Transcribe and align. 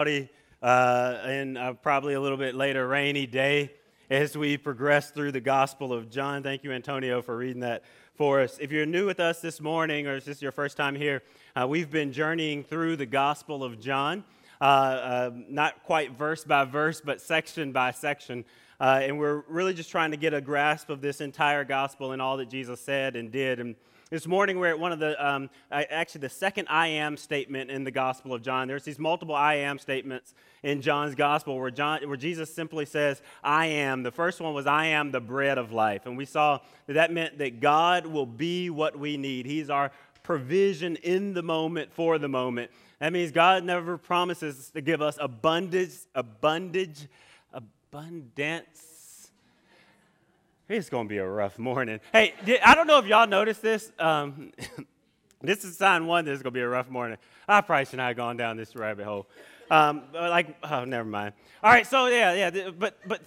cloudy 0.00 0.28
uh, 0.60 1.20
and 1.22 1.56
uh, 1.56 1.72
probably 1.74 2.14
a 2.14 2.20
little 2.20 2.36
bit 2.36 2.56
later 2.56 2.88
rainy 2.88 3.28
day 3.28 3.70
as 4.10 4.36
we 4.36 4.56
progress 4.56 5.12
through 5.12 5.30
the 5.30 5.40
Gospel 5.40 5.92
of 5.92 6.10
John. 6.10 6.42
Thank 6.42 6.64
you, 6.64 6.72
Antonio, 6.72 7.22
for 7.22 7.36
reading 7.36 7.60
that 7.60 7.84
for 8.16 8.40
us. 8.40 8.58
If 8.60 8.72
you're 8.72 8.86
new 8.86 9.06
with 9.06 9.20
us 9.20 9.40
this 9.40 9.60
morning 9.60 10.08
or 10.08 10.16
is 10.16 10.24
this 10.24 10.42
your 10.42 10.50
first 10.50 10.76
time 10.76 10.96
here, 10.96 11.22
uh, 11.54 11.68
we've 11.68 11.92
been 11.92 12.12
journeying 12.12 12.64
through 12.64 12.96
the 12.96 13.06
Gospel 13.06 13.62
of 13.62 13.78
John, 13.78 14.24
uh, 14.60 14.64
uh, 14.64 15.30
not 15.48 15.84
quite 15.84 16.18
verse 16.18 16.42
by 16.42 16.64
verse, 16.64 17.00
but 17.00 17.20
section 17.20 17.70
by 17.70 17.92
section. 17.92 18.44
Uh, 18.80 18.98
and 19.00 19.16
we're 19.16 19.44
really 19.46 19.74
just 19.74 19.92
trying 19.92 20.10
to 20.10 20.16
get 20.16 20.34
a 20.34 20.40
grasp 20.40 20.90
of 20.90 21.02
this 21.02 21.20
entire 21.20 21.62
gospel 21.62 22.10
and 22.10 22.20
all 22.20 22.38
that 22.38 22.50
Jesus 22.50 22.80
said 22.80 23.14
and 23.14 23.30
did. 23.30 23.60
And 23.60 23.76
this 24.14 24.28
morning, 24.28 24.60
we're 24.60 24.68
at 24.68 24.78
one 24.78 24.92
of 24.92 25.00
the, 25.00 25.26
um, 25.26 25.50
actually, 25.72 26.20
the 26.20 26.28
second 26.28 26.68
I 26.70 26.86
am 26.86 27.16
statement 27.16 27.68
in 27.68 27.82
the 27.82 27.90
Gospel 27.90 28.32
of 28.32 28.42
John. 28.42 28.68
There's 28.68 28.84
these 28.84 29.00
multiple 29.00 29.34
I 29.34 29.54
am 29.54 29.76
statements 29.76 30.36
in 30.62 30.82
John's 30.82 31.16
Gospel 31.16 31.58
where, 31.58 31.72
John, 31.72 32.00
where 32.06 32.16
Jesus 32.16 32.54
simply 32.54 32.86
says, 32.86 33.20
I 33.42 33.66
am. 33.66 34.04
The 34.04 34.12
first 34.12 34.40
one 34.40 34.54
was, 34.54 34.68
I 34.68 34.86
am 34.86 35.10
the 35.10 35.20
bread 35.20 35.58
of 35.58 35.72
life. 35.72 36.06
And 36.06 36.16
we 36.16 36.26
saw 36.26 36.60
that 36.86 36.92
that 36.92 37.12
meant 37.12 37.38
that 37.38 37.58
God 37.58 38.06
will 38.06 38.24
be 38.24 38.70
what 38.70 38.96
we 38.96 39.16
need. 39.16 39.46
He's 39.46 39.68
our 39.68 39.90
provision 40.22 40.94
in 41.02 41.34
the 41.34 41.42
moment 41.42 41.92
for 41.92 42.16
the 42.16 42.28
moment. 42.28 42.70
That 43.00 43.12
means 43.12 43.32
God 43.32 43.64
never 43.64 43.98
promises 43.98 44.70
to 44.74 44.80
give 44.80 45.02
us 45.02 45.18
abundance, 45.20 46.06
abundance, 46.14 47.08
abundance 47.52 48.93
it's 50.68 50.88
going 50.88 51.06
to 51.06 51.08
be 51.08 51.18
a 51.18 51.28
rough 51.28 51.58
morning. 51.58 52.00
Hey, 52.12 52.32
I 52.64 52.74
don't 52.74 52.86
know 52.86 52.98
if 52.98 53.06
y'all 53.06 53.26
noticed 53.26 53.60
this. 53.60 53.92
Um, 53.98 54.52
this 55.42 55.62
is 55.62 55.76
sign 55.76 56.06
one 56.06 56.24
that 56.24 56.32
it's 56.32 56.42
going 56.42 56.52
to 56.52 56.58
be 56.58 56.62
a 56.62 56.68
rough 56.68 56.88
morning. 56.88 57.18
I 57.46 57.60
probably 57.60 57.84
should 57.84 57.98
not 57.98 58.08
have 58.08 58.16
gone 58.16 58.38
down 58.38 58.56
this 58.56 58.74
rabbit 58.74 59.04
hole. 59.04 59.26
Um, 59.70 60.04
like, 60.14 60.56
oh, 60.62 60.84
never 60.84 61.08
mind. 61.08 61.34
All 61.62 61.70
right, 61.70 61.86
so 61.86 62.06
yeah, 62.06 62.48
yeah, 62.50 62.70
but, 62.70 62.98
but 63.06 63.20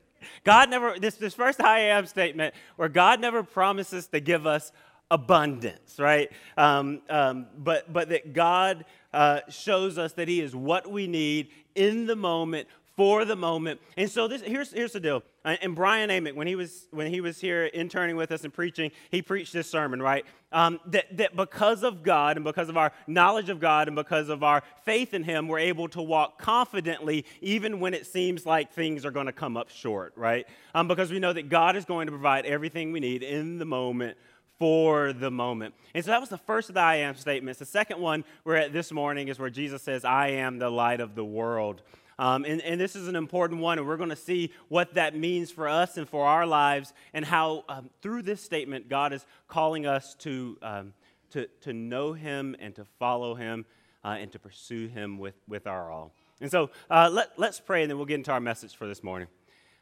God 0.44 0.70
never, 0.70 0.98
this, 0.98 1.14
this 1.14 1.34
first 1.34 1.60
I 1.60 1.80
am 1.80 2.06
statement 2.06 2.54
where 2.74 2.88
God 2.88 3.20
never 3.20 3.44
promises 3.44 4.08
to 4.08 4.18
give 4.18 4.46
us 4.46 4.72
abundance, 5.12 5.98
right? 5.98 6.30
Um, 6.56 7.02
um, 7.08 7.46
but, 7.56 7.92
but 7.92 8.08
that 8.08 8.32
God 8.32 8.84
uh, 9.12 9.40
shows 9.48 9.96
us 9.96 10.12
that 10.14 10.26
He 10.26 10.40
is 10.40 10.56
what 10.56 10.90
we 10.90 11.06
need 11.06 11.50
in 11.74 12.06
the 12.06 12.16
moment 12.16 12.68
for 13.00 13.24
the 13.24 13.34
moment. 13.34 13.80
And 13.96 14.10
so 14.10 14.28
this, 14.28 14.42
here's, 14.42 14.70
here's 14.74 14.92
the 14.92 15.00
deal. 15.00 15.22
Uh, 15.42 15.56
and 15.62 15.74
Brian 15.74 16.10
Amick, 16.10 16.34
when 16.34 16.46
he 16.46 16.54
was 16.54 16.86
when 16.90 17.06
he 17.06 17.22
was 17.22 17.40
here 17.40 17.64
interning 17.64 18.14
with 18.14 18.30
us 18.30 18.44
and 18.44 18.52
preaching, 18.52 18.90
he 19.10 19.22
preached 19.22 19.54
this 19.54 19.70
sermon, 19.70 20.02
right? 20.02 20.26
Um, 20.52 20.80
that, 20.84 21.16
that 21.16 21.34
because 21.34 21.82
of 21.82 22.02
God 22.02 22.36
and 22.36 22.44
because 22.44 22.68
of 22.68 22.76
our 22.76 22.92
knowledge 23.06 23.48
of 23.48 23.58
God 23.58 23.88
and 23.88 23.96
because 23.96 24.28
of 24.28 24.42
our 24.42 24.62
faith 24.84 25.14
in 25.14 25.22
Him, 25.24 25.48
we're 25.48 25.60
able 25.60 25.88
to 25.88 26.02
walk 26.02 26.38
confidently 26.42 27.24
even 27.40 27.80
when 27.80 27.94
it 27.94 28.04
seems 28.04 28.44
like 28.44 28.74
things 28.74 29.06
are 29.06 29.10
going 29.10 29.24
to 29.24 29.32
come 29.32 29.56
up 29.56 29.70
short, 29.70 30.12
right? 30.14 30.46
Um, 30.74 30.86
because 30.86 31.10
we 31.10 31.20
know 31.20 31.32
that 31.32 31.48
God 31.48 31.76
is 31.76 31.86
going 31.86 32.04
to 32.04 32.12
provide 32.12 32.44
everything 32.44 32.92
we 32.92 33.00
need 33.00 33.22
in 33.22 33.56
the 33.56 33.64
moment 33.64 34.18
for 34.58 35.14
the 35.14 35.30
moment. 35.30 35.74
And 35.94 36.04
so 36.04 36.10
that 36.10 36.20
was 36.20 36.28
the 36.28 36.36
first 36.36 36.68
of 36.68 36.74
the 36.74 36.82
I 36.82 36.96
am 36.96 37.16
statements. 37.16 37.58
The 37.60 37.64
second 37.64 37.98
one 37.98 38.24
we're 38.44 38.56
at 38.56 38.74
this 38.74 38.92
morning 38.92 39.28
is 39.28 39.38
where 39.38 39.48
Jesus 39.48 39.80
says, 39.80 40.04
I 40.04 40.28
am 40.28 40.58
the 40.58 40.68
light 40.68 41.00
of 41.00 41.14
the 41.14 41.24
world. 41.24 41.80
Um, 42.20 42.44
and, 42.44 42.60
and, 42.60 42.78
this 42.78 42.96
is 42.96 43.08
an 43.08 43.16
important 43.16 43.62
one, 43.62 43.78
and 43.78 43.88
we're 43.88 43.96
going 43.96 44.10
to 44.10 44.14
see 44.14 44.52
what 44.68 44.92
that 44.92 45.16
means 45.16 45.50
for 45.50 45.66
us 45.66 45.96
and 45.96 46.06
for 46.06 46.26
our 46.26 46.46
lives, 46.46 46.92
and 47.14 47.24
how 47.24 47.64
um, 47.66 47.88
through 48.02 48.20
this 48.20 48.42
statement, 48.42 48.90
God 48.90 49.14
is 49.14 49.24
calling 49.48 49.86
us 49.86 50.16
to, 50.16 50.58
um, 50.60 50.92
to, 51.30 51.46
to 51.62 51.72
know 51.72 52.12
Him 52.12 52.54
and 52.60 52.74
to 52.74 52.84
follow 52.98 53.34
Him 53.34 53.64
uh, 54.04 54.18
and 54.20 54.30
to 54.32 54.38
pursue 54.38 54.86
Him 54.86 55.16
with, 55.16 55.32
with 55.48 55.66
our 55.66 55.90
all. 55.90 56.12
And 56.42 56.50
so 56.50 56.68
uh, 56.90 57.08
let, 57.10 57.30
let's 57.38 57.58
pray, 57.58 57.80
and 57.80 57.90
then 57.90 57.96
we'll 57.96 58.04
get 58.04 58.16
into 58.16 58.32
our 58.32 58.40
message 58.40 58.76
for 58.76 58.86
this 58.86 59.02
morning. 59.02 59.28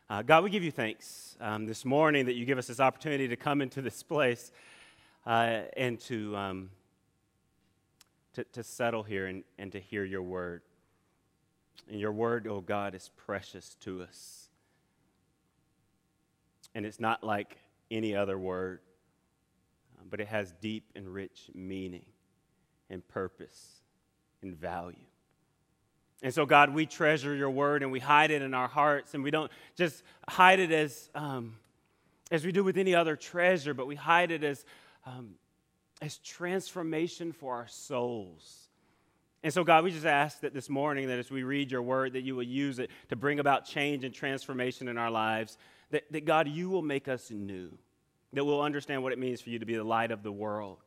Uh, 0.08 0.22
God, 0.22 0.44
we 0.44 0.50
give 0.50 0.62
you 0.62 0.70
thanks 0.70 1.36
um, 1.40 1.66
this 1.66 1.84
morning 1.84 2.26
that 2.26 2.36
you 2.36 2.44
give 2.44 2.56
us 2.56 2.68
this 2.68 2.78
opportunity 2.78 3.26
to 3.26 3.36
come 3.36 3.60
into 3.60 3.82
this 3.82 4.04
place 4.04 4.52
uh, 5.26 5.62
and 5.76 5.98
to, 6.02 6.36
um, 6.36 6.70
to, 8.34 8.44
to 8.44 8.62
settle 8.62 9.02
here 9.02 9.26
and, 9.26 9.42
and 9.58 9.72
to 9.72 9.80
hear 9.80 10.04
your 10.04 10.22
word. 10.22 10.62
And 11.90 12.00
your 12.00 12.12
word, 12.12 12.46
oh 12.46 12.60
God, 12.60 12.94
is 12.94 13.10
precious 13.16 13.76
to 13.80 14.02
us. 14.02 14.48
And 16.74 16.84
it's 16.84 17.00
not 17.00 17.24
like 17.24 17.56
any 17.90 18.14
other 18.14 18.38
word, 18.38 18.80
but 20.10 20.20
it 20.20 20.28
has 20.28 20.52
deep 20.60 20.84
and 20.94 21.08
rich 21.08 21.50
meaning 21.54 22.04
and 22.90 23.06
purpose 23.08 23.80
and 24.42 24.54
value. 24.54 24.96
And 26.22 26.34
so, 26.34 26.46
God, 26.46 26.74
we 26.74 26.84
treasure 26.84 27.34
your 27.34 27.50
word 27.50 27.82
and 27.82 27.92
we 27.92 28.00
hide 28.00 28.30
it 28.30 28.42
in 28.42 28.52
our 28.52 28.68
hearts, 28.68 29.14
and 29.14 29.22
we 29.22 29.30
don't 29.30 29.50
just 29.76 30.02
hide 30.28 30.58
it 30.58 30.72
as, 30.72 31.08
um, 31.14 31.56
as 32.30 32.44
we 32.44 32.52
do 32.52 32.64
with 32.64 32.76
any 32.76 32.94
other 32.94 33.16
treasure, 33.16 33.72
but 33.72 33.86
we 33.86 33.94
hide 33.94 34.30
it 34.30 34.42
as, 34.42 34.64
um, 35.06 35.34
as 36.02 36.18
transformation 36.18 37.32
for 37.32 37.54
our 37.54 37.68
souls 37.68 38.67
and 39.42 39.52
so, 39.52 39.62
God, 39.62 39.84
we 39.84 39.92
just 39.92 40.06
ask 40.06 40.40
that 40.40 40.52
this 40.52 40.68
morning, 40.68 41.08
that 41.08 41.18
as 41.18 41.30
we 41.30 41.44
read 41.44 41.70
your 41.70 41.82
word, 41.82 42.14
that 42.14 42.22
you 42.22 42.34
will 42.34 42.42
use 42.42 42.80
it 42.80 42.90
to 43.08 43.16
bring 43.16 43.38
about 43.38 43.64
change 43.64 44.02
and 44.02 44.12
transformation 44.12 44.88
in 44.88 44.98
our 44.98 45.10
lives. 45.10 45.58
That, 45.90 46.10
that, 46.10 46.24
God, 46.24 46.48
you 46.48 46.68
will 46.68 46.82
make 46.82 47.06
us 47.06 47.30
new. 47.30 47.70
That 48.32 48.44
we'll 48.44 48.60
understand 48.60 49.02
what 49.02 49.12
it 49.12 49.18
means 49.18 49.40
for 49.40 49.50
you 49.50 49.60
to 49.60 49.66
be 49.66 49.76
the 49.76 49.84
light 49.84 50.10
of 50.10 50.22
the 50.24 50.32
world 50.32 50.78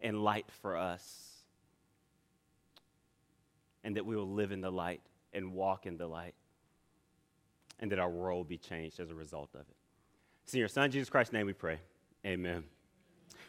and 0.00 0.24
light 0.24 0.46
for 0.62 0.76
us. 0.76 1.26
And 3.84 3.96
that 3.96 4.06
we 4.06 4.16
will 4.16 4.30
live 4.30 4.52
in 4.52 4.62
the 4.62 4.72
light 4.72 5.02
and 5.34 5.52
walk 5.52 5.84
in 5.84 5.98
the 5.98 6.06
light. 6.06 6.34
And 7.78 7.92
that 7.92 7.98
our 7.98 8.10
world 8.10 8.38
will 8.38 8.44
be 8.44 8.58
changed 8.58 9.00
as 9.00 9.10
a 9.10 9.14
result 9.14 9.50
of 9.54 9.60
it. 9.60 9.76
It's 10.44 10.54
in 10.54 10.60
your 10.60 10.68
Son, 10.68 10.90
Jesus 10.90 11.10
Christ's 11.10 11.34
name, 11.34 11.46
we 11.46 11.52
pray. 11.52 11.78
Amen. 12.24 12.64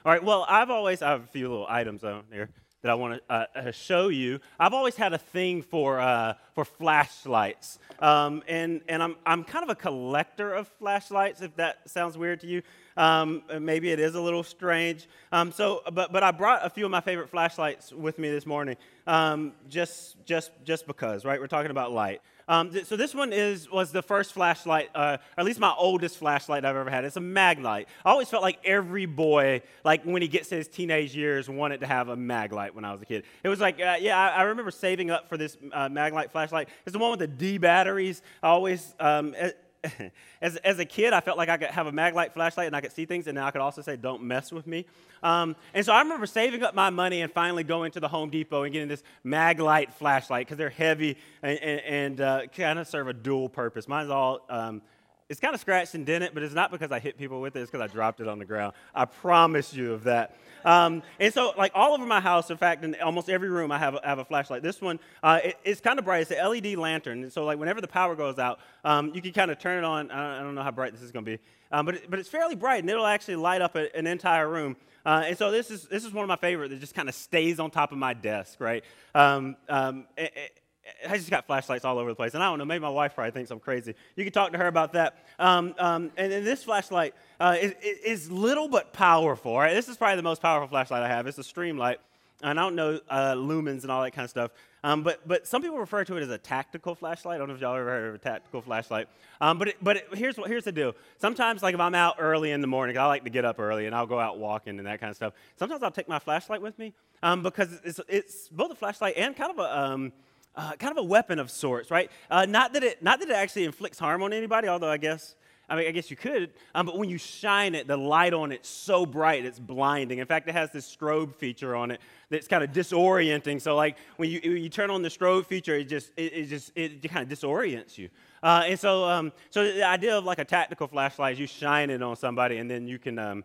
All 0.06 0.12
right, 0.12 0.24
well, 0.24 0.46
I've 0.48 0.70
always, 0.70 1.02
I 1.02 1.12
have 1.12 1.24
a 1.24 1.28
few 1.28 1.50
little 1.50 1.66
items 1.68 2.04
on 2.04 2.24
here 2.32 2.50
that 2.82 2.92
I 2.92 2.96
want 2.96 3.16
to 3.16 3.34
uh, 3.34 3.46
uh, 3.56 3.72
show 3.72 4.08
you. 4.08 4.40
I've 4.60 4.74
always 4.74 4.96
had 4.96 5.14
a 5.14 5.18
thing 5.18 5.62
for, 5.62 6.00
uh, 6.00 6.36
for 6.56 6.64
flashlights. 6.64 7.78
Um, 8.00 8.42
and 8.48 8.82
and 8.88 9.04
I'm, 9.04 9.16
I'm 9.26 9.44
kind 9.44 9.64
of 9.64 9.70
a 9.70 9.76
collector 9.76 10.54
of 10.54 10.68
flashlights, 10.80 11.42
if 11.42 11.56
that 11.58 11.90
sounds 11.90 12.18
weird 12.18 12.40
to 12.42 12.48
you. 12.48 12.62
Um, 12.96 13.44
maybe 13.60 13.92
it 13.92 14.00
is 14.00 14.16
a 14.16 14.22
little 14.22 14.44
strange. 14.44 15.08
Um, 15.32 15.52
so, 15.52 15.82
but, 15.94 16.12
but 16.12 16.24
I 16.24 16.32
brought 16.32 16.66
a 16.66 16.70
few 16.70 16.86
of 16.86 16.92
my 16.92 17.02
favorite 17.02 17.30
flashlights 17.30 17.92
with 17.92 18.18
me 18.18 18.30
this 18.30 18.46
morning, 18.46 18.78
um, 19.08 19.54
just, 19.70 20.24
just, 20.26 20.52
just 20.64 20.88
because, 20.88 21.26
right? 21.26 21.40
We're 21.40 21.48
talking 21.48 21.72
about 21.72 21.92
light. 21.92 22.22
Um, 22.50 22.72
th- 22.72 22.86
so 22.86 22.98
this 22.98 23.14
one 23.14 23.32
is 23.32 23.70
was 23.70 23.92
the 23.92 24.02
first 24.02 24.34
flashlight, 24.34 24.90
uh, 24.96 25.18
or 25.38 25.42
at 25.42 25.46
least 25.46 25.60
my 25.60 25.74
oldest 25.78 26.18
flashlight 26.18 26.66
I've 26.66 26.76
ever 26.76 26.90
had. 26.90 27.06
It's 27.06 27.16
a 27.16 27.22
Maglite. 27.22 27.86
I 28.04 28.10
always 28.10 28.28
felt 28.28 28.42
like 28.42 28.58
every 28.66 29.06
boy, 29.06 29.62
like 29.84 30.04
when 30.04 30.24
he 30.24 30.28
gets 30.28 30.50
to 30.50 30.56
his 30.56 30.68
teenage 30.68 31.16
years, 31.16 31.48
wanted 31.48 31.82
to 31.82 31.88
have 31.88 32.10
a 32.10 32.18
Maglite 32.18 32.72
when 32.72 32.84
I 32.86 32.92
was 32.92 33.04
a 33.04 33.06
kid. 33.06 33.24
It 33.44 33.50
was 33.50 33.60
like, 33.60 33.80
uh, 33.80 33.98
yeah, 34.00 34.18
I, 34.18 34.30
I, 34.30 34.42
remember 34.44 34.72
saving 34.72 35.12
up 35.12 35.30
for 35.30 35.38
this 35.38 35.58
uh, 35.72 35.90
Maglite 35.90 36.32
flashlight. 36.32 36.70
It's 36.88 36.94
the 36.94 37.00
one 37.00 37.12
with 37.12 37.20
the 37.20 37.28
D 37.28 37.60
batteries. 37.60 38.24
I 38.42 38.48
always. 38.50 38.96
Um, 39.00 39.36
as, 40.42 40.58
as 40.58 40.80
a 40.80 40.86
kid, 40.86 41.14
I 41.14 41.22
felt 41.22 41.38
like 41.38 41.50
I 41.50 41.58
could 41.58 41.70
have 41.70 41.88
a 41.88 41.92
Maglite 41.92 42.34
flashlight 42.34 42.68
and 42.68 42.76
I 42.76 42.82
could 42.82 42.92
see 42.92 43.06
things, 43.06 43.28
and 43.28 43.40
I 43.40 43.52
could 43.52 43.62
also 43.62 43.82
say, 43.82 43.96
don't 43.96 44.24
mess 44.24 44.52
with 44.52 44.68
me. 44.68 44.86
Um, 45.24 45.56
and 45.74 45.86
so 45.86 45.94
I 45.94 46.02
remember 46.02 46.26
saving 46.26 46.64
up 46.64 46.76
my 46.76 46.90
money 46.90 47.22
and 47.22 47.32
finally 47.32 47.64
going 47.64 47.92
to 47.92 48.00
the 48.00 48.08
Home 48.08 48.30
Depot 48.30 48.64
and 48.64 48.74
getting 48.74 48.88
this 48.88 49.04
Maglite 49.26 49.94
flashlight 49.94 50.48
because 50.48 50.58
they're 50.58 50.70
heavy 50.70 51.18
and, 51.42 51.60
and, 51.60 51.82
and 51.82 52.22
uh, 52.22 52.42
kind 52.48 52.80
of 52.80 52.88
serve 52.88 53.08
a 53.08 53.14
dual 53.14 53.50
purpose. 53.50 53.88
Mine's 53.88 54.10
all. 54.10 54.46
Um, 54.50 54.82
it's 55.30 55.40
kind 55.40 55.54
of 55.54 55.62
scratched 55.62 55.94
and 55.94 56.06
dented, 56.06 56.32
but 56.34 56.42
it's 56.42 56.56
not 56.56 56.72
because 56.72 56.92
I 56.92 57.00
hit 57.00 57.18
people 57.18 57.40
with 57.40 57.56
it. 57.56 57.62
It's 57.62 57.70
because 57.72 57.88
I 57.88 57.94
dropped 57.94 58.20
it 58.20 58.28
on 58.28 58.40
the 58.40 58.46
ground. 58.46 58.74
I 58.96 59.06
promise 59.06 59.74
you 59.74 59.94
of 59.94 60.04
that. 60.06 60.36
Um, 60.66 61.04
and 61.20 61.32
so, 61.32 61.54
like 61.56 61.72
all 61.76 61.94
over 61.94 62.06
my 62.06 62.20
house, 62.20 62.50
in 62.50 62.58
fact, 62.58 62.84
in 62.84 62.96
almost 62.96 63.30
every 63.30 63.50
room, 63.50 63.72
I 63.72 63.78
have 63.78 63.94
a, 63.94 64.04
I 64.04 64.10
have 64.10 64.20
a 64.20 64.26
flashlight. 64.26 64.64
This 64.64 64.82
one, 64.82 65.00
uh, 65.22 65.40
it, 65.44 65.58
it's 65.64 65.82
kind 65.82 66.00
of 66.00 66.06
bright. 66.06 66.24
It's 66.24 66.32
an 66.32 66.50
LED 66.50 66.78
lantern. 66.78 67.24
And 67.24 67.32
so, 67.32 67.46
like 67.46 67.60
whenever 67.60 67.80
the 67.80 67.88
power 67.88 68.16
goes 68.16 68.40
out, 68.40 68.60
um, 68.84 69.12
you 69.14 69.22
can 69.22 69.32
kind 69.32 69.52
of 69.52 69.60
turn 69.60 69.78
it 69.78 69.86
on. 69.86 70.10
I 70.10 70.42
don't 70.42 70.56
know 70.56 70.64
how 70.64 70.72
bright 70.72 70.94
this 70.94 71.04
is 71.04 71.12
going 71.12 71.26
to 71.26 71.32
be, 71.32 71.40
um, 71.72 71.86
but 71.86 71.96
it, 71.96 72.10
but 72.10 72.18
it's 72.18 72.30
fairly 72.30 72.56
bright, 72.56 72.82
and 72.82 72.90
it'll 72.90 73.06
actually 73.06 73.36
light 73.36 73.62
up 73.62 73.76
a, 73.76 73.96
an 73.96 74.08
entire 74.08 74.50
room. 74.50 74.76
Uh, 75.06 75.24
and 75.28 75.38
so 75.38 75.52
this 75.52 75.70
is 75.70 75.84
this 75.84 76.04
is 76.04 76.12
one 76.12 76.24
of 76.24 76.28
my 76.28 76.36
favorite 76.38 76.70
that 76.70 76.80
just 76.80 76.96
kind 76.96 77.08
of 77.08 77.14
stays 77.14 77.60
on 77.60 77.70
top 77.70 77.92
of 77.92 78.00
my 78.00 78.16
desk, 78.16 78.60
right? 78.60 78.84
Um, 79.14 79.56
um, 79.70 80.08
it, 80.18 80.60
I 81.08 81.18
just 81.18 81.30
got 81.30 81.46
flashlights 81.46 81.86
all 81.86 81.98
over 81.98 82.10
the 82.10 82.16
place. 82.16 82.34
And 82.34 82.44
I 82.44 82.48
don't 82.48 82.60
know, 82.60 82.66
maybe 82.66 82.82
my 82.82 82.90
wife 82.90 83.16
probably 83.16 83.32
thinks 83.32 83.52
I'm 83.52 83.60
crazy. 83.60 83.96
You 84.16 84.24
can 84.24 84.34
talk 84.34 84.52
to 84.52 84.58
her 84.58 84.68
about 84.68 84.94
that. 84.94 85.26
Um, 85.38 85.74
um, 85.78 86.12
and, 86.18 86.32
and, 86.32 86.46
this 86.46 86.64
flashlight 86.64 87.14
uh, 87.40 87.56
is, 87.60 87.74
is, 87.82 88.32
little 88.32 88.68
but 88.68 88.94
powerful. 88.94 89.58
Right? 89.58 89.74
This 89.74 89.90
is 89.90 89.98
probably 89.98 90.18
the 90.18 90.24
most 90.24 90.42
powerful 90.42 90.68
flashlight 90.68 91.04
I 91.04 91.08
have. 91.08 91.28
It's 91.28 91.38
a 91.38 91.44
Streamlight. 91.44 91.98
And 92.42 92.58
I 92.58 92.64
don't 92.64 92.76
know 92.76 93.00
uh, 93.10 93.34
lumens 93.34 93.84
and 93.84 93.92
all 93.92 94.02
that 94.04 94.12
kind 94.12 94.24
of 94.24 94.30
stuff. 94.30 94.52
Um, 94.84 95.04
but, 95.04 95.28
but 95.28 95.46
some 95.46 95.62
people 95.62 95.78
refer 95.78 96.06
to 96.06 96.16
it 96.16 96.24
as 96.24 96.30
a 96.30 96.38
tactical 96.38 96.96
flashlight. 96.96 97.36
I 97.36 97.38
don't 97.40 97.50
know 97.50 97.56
if 97.56 97.62
y'all 97.62 97.76
ever 97.76 97.86
heard 97.86 98.10
of 98.10 98.16
a 98.16 98.18
tactical 98.18 98.62
flashlight. 98.62 99.10
Um, 99.42 99.58
but 99.58 99.70
it, 99.70 99.78
but 99.82 99.98
it, 99.98 100.08
here's, 100.14 100.38
what, 100.38 100.48
here's 100.48 100.64
the 100.64 100.72
deal. 100.72 100.96
Sometimes, 101.18 101.62
like 101.62 101.74
if 101.74 101.82
I'm 101.82 101.96
out 101.96 102.16
early 102.18 102.52
in 102.52 102.62
the 102.62 102.68
morning, 102.68 102.98
I 102.98 103.06
like 103.06 103.26
to 103.26 103.30
get 103.30 103.44
up 103.44 103.60
early 103.60 103.88
and 103.88 103.96
I'll 103.96 104.08
go 104.08 104.20
out 104.20 104.40
walking 104.40 104.78
and 104.78 104.88
that 104.88 105.02
kind 105.02 105.10
of 105.10 105.18
stuff. 105.18 105.34
Sometimes 105.58 105.84
I'll 105.84 105.92
take 105.92 106.08
my 106.08 106.20
flashlight 106.20 106.62
with 106.62 106.80
me 106.80 106.94
um, 107.24 107.44
because 107.44 107.78
it's, 107.84 108.00
it's 108.08 108.48
both 108.48 108.72
a 108.72 108.76
flashlight 108.76 109.16
and 109.18 109.36
kind 109.36 109.52
of 109.52 109.60
a, 109.60 109.80
um, 109.80 110.14
uh, 110.56 110.74
kind 110.74 110.92
of 110.92 110.98
a 110.98 111.08
weapon 111.08 111.40
of 111.40 111.50
sorts, 111.50 111.92
right? 111.92 112.12
Uh, 112.30 112.46
not 112.46 112.74
that 112.74 112.84
it 112.84 113.04
not 113.04 113.20
that 113.20 113.30
it 113.30 113.36
actually 113.36 113.66
inflicts 113.66 114.00
harm 114.00 114.24
on 114.24 114.34
anybody, 114.34 114.68
although 114.68 114.90
I 114.90 114.98
guess 114.98 115.36
I 115.70 115.76
mean 115.76 115.88
I 115.88 115.92
guess 115.92 116.10
you 116.10 116.18
could. 116.18 116.52
Um, 116.76 116.86
but 116.86 116.98
when 116.98 117.10
you 117.10 117.18
shine 117.18 117.76
it, 117.76 117.88
the 117.88 117.98
light 117.98 118.34
on 118.34 118.52
it's 118.52 118.68
so 118.68 119.06
bright 119.06 119.46
it's 119.46 119.60
blinding. 119.60 120.20
In 120.20 120.26
fact, 120.26 120.48
it 120.50 120.54
has 120.54 120.72
this 120.72 120.94
strobe 120.94 121.36
feature 121.36 121.76
on 121.76 121.92
it 121.92 122.02
that's 122.30 122.48
kind 122.48 122.64
of 122.64 122.72
disorienting. 122.72 123.62
So 123.62 123.76
like 123.76 123.98
when 124.18 124.30
you 124.30 124.42
when 124.44 124.64
you 124.64 124.70
turn 124.70 124.90
on 124.90 125.02
the 125.02 125.10
strobe 125.10 125.46
feature, 125.46 125.76
it 125.76 125.86
just 125.86 126.12
it, 126.18 126.34
it 126.34 126.46
just 126.46 126.72
it 126.76 127.10
kind 127.10 127.32
of 127.32 127.38
disorients 127.38 127.98
you. 127.98 128.10
Uh, 128.42 128.64
and 128.66 128.80
so 128.80 129.06
um, 129.06 129.32
so 129.50 129.64
the 129.64 129.84
idea 129.84 130.18
of 130.18 130.26
like 130.26 130.40
a 130.40 130.46
tactical 130.46 130.88
flashlight 130.88 131.34
is 131.34 131.40
you 131.40 131.48
shine 131.48 131.90
it 131.90 132.02
on 132.02 132.16
somebody 132.16 132.58
and 132.58 132.70
then 132.70 132.88
you 132.88 133.00
can. 133.00 133.20
Um, 133.20 133.44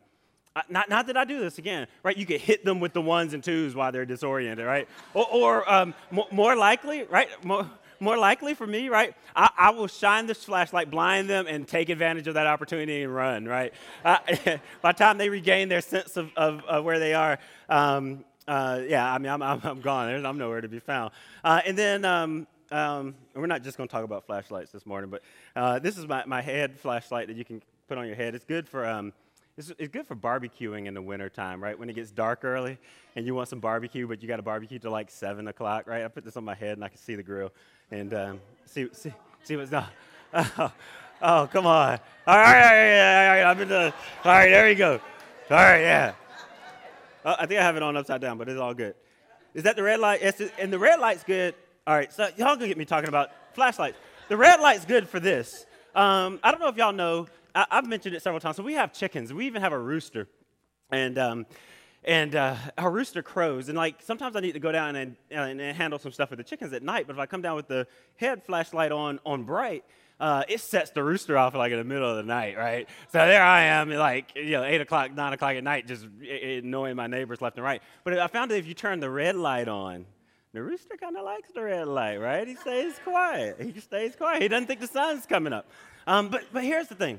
not, 0.71 0.89
not 0.89 1.07
that 1.09 1.17
I 1.17 1.25
do 1.25 1.41
this 1.41 1.59
again, 1.59 1.89
right? 2.05 2.17
You 2.17 2.27
could 2.27 2.41
hit 2.41 2.65
them 2.65 2.79
with 2.79 2.93
the 2.93 3.01
ones 3.01 3.35
and 3.35 3.43
twos 3.43 3.75
while 3.75 3.91
they're 3.91 4.07
disoriented, 4.07 4.65
right? 4.65 4.89
Or, 5.13 5.27
or 5.33 5.73
um, 5.73 5.95
more, 6.13 6.29
more, 6.31 6.55
likely, 6.55 7.03
right? 7.05 7.29
More, 7.45 7.69
more 7.99 8.17
likely 8.17 8.55
for 8.55 8.67
me, 8.67 8.89
right? 8.89 9.17
I, 9.35 9.51
I, 9.59 9.71
will 9.71 9.89
shine 9.89 10.27
this 10.27 10.45
flashlight, 10.45 10.93
blind 10.93 11.29
them, 11.29 11.47
and 11.49 11.67
take 11.67 11.89
advantage 11.89 12.29
of 12.29 12.35
that 12.35 12.47
opportunity 12.47 13.03
and 13.03 13.13
run, 13.13 13.47
right? 13.47 13.75
Uh, 14.05 14.19
by 14.81 14.93
the 14.93 14.99
time 14.99 15.19
they 15.19 15.29
regain 15.29 15.69
their 15.69 15.81
sense 15.81 16.17
of, 16.17 16.31
of, 16.37 16.65
of 16.67 16.85
where 16.85 17.01
they 17.01 17.15
are, 17.15 17.39
um, 17.69 18.25
uh, 18.47 18.81
yeah, 18.87 19.13
I 19.13 19.19
mean, 19.19 19.33
I'm, 19.33 19.43
I'm, 19.43 19.61
I'm 19.65 19.81
gone. 19.81 20.25
I'm 20.25 20.39
nowhere 20.39 20.61
to 20.61 20.69
be 20.69 20.79
found. 20.79 21.13
Uh, 21.43 21.63
and 21.67 21.77
then, 21.77 22.05
um, 22.05 22.47
um, 22.71 23.17
we're 23.35 23.47
not 23.47 23.63
just 23.63 23.77
going 23.77 23.89
to 23.89 23.93
talk 23.93 24.05
about 24.05 24.25
flashlights 24.25 24.71
this 24.71 24.87
morning, 24.87 25.11
but 25.11 25.23
uh, 25.57 25.81
this 25.81 25.99
is 25.99 26.07
my, 26.07 26.25
my 26.27 26.43
head 26.43 26.79
flashlight 26.79 27.27
that 27.27 27.37
you 27.37 27.45
can 27.45 27.61
put 27.89 27.99
on 27.99 28.07
your 28.07 28.17
head. 28.17 28.35
It's 28.35 28.45
good 28.45 28.69
for 28.69 28.87
um, 28.87 29.13
it's, 29.57 29.73
it's 29.79 29.89
good 29.89 30.07
for 30.07 30.17
barbecuing 30.17 30.87
in 30.87 30.95
the 30.95 31.03
wintertime, 31.03 31.63
right? 31.63 31.79
When 31.79 31.89
it 31.89 31.95
gets 31.95 32.11
dark 32.11 32.45
early 32.45 32.79
and 33.15 33.25
you 33.25 33.35
want 33.35 33.49
some 33.49 33.61
barbecue, 33.61 34.07
but 34.07 34.21
you 34.23 34.29
got 34.29 34.37
to 34.37 34.43
barbecue 34.43 34.79
till 34.79 34.91
like 34.91 35.11
7 35.11 35.47
o'clock, 35.47 35.87
right? 35.87 36.05
I 36.05 36.09
put 36.09 36.25
this 36.25 36.37
on 36.37 36.45
my 36.45 36.55
head 36.55 36.73
and 36.73 36.85
I 36.85 36.89
can 36.89 36.99
see 36.99 37.15
the 37.15 37.23
grill 37.23 37.53
and 37.91 38.13
um, 38.15 38.41
see, 38.67 38.89
see, 38.93 39.13
see 39.43 39.57
what's 39.57 39.71
not. 39.71 39.91
Oh, 40.59 40.73
oh, 41.23 41.49
come 41.53 41.65
on. 41.65 42.01
All 42.27 42.37
right, 42.37 42.57
all 42.57 43.37
right, 43.37 43.43
all 43.43 43.55
right, 43.55 43.69
the, 43.69 43.95
all 44.25 44.33
right, 44.33 44.51
there 44.51 44.69
you 44.69 44.75
go. 44.75 45.01
All 45.49 45.57
right, 45.57 45.81
yeah. 45.81 46.13
Uh, 47.25 47.37
I 47.39 47.47
think 47.47 47.61
I 47.61 47.63
have 47.63 47.77
it 47.77 47.83
on 47.85 47.97
upside 47.97 48.21
down, 48.21 48.37
but 48.37 48.49
it's 48.49 48.61
all 48.61 48.75
good. 48.75 48.97
Is 49.55 49.63
that 49.63 49.77
the 49.77 49.85
red 49.85 50.01
light? 50.01 50.21
Yes, 50.21 50.43
and 50.59 50.73
the 50.73 50.79
red 50.79 50.99
light's 50.99 51.23
good. 51.23 51.55
All 51.87 51.95
right, 51.95 52.13
so 52.13 52.25
y'all 52.37 52.57
gonna 52.57 52.67
get 52.67 52.77
me 52.77 52.85
talking 52.85 53.09
about 53.09 53.31
flashlights. 53.55 53.97
The 54.29 54.37
red 54.37 54.61
light's 54.61 54.85
good 54.85 55.09
for 55.09 55.21
this. 55.21 55.67
Um, 55.95 56.41
I 56.43 56.51
don't 56.51 56.61
know 56.61 56.69
if 56.69 56.77
y'all 56.77 56.93
know, 56.93 57.29
I, 57.55 57.67
have 57.71 57.87
mentioned 57.87 58.15
it 58.15 58.23
several 58.23 58.41
times. 58.41 58.57
So 58.57 58.63
we 58.63 58.75
have 58.75 58.93
chickens. 58.93 59.33
We 59.33 59.47
even 59.47 59.63
have 59.63 59.73
a 59.73 59.79
rooster, 59.79 60.29
and 60.91 61.19
um, 61.19 61.47
and 62.05 62.35
uh, 62.35 62.57
our 62.77 62.91
rooster 62.91 63.23
crows. 63.23 63.69
And 63.69 63.77
like 63.77 64.03
sometimes 64.03 64.37
I 64.37 64.41
need 64.41 64.53
to 64.53 64.61
go 64.61 64.73
down 64.73 64.97
and, 64.97 65.17
and, 65.31 65.61
and, 65.61 65.77
handle 65.77 65.99
some 65.99 66.13
stuff 66.13 66.31
with 66.31 66.39
the 66.39 66.45
chickens 66.45 66.73
at 66.73 66.83
night. 66.83 67.07
But 67.07 67.15
if 67.15 67.21
I 67.21 67.27
come 67.27 67.43
down 67.43 67.57
with 67.57 67.69
the 67.69 67.87
head 68.17 68.43
flashlight 68.45 68.93
on 68.93 69.21
on 69.25 69.45
bright, 69.45 69.85
uh, 70.21 70.45
it 70.49 70.61
sets 70.61 70.91
the 70.91 71.03
rooster 71.03 71.37
off 71.37 71.55
like 71.55 71.73
in 71.73 71.79
the 71.79 71.85
middle 71.85 72.09
of 72.09 72.17
the 72.17 72.23
night, 72.23 72.57
right? 72.57 72.89
So 73.13 73.19
there 73.19 73.43
I 73.43 73.63
am, 73.63 73.91
like 73.91 74.33
you 74.35 74.53
know, 74.53 74.65
eight 74.65 74.81
o'clock, 74.81 75.15
nine 75.15 75.33
o'clock 75.33 75.55
at 75.55 75.65
night, 75.65 75.87
just 75.87 76.07
annoying 76.23 76.97
my 76.97 77.07
neighbors 77.07 77.41
left 77.41 77.57
and 77.57 77.65
right. 77.65 77.83
But 78.05 78.19
I 78.19 78.27
found 78.29 78.51
that 78.51 78.59
if 78.59 78.67
you 78.67 78.75
turn 78.75 79.01
the 79.01 79.11
red 79.11 79.37
light 79.37 79.69
on, 79.69 80.07
the 80.53 80.63
rooster 80.63 80.97
kind 80.97 81.17
of 81.17 81.25
likes 81.25 81.51
the 81.53 81.63
red 81.63 81.89
light, 81.89 82.19
right? 82.19 82.47
He 82.47 82.55
stays 82.55 82.95
quiet. 83.03 83.61
He 83.61 83.81
stays 83.81 84.15
quiet. 84.15 84.41
He 84.41 84.49
doesn't 84.49 84.69
think 84.69 84.81
the 84.81 84.87
sun's 84.87 85.27
coming 85.27 85.53
up. 85.53 85.69
Um, 86.07 86.29
but 86.29 86.45
but 86.53 86.63
here's 86.63 86.89
the 86.89 86.95
thing. 86.95 87.19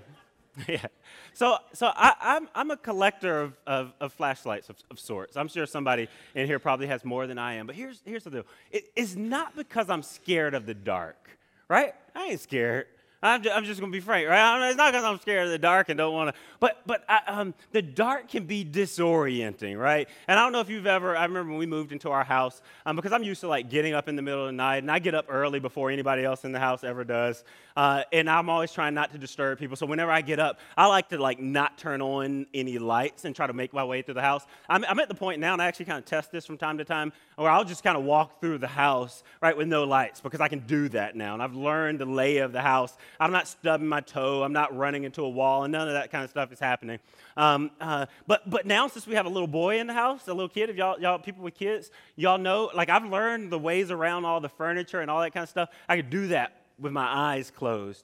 yeah. 0.67 0.85
So, 1.33 1.57
so 1.73 1.91
I, 1.95 2.09
am 2.09 2.15
I'm, 2.21 2.49
I'm 2.55 2.71
a 2.71 2.77
collector 2.77 3.41
of, 3.41 3.57
of, 3.67 3.93
of 3.99 4.13
flashlights 4.13 4.69
of, 4.69 4.77
of, 4.89 4.99
sorts. 4.99 5.35
I'm 5.35 5.47
sure 5.47 5.65
somebody 5.65 6.07
in 6.33 6.47
here 6.47 6.59
probably 6.59 6.87
has 6.87 7.03
more 7.03 7.27
than 7.27 7.37
I 7.37 7.55
am. 7.55 7.67
But 7.67 7.75
here's, 7.75 8.01
here's 8.05 8.23
the 8.23 8.29
deal 8.29 8.45
it, 8.71 8.85
it's 8.95 9.15
not 9.15 9.55
because 9.55 9.89
I'm 9.89 10.03
scared 10.03 10.53
of 10.53 10.65
the 10.65 10.73
dark, 10.73 11.29
right? 11.67 11.93
I 12.15 12.27
ain't 12.27 12.39
scared. 12.39 12.87
I'm 13.25 13.43
just, 13.43 13.55
I'm 13.55 13.63
just 13.65 13.79
going 13.79 13.91
to 13.91 13.95
be 13.95 14.01
frank, 14.01 14.27
right? 14.27 14.69
It's 14.69 14.77
not 14.77 14.91
because 14.91 15.03
I'm 15.05 15.19
scared 15.19 15.45
of 15.45 15.51
the 15.51 15.57
dark 15.57 15.89
and 15.89 15.97
don't 15.97 16.13
want 16.13 16.33
to, 16.33 16.41
but, 16.59 16.81
but 16.85 17.03
I, 17.09 17.19
um, 17.27 17.53
the 17.71 17.81
dark 17.81 18.29
can 18.29 18.45
be 18.45 18.63
disorienting, 18.63 19.79
right? 19.79 20.07
And 20.27 20.39
I 20.39 20.43
don't 20.43 20.51
know 20.51 20.59
if 20.59 20.69
you've 20.69 20.87
ever, 20.87 21.15
I 21.17 21.23
remember 21.23 21.51
when 21.51 21.59
we 21.59 21.65
moved 21.65 21.91
into 21.91 22.09
our 22.11 22.23
house, 22.23 22.61
um, 22.85 22.95
because 22.95 23.11
I'm 23.11 23.23
used 23.23 23.41
to 23.41 23.47
like 23.47 23.69
getting 23.69 23.93
up 23.93 24.07
in 24.07 24.15
the 24.15 24.21
middle 24.21 24.41
of 24.41 24.47
the 24.47 24.53
night, 24.53 24.77
and 24.77 24.91
I 24.91 24.99
get 24.99 25.15
up 25.15 25.25
early 25.29 25.59
before 25.59 25.91
anybody 25.91 26.23
else 26.23 26.45
in 26.45 26.51
the 26.51 26.59
house 26.59 26.83
ever 26.83 27.03
does. 27.03 27.43
Uh, 27.75 28.03
and 28.13 28.29
I'm 28.29 28.49
always 28.49 28.71
trying 28.71 28.93
not 28.93 29.11
to 29.11 29.17
disturb 29.17 29.59
people. 29.59 29.75
So 29.75 29.85
whenever 29.85 30.09
I 30.11 30.21
get 30.21 30.39
up, 30.39 30.59
I 30.77 30.85
like 30.85 31.09
to 31.09 31.17
like 31.17 31.39
not 31.39 31.77
turn 31.77 32.01
on 32.01 32.45
any 32.53 32.79
lights 32.79 33.25
and 33.25 33.35
try 33.35 33.47
to 33.47 33.53
make 33.53 33.73
my 33.73 33.83
way 33.83 34.01
through 34.01 34.13
the 34.13 34.21
house. 34.21 34.45
I'm, 34.69 34.85
I'm 34.85 34.99
at 34.99 35.09
the 35.09 35.15
point 35.15 35.41
now, 35.41 35.53
and 35.53 35.61
I 35.61 35.65
actually 35.65 35.85
kind 35.85 35.99
of 35.99 36.05
test 36.05 36.31
this 36.31 36.45
from 36.45 36.57
time 36.57 36.77
to 36.77 36.85
time, 36.85 37.11
where 37.35 37.49
I'll 37.49 37.65
just 37.65 37.83
kind 37.83 37.97
of 37.97 38.03
walk 38.03 38.39
through 38.39 38.59
the 38.59 38.67
house, 38.67 39.23
right, 39.41 39.57
with 39.57 39.67
no 39.67 39.83
lights, 39.83 40.21
because 40.21 40.39
I 40.39 40.47
can 40.47 40.59
do 40.59 40.87
that 40.89 41.15
now. 41.15 41.33
And 41.33 41.43
I've 41.43 41.55
learned 41.55 41.99
the 41.99 42.05
lay 42.05 42.37
of 42.37 42.53
the 42.53 42.61
house. 42.61 42.95
I'm 43.19 43.31
not 43.31 43.47
stubbing 43.47 43.87
my 43.87 44.01
toe. 44.01 44.43
I'm 44.43 44.53
not 44.53 44.75
running 44.75 45.03
into 45.03 45.23
a 45.23 45.29
wall, 45.29 45.63
and 45.63 45.71
none 45.71 45.87
of 45.87 45.93
that 45.93 46.11
kind 46.11 46.23
of 46.23 46.29
stuff 46.29 46.51
is 46.51 46.59
happening. 46.59 46.99
Um, 47.37 47.71
uh, 47.81 48.05
but 48.27 48.49
but 48.49 48.65
now 48.65 48.87
since 48.87 49.07
we 49.07 49.15
have 49.15 49.25
a 49.25 49.29
little 49.29 49.47
boy 49.47 49.79
in 49.79 49.87
the 49.87 49.93
house, 49.93 50.27
a 50.27 50.33
little 50.33 50.49
kid, 50.49 50.69
if 50.69 50.75
y'all 50.75 50.99
y'all 50.99 51.19
people 51.19 51.43
with 51.43 51.55
kids, 51.55 51.91
y'all 52.15 52.37
know, 52.37 52.71
like 52.73 52.89
I've 52.89 53.05
learned 53.05 53.51
the 53.51 53.59
ways 53.59 53.91
around 53.91 54.25
all 54.25 54.39
the 54.39 54.49
furniture 54.49 55.01
and 55.01 55.09
all 55.09 55.21
that 55.21 55.33
kind 55.33 55.43
of 55.43 55.49
stuff. 55.49 55.69
I 55.87 55.97
could 55.97 56.09
do 56.09 56.27
that 56.27 56.61
with 56.79 56.91
my 56.91 57.05
eyes 57.05 57.51
closed 57.51 58.03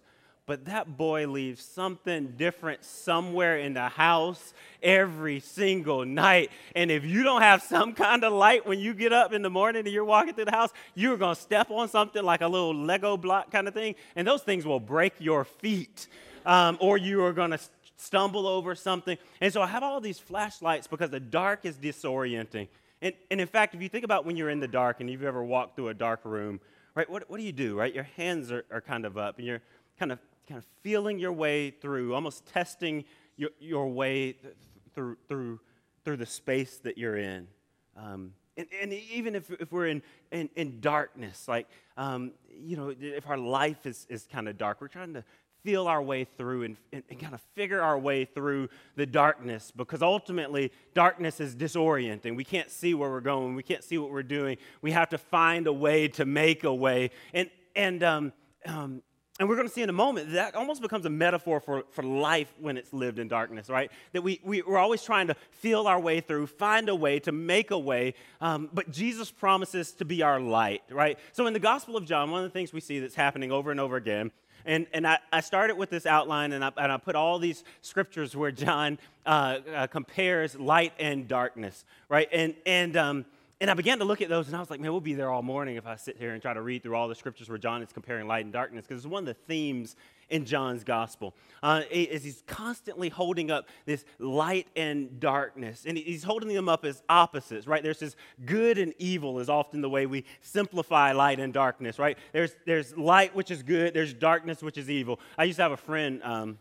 but 0.52 0.66
that 0.66 0.98
boy 0.98 1.30
leaves 1.30 1.64
something 1.64 2.34
different 2.36 2.84
somewhere 2.84 3.58
in 3.58 3.74
the 3.74 3.88
house 3.88 4.54
every 4.84 5.40
single 5.40 6.04
night. 6.04 6.52
And 6.76 6.92
if 6.92 7.06
you 7.06 7.24
don't 7.24 7.42
have 7.42 7.62
some 7.62 7.94
kind 7.94 8.26
of 8.26 8.34
light 8.34 8.68
when 8.68 8.78
you 8.78 8.94
get 8.94 9.14
up 9.14 9.32
in 9.32 9.44
the 9.44 9.50
morning 9.50 9.86
and 9.86 9.94
you're 9.94 10.04
walking 10.04 10.34
through 10.34 10.44
the 10.44 10.52
house, 10.52 10.72
you're 10.94 11.16
going 11.16 11.36
to 11.36 11.42
step 11.42 11.72
on 11.72 11.88
something 11.88 12.22
like 12.22 12.42
a 12.42 12.50
little 12.50 12.76
Lego 12.76 13.16
block 13.16 13.50
kind 13.50 13.66
of 13.66 13.74
thing, 13.74 13.96
and 14.18 14.28
those 14.28 14.42
things 14.42 14.66
will 14.66 14.82
break 14.82 15.14
your 15.20 15.46
feet. 15.46 16.10
Um, 16.46 16.78
or 16.82 16.98
you 16.98 17.24
are 17.24 17.32
going 17.32 17.52
to 17.52 17.60
stumble 17.96 18.46
over 18.46 18.76
something. 18.76 19.18
And 19.40 19.54
so 19.54 19.62
I 19.62 19.68
have 19.68 19.84
all 19.84 20.02
these 20.02 20.20
flashlights 20.20 20.86
because 20.86 21.12
the 21.12 21.22
dark 21.22 21.64
is 21.64 21.78
disorienting. 21.78 22.68
And, 23.02 23.14
and 23.30 23.40
in 23.40 23.48
fact, 23.48 23.74
if 23.74 23.82
you 23.82 23.88
think 23.88 24.04
about 24.04 24.26
when 24.26 24.36
you're 24.36 24.50
in 24.50 24.60
the 24.60 24.68
dark 24.68 25.00
and 25.00 25.10
you've 25.10 25.24
ever 25.24 25.46
walked 25.46 25.78
through 25.78 25.88
a 25.88 25.94
dark 25.94 26.26
room, 26.26 26.60
right, 26.94 27.10
what, 27.10 27.30
what 27.30 27.38
do 27.38 27.44
you 27.44 27.54
do, 27.54 27.78
right? 27.78 27.96
Your 27.96 28.04
hands 28.18 28.52
are, 28.52 28.66
are 28.70 28.82
kind 28.82 29.06
of 29.06 29.18
up 29.18 29.38
and 29.38 29.48
you're 29.48 29.62
kind 29.98 30.12
of 30.12 30.20
kind 30.52 30.58
of 30.58 30.68
feeling 30.82 31.18
your 31.18 31.32
way 31.32 31.72
through, 31.72 32.14
almost 32.14 32.46
testing 32.46 33.06
your, 33.38 33.52
your 33.62 33.88
way 33.88 34.34
th- 34.34 34.54
through, 34.94 35.16
through, 35.30 35.60
through 36.04 36.18
the 36.18 36.26
space 36.26 36.78
that 36.80 36.98
you're 36.98 37.16
in. 37.16 37.48
Um, 37.96 38.34
and, 38.58 38.68
and, 38.82 38.92
even 38.92 39.34
if, 39.34 39.50
if 39.50 39.72
we're 39.72 39.88
in, 39.88 40.02
in, 40.30 40.50
in 40.58 40.82
darkness, 40.82 41.48
like, 41.48 41.70
um, 41.96 42.34
you 42.50 42.76
know, 42.76 42.94
if 43.00 43.30
our 43.30 43.38
life 43.38 43.86
is, 43.86 44.06
is 44.10 44.28
kind 44.30 44.50
of 44.50 44.58
dark, 44.58 44.82
we're 44.82 44.90
trying 44.90 45.14
to 45.14 45.24
feel 45.64 45.88
our 45.88 46.02
way 46.02 46.26
through 46.26 46.64
and, 46.64 46.76
and, 46.92 47.04
and, 47.10 47.18
kind 47.18 47.34
of 47.34 47.40
figure 47.56 47.82
our 47.82 47.98
way 47.98 48.26
through 48.26 48.68
the 48.98 49.06
darkness 49.06 49.72
because 49.74 50.02
ultimately 50.02 50.70
darkness 50.94 51.40
is 51.40 51.56
disorienting. 51.56 52.36
We 52.36 52.44
can't 52.44 52.70
see 52.70 52.94
where 52.94 53.10
we're 53.10 53.22
going, 53.22 53.56
we 53.56 53.64
can't 53.64 53.86
see 53.86 53.98
what 53.98 54.12
we're 54.12 54.22
doing. 54.22 54.58
We 54.82 54.92
have 54.92 55.08
to 55.10 55.18
find 55.18 55.66
a 55.66 55.74
way 55.74 56.10
to 56.10 56.26
make 56.26 56.66
a 56.66 56.74
way. 56.74 57.12
And, 57.34 57.50
and 57.74 58.04
um, 58.04 58.34
um, 58.66 59.02
and 59.42 59.50
we're 59.50 59.56
going 59.56 59.68
to 59.68 59.74
see 59.74 59.82
in 59.82 59.90
a 59.90 59.94
moment 59.94 60.34
that 60.34 60.54
almost 60.54 60.84
becomes 60.84 61.08
a 61.08 61.10
metaphor 61.10 61.60
for, 61.60 61.84
for 61.90 62.04
life 62.04 62.54
when 62.60 62.78
it's 62.78 62.94
lived 62.94 63.18
in 63.18 63.28
darkness, 63.28 63.72
right? 63.72 63.92
That 64.14 64.22
we, 64.22 64.40
we, 64.44 64.62
are 64.62 64.78
always 64.78 65.02
trying 65.02 65.26
to 65.30 65.36
feel 65.50 65.88
our 65.88 66.00
way 66.00 66.20
through, 66.20 66.46
find 66.46 66.88
a 66.90 66.96
way, 66.96 67.20
to 67.22 67.32
make 67.32 67.72
a 67.72 67.80
way. 67.80 68.14
Um, 68.40 68.70
but 68.72 68.92
Jesus 68.92 69.32
promises 69.32 69.94
to 69.94 70.06
be 70.06 70.22
our 70.22 70.40
light, 70.40 70.84
right? 70.92 71.18
So 71.32 71.48
in 71.48 71.54
the 71.54 71.60
Gospel 71.60 71.98
of 71.98 72.06
John, 72.06 72.30
one 72.30 72.44
of 72.44 72.52
the 72.52 72.54
things 72.54 72.72
we 72.72 72.82
see 72.82 73.00
that's 73.00 73.16
happening 73.16 73.52
over 73.52 73.72
and 73.72 73.80
over 73.80 73.96
again, 73.96 74.30
and, 74.64 74.86
and 74.94 75.08
I, 75.08 75.18
I 75.34 75.42
started 75.42 75.76
with 75.76 75.90
this 75.90 76.06
outline 76.06 76.52
and 76.52 76.64
I, 76.64 76.72
and 76.78 76.92
I 76.92 76.98
put 76.98 77.16
all 77.16 77.40
these 77.40 77.64
scriptures 77.82 78.36
where 78.36 78.52
John 78.52 79.00
uh, 79.26 79.58
uh, 79.74 79.88
compares 79.88 80.56
light 80.56 80.94
and 81.00 81.28
darkness, 81.28 81.84
right? 82.10 82.30
And, 82.32 82.54
and, 82.68 82.96
um, 82.96 83.26
and 83.62 83.70
I 83.70 83.76
began 83.76 84.00
to 84.00 84.06
look 84.06 84.22
at 84.22 84.28
those, 84.28 84.48
and 84.48 84.56
I 84.56 84.60
was 84.60 84.72
like, 84.72 84.80
man, 84.80 84.92
we'll 84.92 85.02
be 85.02 85.14
there 85.14 85.30
all 85.30 85.44
morning 85.44 85.76
if 85.76 85.86
I 85.86 85.96
sit 85.96 86.18
here 86.18 86.32
and 86.32 86.42
try 86.42 86.52
to 86.52 86.64
read 86.64 86.82
through 86.82 86.96
all 86.96 87.08
the 87.08 87.14
scriptures 87.14 87.48
where 87.48 87.60
John 87.60 87.84
is 87.84 87.94
comparing 87.94 88.28
light 88.28 88.44
and 88.44 88.52
darkness, 88.52 88.88
because 88.88 89.06
it's 89.06 89.12
one 89.12 89.22
of 89.22 89.28
the 89.28 89.36
themes 89.36 89.96
in 90.32 90.46
John's 90.46 90.84
gospel. 90.84 91.36
Uh, 91.62 91.84
is 91.92 92.24
he's 92.24 92.42
constantly 92.48 93.10
holding 93.10 93.52
up 93.52 93.68
this 93.86 94.04
light 94.18 94.66
and 94.76 95.20
darkness, 95.20 95.86
and 95.86 95.96
he's 95.96 96.24
holding 96.24 96.50
them 96.50 96.68
up 96.68 96.84
as 96.84 97.04
opposites, 97.08 97.68
right? 97.68 97.84
There's 97.84 98.00
this 98.00 98.16
good 98.48 98.80
and 98.80 98.96
evil 98.98 99.40
is 99.40 99.48
often 99.48 99.82
the 99.82 99.90
way 99.90 100.08
we 100.08 100.26
simplify 100.42 101.12
light 101.12 101.40
and 101.40 101.54
darkness, 101.54 102.00
right? 102.00 102.18
There's 102.34 102.56
there's 102.66 102.98
light 102.98 103.36
which 103.36 103.52
is 103.52 103.62
good, 103.62 103.94
there's 103.94 104.16
darkness 104.16 104.64
which 104.64 104.80
is 104.80 104.90
evil. 104.90 105.20
I 105.38 105.44
used 105.44 105.58
to 105.58 105.64
have 105.64 105.72
a 105.72 105.78
friend. 105.78 106.20
Um, 106.24 106.58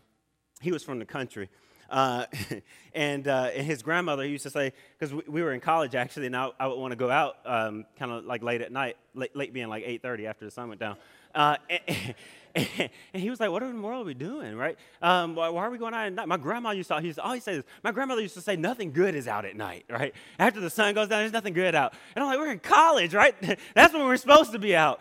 he 0.61 0.71
was 0.71 0.83
from 0.83 0.99
the 0.99 1.05
country. 1.05 1.49
Uh, 1.91 2.25
and, 2.95 3.27
uh, 3.27 3.49
and 3.53 3.67
his 3.67 3.83
grandmother 3.83 4.25
used 4.25 4.43
to 4.43 4.49
say, 4.49 4.71
because 4.97 5.13
we, 5.13 5.21
we, 5.27 5.41
were 5.43 5.51
in 5.51 5.59
college 5.59 5.93
actually, 5.93 6.25
and 6.25 6.35
I, 6.35 6.49
I 6.59 6.67
would 6.67 6.79
want 6.79 6.93
to 6.93 6.95
go 6.95 7.11
out 7.11 7.35
um, 7.45 7.85
kind 7.99 8.11
of 8.11 8.23
like 8.25 8.41
late 8.41 8.61
at 8.61 8.71
night, 8.71 8.95
late, 9.13 9.35
late 9.35 9.53
being 9.53 9.67
like 9.67 9.85
8.30 9.85 10.25
after 10.25 10.45
the 10.45 10.51
sun 10.51 10.69
went 10.69 10.79
down. 10.79 10.95
Uh, 11.35 11.57
and, 12.55 12.89
and, 13.13 13.23
he 13.23 13.29
was 13.29 13.39
like, 13.39 13.49
"What 13.49 13.63
in 13.63 13.75
the 13.77 13.81
world 13.81 14.01
are 14.01 14.07
we 14.07 14.13
doing, 14.13 14.57
right? 14.57 14.77
Um, 15.01 15.35
why, 15.35 15.47
why, 15.47 15.63
are 15.63 15.69
we 15.69 15.77
going 15.77 15.93
out 15.93 16.07
at 16.07 16.13
night?" 16.13 16.27
My 16.27 16.35
grandma 16.35 16.71
used 16.71 16.89
to. 16.89 16.99
He 16.99 17.13
always 17.17 17.43
say 17.43 17.55
this. 17.55 17.65
My 17.83 17.93
grandmother 17.93 18.21
used 18.21 18.33
to 18.33 18.41
say, 18.41 18.57
"Nothing 18.57 18.91
good 18.91 19.15
is 19.15 19.27
out 19.29 19.45
at 19.45 19.55
night, 19.55 19.85
right? 19.89 20.13
After 20.37 20.59
the 20.59 20.69
sun 20.69 20.93
goes 20.93 21.07
down, 21.07 21.19
there's 21.19 21.31
nothing 21.31 21.53
good 21.53 21.73
out." 21.73 21.93
And 22.13 22.23
I'm 22.23 22.29
like, 22.29 22.39
"We're 22.39 22.51
in 22.51 22.59
college, 22.59 23.13
right? 23.13 23.33
That's 23.73 23.93
when 23.93 24.03
we're 24.03 24.17
supposed 24.17 24.51
to 24.51 24.59
be 24.59 24.75
out." 24.75 24.99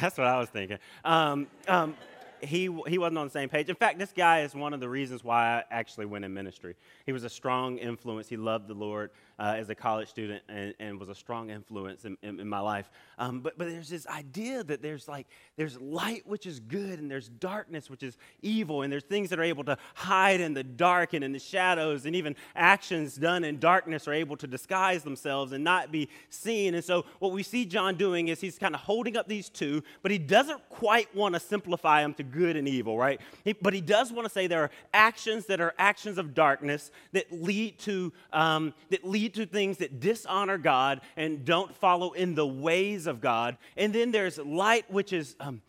That's 0.00 0.16
what 0.16 0.26
I 0.26 0.38
was 0.38 0.48
thinking. 0.48 0.78
Um, 1.04 1.48
um, 1.66 1.96
he, 2.42 2.68
he 2.88 2.98
wasn't 2.98 3.18
on 3.18 3.26
the 3.26 3.30
same 3.30 3.48
page. 3.48 3.68
In 3.68 3.76
fact, 3.76 3.98
this 3.98 4.12
guy 4.12 4.40
is 4.40 4.54
one 4.54 4.74
of 4.74 4.80
the 4.80 4.88
reasons 4.88 5.22
why 5.22 5.58
I 5.58 5.64
actually 5.70 6.06
went 6.06 6.24
in 6.24 6.34
ministry. 6.34 6.74
He 7.06 7.12
was 7.12 7.24
a 7.24 7.30
strong 7.30 7.78
influence. 7.78 8.28
He 8.28 8.36
loved 8.36 8.68
the 8.68 8.74
Lord 8.74 9.10
uh, 9.38 9.54
as 9.56 9.70
a 9.70 9.74
college 9.74 10.08
student 10.08 10.42
and, 10.48 10.74
and, 10.78 11.00
was 11.00 11.08
a 11.08 11.14
strong 11.14 11.50
influence 11.50 12.04
in, 12.04 12.16
in, 12.22 12.38
in 12.40 12.48
my 12.48 12.60
life. 12.60 12.90
Um, 13.18 13.40
but, 13.40 13.58
but 13.58 13.68
there's 13.68 13.88
this 13.88 14.06
idea 14.06 14.62
that 14.64 14.82
there's 14.82 15.08
like, 15.08 15.26
there's 15.56 15.80
light 15.80 16.26
which 16.26 16.46
is 16.46 16.60
good 16.60 16.98
and 16.98 17.10
there's 17.10 17.28
darkness 17.28 17.90
which 17.90 18.02
is 18.02 18.18
evil. 18.42 18.82
And 18.82 18.92
there's 18.92 19.04
things 19.04 19.30
that 19.30 19.38
are 19.38 19.44
able 19.44 19.64
to 19.64 19.76
hide 19.94 20.40
in 20.40 20.54
the 20.54 20.62
dark 20.62 21.14
and 21.14 21.24
in 21.24 21.32
the 21.32 21.38
shadows. 21.38 22.06
And 22.06 22.14
even 22.14 22.36
actions 22.54 23.16
done 23.16 23.44
in 23.44 23.58
darkness 23.58 24.06
are 24.06 24.12
able 24.12 24.36
to 24.36 24.46
disguise 24.46 25.02
themselves 25.02 25.52
and 25.52 25.64
not 25.64 25.90
be 25.90 26.08
seen. 26.28 26.74
And 26.74 26.84
so 26.84 27.04
what 27.18 27.32
we 27.32 27.42
see 27.42 27.64
John 27.64 27.96
doing 27.96 28.28
is 28.28 28.40
he's 28.40 28.58
kind 28.58 28.74
of 28.74 28.80
holding 28.80 29.16
up 29.16 29.28
these 29.28 29.48
two, 29.48 29.82
but 30.02 30.10
he 30.10 30.18
doesn't 30.18 30.68
quite 30.68 31.14
want 31.14 31.34
to 31.34 31.40
simplify 31.40 32.02
them 32.02 32.14
to 32.14 32.22
good 32.22 32.56
and 32.56 32.68
evil, 32.68 32.98
right? 32.98 33.20
He, 33.44 33.52
but 33.52 33.72
he 33.72 33.80
does 33.80 34.12
want 34.12 34.26
to 34.26 34.32
say 34.32 34.46
there 34.46 34.62
are 34.62 34.70
actions 34.92 35.46
that 35.46 35.60
are 35.60 35.74
actions 35.78 36.18
of 36.18 36.34
darkness 36.34 36.90
that 37.12 37.30
lead 37.32 37.78
to, 37.80 38.12
um, 38.32 38.74
that 38.90 39.04
lead 39.04 39.21
to 39.30 39.46
things 39.46 39.78
that 39.78 40.00
dishonor 40.00 40.58
God 40.58 41.00
and 41.16 41.44
don't 41.44 41.74
follow 41.74 42.12
in 42.12 42.34
the 42.34 42.46
ways 42.46 43.06
of 43.06 43.20
God. 43.20 43.56
And 43.76 43.92
then 43.92 44.12
there's 44.12 44.38
light, 44.38 44.90
which 44.90 45.12
is, 45.12 45.36
um, 45.40 45.62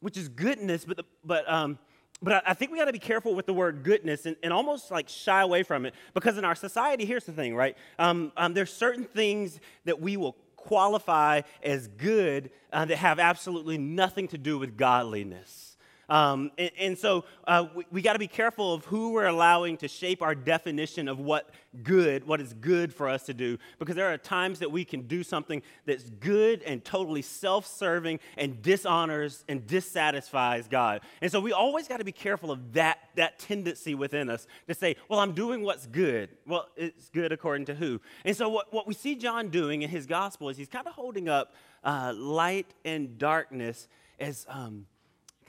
which 0.00 0.16
is 0.16 0.28
goodness, 0.28 0.84
but, 0.84 0.96
the, 0.96 1.04
but, 1.24 1.50
um, 1.50 1.78
but 2.22 2.42
I 2.46 2.54
think 2.54 2.70
we 2.70 2.78
got 2.78 2.84
to 2.86 2.92
be 2.92 2.98
careful 2.98 3.34
with 3.34 3.46
the 3.46 3.54
word 3.54 3.82
goodness 3.82 4.26
and, 4.26 4.36
and, 4.42 4.52
almost 4.52 4.90
like 4.90 5.08
shy 5.08 5.40
away 5.40 5.62
from 5.62 5.86
it 5.86 5.94
because 6.12 6.36
in 6.36 6.44
our 6.44 6.54
society, 6.54 7.06
here's 7.06 7.24
the 7.24 7.32
thing, 7.32 7.54
right? 7.54 7.76
Um, 7.98 8.32
um, 8.36 8.52
there's 8.52 8.72
certain 8.72 9.04
things 9.04 9.58
that 9.84 10.00
we 10.00 10.16
will 10.16 10.36
qualify 10.56 11.40
as 11.62 11.88
good 11.88 12.50
uh, 12.72 12.84
that 12.84 12.96
have 12.96 13.18
absolutely 13.18 13.78
nothing 13.78 14.28
to 14.28 14.38
do 14.38 14.58
with 14.58 14.76
godliness. 14.76 15.69
Um, 16.10 16.50
and, 16.58 16.70
and, 16.76 16.98
so 16.98 17.24
uh, 17.46 17.66
we, 17.72 17.86
we 17.92 18.02
got 18.02 18.14
to 18.14 18.18
be 18.18 18.26
careful 18.26 18.74
of 18.74 18.84
who 18.84 19.12
we're 19.12 19.28
allowing 19.28 19.76
to 19.76 19.86
shape 19.86 20.22
our 20.22 20.34
definition 20.34 21.06
of 21.06 21.20
what 21.20 21.50
good, 21.84 22.26
what 22.26 22.40
is 22.40 22.52
good 22.52 22.92
for 22.92 23.08
us 23.08 23.22
to 23.26 23.34
do, 23.34 23.58
because 23.78 23.94
there 23.94 24.12
are 24.12 24.18
times 24.18 24.58
that 24.58 24.72
we 24.72 24.84
can 24.84 25.02
do 25.02 25.22
something 25.22 25.62
that's 25.86 26.10
good 26.10 26.62
and 26.64 26.84
totally 26.84 27.22
self 27.22 27.64
serving 27.64 28.18
and 28.36 28.60
dishonors 28.60 29.44
and 29.48 29.68
dissatisfies 29.68 30.66
God. 30.66 31.02
And 31.22 31.30
so 31.30 31.38
we 31.38 31.52
always 31.52 31.86
got 31.86 31.98
to 31.98 32.04
be 32.04 32.10
careful 32.10 32.50
of 32.50 32.72
that, 32.72 32.98
that 33.14 33.38
tendency 33.38 33.94
within 33.94 34.28
us 34.28 34.48
to 34.66 34.74
say, 34.74 34.96
well, 35.08 35.20
I'm 35.20 35.32
doing 35.32 35.62
what's 35.62 35.86
good. 35.86 36.30
Well, 36.44 36.66
it's 36.76 37.08
good 37.10 37.30
according 37.30 37.66
to 37.66 37.74
who? 37.76 38.00
And 38.24 38.36
so 38.36 38.48
what, 38.48 38.72
what 38.72 38.88
we 38.88 38.94
see 38.94 39.14
John 39.14 39.48
doing 39.48 39.82
in 39.82 39.88
his 39.88 40.06
gospel 40.06 40.48
is 40.48 40.56
he's 40.56 40.68
kind 40.68 40.88
of 40.88 40.94
holding 40.94 41.28
up 41.28 41.54
uh, 41.84 42.12
light 42.16 42.74
and 42.84 43.16
darkness 43.16 43.86
as. 44.18 44.44
Um, 44.48 44.86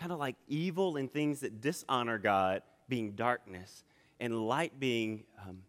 kind 0.02 0.12
of 0.12 0.18
like 0.18 0.36
evil 0.48 0.98
and 0.98 1.12
things 1.12 1.42
that 1.42 1.62
dishonor 1.62 2.18
God 2.18 2.64
being 2.90 3.12
darkness, 3.12 3.84
and 4.20 4.48
light 4.48 4.80
being 4.80 5.24
um, 5.48 5.60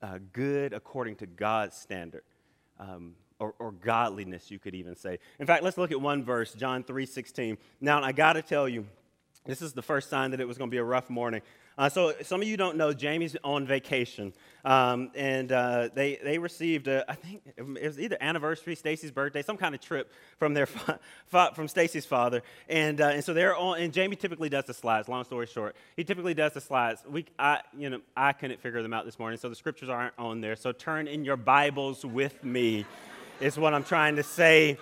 uh, 0.00 0.18
good 0.32 0.72
according 0.72 1.16
to 1.16 1.26
God's 1.26 1.76
standard. 1.76 2.22
Um, 2.78 3.16
or, 3.40 3.54
or, 3.58 3.72
godliness, 3.72 4.52
you 4.52 4.60
could 4.60 4.76
even 4.76 4.94
say. 4.94 5.18
In 5.40 5.46
fact, 5.48 5.64
let's 5.64 5.76
look 5.76 5.90
at 5.90 6.00
one 6.00 6.22
verse, 6.24 6.54
John 6.54 6.84
3 6.84 7.04
16. 7.04 7.58
Now, 7.80 8.00
I 8.00 8.12
got 8.12 8.34
to 8.34 8.42
tell 8.42 8.68
you, 8.68 8.86
this 9.44 9.60
is 9.60 9.72
the 9.72 9.82
first 9.82 10.08
sign 10.08 10.30
that 10.30 10.40
it 10.40 10.46
was 10.46 10.56
going 10.56 10.70
to 10.70 10.74
be 10.74 10.78
a 10.78 10.84
rough 10.84 11.10
morning. 11.10 11.42
Uh, 11.76 11.88
so 11.88 12.14
some 12.22 12.42
of 12.42 12.46
you 12.46 12.56
don't 12.56 12.76
know, 12.76 12.92
Jamie's 12.92 13.36
on 13.42 13.66
vacation, 13.66 14.32
um, 14.64 15.10
and 15.14 15.50
uh, 15.50 15.88
they 15.94 16.18
they 16.22 16.36
received 16.36 16.86
a, 16.86 17.10
I 17.10 17.14
think 17.14 17.42
it 17.56 17.64
was 17.64 17.98
either 17.98 18.18
anniversary, 18.20 18.74
Stacy's 18.74 19.10
birthday, 19.10 19.42
some 19.42 19.56
kind 19.56 19.74
of 19.74 19.80
trip 19.80 20.12
from 20.38 20.52
their 20.52 20.66
fa- 20.66 21.00
fa- 21.26 21.52
from 21.54 21.68
Stacy's 21.68 22.04
father, 22.04 22.42
and 22.68 23.00
uh, 23.00 23.06
and 23.06 23.24
so 23.24 23.32
they're 23.32 23.56
on. 23.56 23.80
And 23.80 23.92
Jamie 23.92 24.16
typically 24.16 24.50
does 24.50 24.66
the 24.66 24.74
slides. 24.74 25.08
Long 25.08 25.24
story 25.24 25.46
short, 25.46 25.74
he 25.96 26.04
typically 26.04 26.34
does 26.34 26.52
the 26.52 26.60
slides. 26.60 27.02
We 27.08 27.24
I 27.38 27.60
you 27.76 27.88
know 27.88 28.00
I 28.14 28.34
couldn't 28.34 28.60
figure 28.60 28.82
them 28.82 28.92
out 28.92 29.06
this 29.06 29.18
morning, 29.18 29.38
so 29.38 29.48
the 29.48 29.56
scriptures 29.56 29.88
aren't 29.88 30.14
on 30.18 30.42
there. 30.42 30.56
So 30.56 30.72
turn 30.72 31.08
in 31.08 31.24
your 31.24 31.38
Bibles 31.38 32.04
with 32.04 32.44
me, 32.44 32.84
is 33.40 33.58
what 33.58 33.72
I'm 33.72 33.84
trying 33.84 34.16
to 34.16 34.22
say. 34.22 34.76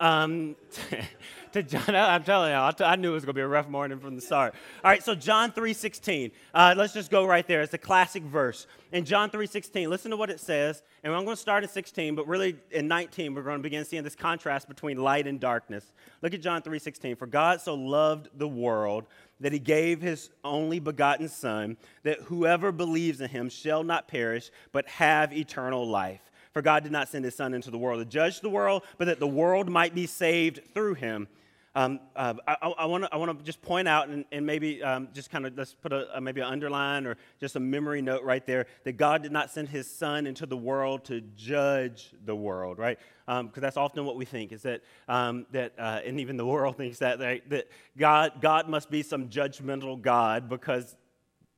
Um, 0.00 0.56
to 1.52 1.62
John. 1.62 1.94
I'm 1.94 2.22
telling 2.22 2.52
you, 2.52 2.84
I 2.84 2.96
knew 2.96 3.10
it 3.10 3.14
was 3.14 3.24
going 3.24 3.34
to 3.34 3.38
be 3.38 3.42
a 3.42 3.48
rough 3.48 3.68
morning 3.68 3.98
from 3.98 4.14
the 4.14 4.20
start. 4.22 4.54
All 4.84 4.90
right, 4.90 5.02
so 5.02 5.14
John 5.14 5.52
3.16. 5.52 6.32
Uh, 6.54 6.74
let's 6.76 6.92
just 6.92 7.10
go 7.10 7.26
right 7.26 7.46
there. 7.46 7.60
It's 7.60 7.74
a 7.74 7.78
classic 7.78 8.22
verse. 8.22 8.66
In 8.92 9.04
John 9.04 9.30
3.16, 9.30 9.88
listen 9.88 10.10
to 10.10 10.16
what 10.16 10.30
it 10.30 10.40
says. 10.40 10.82
And 11.02 11.12
I'm 11.12 11.24
going 11.24 11.36
to 11.36 11.40
start 11.40 11.64
at 11.64 11.70
16, 11.70 12.14
but 12.14 12.26
really 12.26 12.56
in 12.70 12.88
19, 12.88 13.34
we're 13.34 13.42
going 13.42 13.58
to 13.58 13.62
begin 13.62 13.84
seeing 13.84 14.04
this 14.04 14.14
contrast 14.14 14.68
between 14.68 14.98
light 14.98 15.26
and 15.26 15.40
darkness. 15.40 15.92
Look 16.22 16.34
at 16.34 16.40
John 16.40 16.62
3.16. 16.62 17.18
For 17.18 17.26
God 17.26 17.60
so 17.60 17.74
loved 17.74 18.28
the 18.34 18.48
world 18.48 19.06
that 19.40 19.52
he 19.52 19.58
gave 19.58 20.00
his 20.00 20.30
only 20.44 20.78
begotten 20.78 21.28
Son, 21.28 21.76
that 22.04 22.20
whoever 22.22 22.72
believes 22.72 23.20
in 23.20 23.28
him 23.28 23.48
shall 23.48 23.82
not 23.82 24.06
perish, 24.06 24.50
but 24.72 24.86
have 24.88 25.32
eternal 25.32 25.86
life. 25.86 26.29
For 26.52 26.62
God 26.62 26.82
did 26.82 26.92
not 26.92 27.08
send 27.08 27.24
his 27.24 27.34
Son 27.34 27.54
into 27.54 27.70
the 27.70 27.78
world 27.78 28.00
to 28.00 28.04
judge 28.04 28.40
the 28.40 28.50
world, 28.50 28.82
but 28.98 29.06
that 29.06 29.20
the 29.20 29.26
world 29.26 29.68
might 29.68 29.94
be 29.94 30.06
saved 30.06 30.60
through 30.74 30.94
him. 30.94 31.28
Um, 31.72 32.00
uh, 32.16 32.34
I, 32.48 32.56
I 32.78 32.86
want 32.86 33.04
to 33.10 33.44
just 33.44 33.62
point 33.62 33.86
out 33.86 34.08
and, 34.08 34.24
and 34.32 34.44
maybe 34.44 34.82
um, 34.82 35.06
just 35.14 35.30
kind 35.30 35.46
of 35.46 35.56
let's 35.56 35.72
put 35.72 35.92
a, 35.92 36.16
a, 36.16 36.20
maybe 36.20 36.40
an 36.40 36.48
underline 36.48 37.06
or 37.06 37.16
just 37.38 37.54
a 37.54 37.60
memory 37.60 38.02
note 38.02 38.24
right 38.24 38.44
there 38.44 38.66
that 38.82 38.96
God 38.96 39.22
did 39.22 39.30
not 39.30 39.52
send 39.52 39.68
His 39.68 39.88
Son 39.88 40.26
into 40.26 40.46
the 40.46 40.56
world 40.56 41.04
to 41.04 41.20
judge 41.36 42.12
the 42.24 42.34
world, 42.34 42.78
right? 42.78 42.98
Because 43.24 43.40
um, 43.40 43.52
that's 43.54 43.76
often 43.76 44.04
what 44.04 44.16
we 44.16 44.24
think 44.24 44.50
is 44.50 44.62
that 44.62 44.82
um, 45.06 45.46
that 45.52 45.74
uh, 45.78 46.00
and 46.04 46.18
even 46.18 46.36
the 46.36 46.46
world 46.46 46.76
thinks 46.76 46.98
that 46.98 47.20
right, 47.20 47.48
that 47.50 47.68
God 47.96 48.32
God 48.40 48.68
must 48.68 48.90
be 48.90 49.04
some 49.04 49.28
judgmental 49.28 50.00
God 50.00 50.48
because 50.48 50.96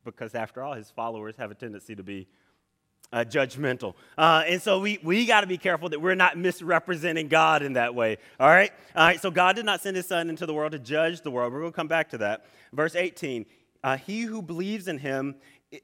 because 0.05 0.35
after 0.35 0.63
all 0.63 0.75
His 0.75 0.91
followers 0.91 1.37
have 1.37 1.51
a 1.51 1.55
tendency 1.55 1.95
to 1.95 2.03
be 2.03 2.29
uh, 3.13 3.25
judgmental. 3.25 3.95
Uh, 4.17 4.43
and 4.47 4.61
so 4.61 4.81
we, 4.81 4.99
we 5.03 5.27
got 5.27 5.43
to 5.43 5.47
be 5.47 5.59
careful 5.59 5.89
that 5.91 6.01
we're 6.01 6.15
not 6.15 6.39
misrepresenting 6.39 7.29
God 7.29 7.63
in 7.63 7.75
that 7.75 7.95
way. 7.95 8.19
All 8.41 8.49
right? 8.49 8.73
All 8.97 9.07
right, 9.07 9.21
so 9.21 9.31
God 9.31 9.57
did 9.57 9.67
not 9.67 9.81
send 9.81 9.97
his 9.97 10.07
son 10.07 10.31
into 10.31 10.47
the 10.47 10.55
world 10.55 10.73
to 10.73 10.79
judge 10.79 11.21
the 11.21 11.31
world. 11.31 11.53
We're 11.53 11.61
going 11.61 11.73
to 11.73 11.77
come 11.77 11.89
back 11.89 12.11
to 12.11 12.19
that. 12.19 12.47
Verse 12.73 12.95
18 12.95 13.47
uh, 13.85 13.97
He 13.97 14.23
who 14.23 14.43
believes 14.43 14.89
in 14.89 14.99
him, 14.99 15.37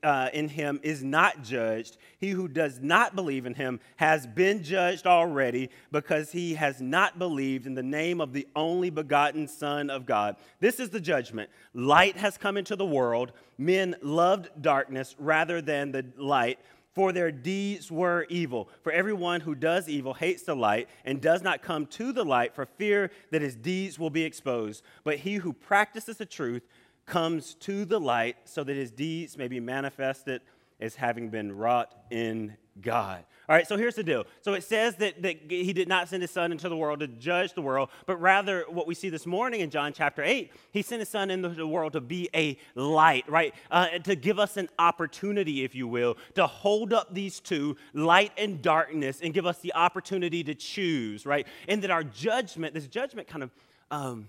uh, 0.02 0.30
in 0.32 0.48
him 0.48 0.80
is 0.82 1.02
not 1.02 1.42
judged. 1.42 1.98
He 2.18 2.30
who 2.30 2.48
does 2.48 2.80
not 2.80 3.14
believe 3.14 3.44
in 3.44 3.54
him 3.54 3.80
has 3.96 4.26
been 4.26 4.62
judged 4.62 5.06
already 5.06 5.70
because 5.92 6.32
he 6.32 6.54
has 6.54 6.80
not 6.80 7.18
believed 7.18 7.66
in 7.66 7.74
the 7.74 7.82
name 7.82 8.20
of 8.20 8.32
the 8.32 8.46
only 8.54 8.90
begotten 8.90 9.48
Son 9.48 9.90
of 9.90 10.06
God. 10.06 10.36
This 10.60 10.80
is 10.80 10.90
the 10.90 11.00
judgment. 11.00 11.50
Light 11.74 12.16
has 12.16 12.38
come 12.38 12.56
into 12.56 12.76
the 12.76 12.86
world. 12.86 13.32
Men 13.58 13.96
loved 14.02 14.50
darkness 14.62 15.16
rather 15.18 15.60
than 15.60 15.92
the 15.92 16.06
light 16.16 16.58
for 16.98 17.12
their 17.12 17.30
deeds 17.30 17.92
were 17.92 18.26
evil. 18.28 18.68
For 18.82 18.90
everyone 18.90 19.40
who 19.40 19.54
does 19.54 19.88
evil 19.88 20.14
hates 20.14 20.42
the 20.42 20.56
light 20.56 20.88
and 21.04 21.20
does 21.20 21.42
not 21.42 21.62
come 21.62 21.86
to 21.86 22.12
the 22.12 22.24
light 22.24 22.56
for 22.56 22.66
fear 22.66 23.12
that 23.30 23.40
his 23.40 23.54
deeds 23.54 24.00
will 24.00 24.10
be 24.10 24.24
exposed. 24.24 24.82
But 25.04 25.18
he 25.18 25.36
who 25.36 25.52
practices 25.52 26.16
the 26.16 26.26
truth 26.26 26.64
comes 27.06 27.54
to 27.60 27.84
the 27.84 28.00
light 28.00 28.34
so 28.46 28.64
that 28.64 28.74
his 28.74 28.90
deeds 28.90 29.38
may 29.38 29.46
be 29.46 29.60
manifested 29.60 30.40
as 30.80 30.96
having 30.96 31.30
been 31.30 31.52
wrought 31.52 31.94
in 32.10 32.56
God. 32.80 33.24
All 33.48 33.56
right, 33.56 33.66
so 33.66 33.78
here's 33.78 33.94
the 33.94 34.02
deal. 34.02 34.24
So 34.42 34.52
it 34.52 34.62
says 34.62 34.96
that, 34.96 35.22
that 35.22 35.36
he 35.48 35.72
did 35.72 35.88
not 35.88 36.08
send 36.08 36.22
his 36.22 36.30
son 36.30 36.52
into 36.52 36.68
the 36.68 36.76
world 36.76 37.00
to 37.00 37.06
judge 37.06 37.54
the 37.54 37.62
world, 37.62 37.88
but 38.04 38.20
rather 38.20 38.64
what 38.68 38.86
we 38.86 38.94
see 38.94 39.08
this 39.08 39.24
morning 39.24 39.60
in 39.60 39.70
John 39.70 39.94
chapter 39.94 40.22
8, 40.22 40.52
he 40.70 40.82
sent 40.82 41.00
his 41.00 41.08
son 41.08 41.30
into 41.30 41.48
the 41.48 41.66
world 41.66 41.94
to 41.94 42.02
be 42.02 42.28
a 42.34 42.58
light, 42.74 43.24
right? 43.26 43.54
Uh, 43.70 43.88
to 44.00 44.14
give 44.14 44.38
us 44.38 44.58
an 44.58 44.68
opportunity, 44.78 45.64
if 45.64 45.74
you 45.74 45.88
will, 45.88 46.18
to 46.34 46.46
hold 46.46 46.92
up 46.92 47.14
these 47.14 47.40
two, 47.40 47.76
light 47.94 48.32
and 48.36 48.60
darkness, 48.60 49.20
and 49.22 49.32
give 49.32 49.46
us 49.46 49.58
the 49.60 49.74
opportunity 49.74 50.44
to 50.44 50.54
choose, 50.54 51.24
right? 51.24 51.46
And 51.68 51.82
that 51.82 51.90
our 51.90 52.04
judgment, 52.04 52.74
this 52.74 52.86
judgment 52.86 53.28
kind 53.28 53.44
of, 53.44 53.50
um, 53.90 54.28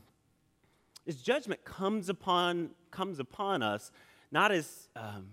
this 1.05 1.17
judgment 1.17 1.65
comes 1.65 2.07
upon, 2.07 2.69
comes 2.89 3.19
upon 3.19 3.63
us 3.63 3.91
not 4.31 4.51
as, 4.51 4.87
um, 4.95 5.27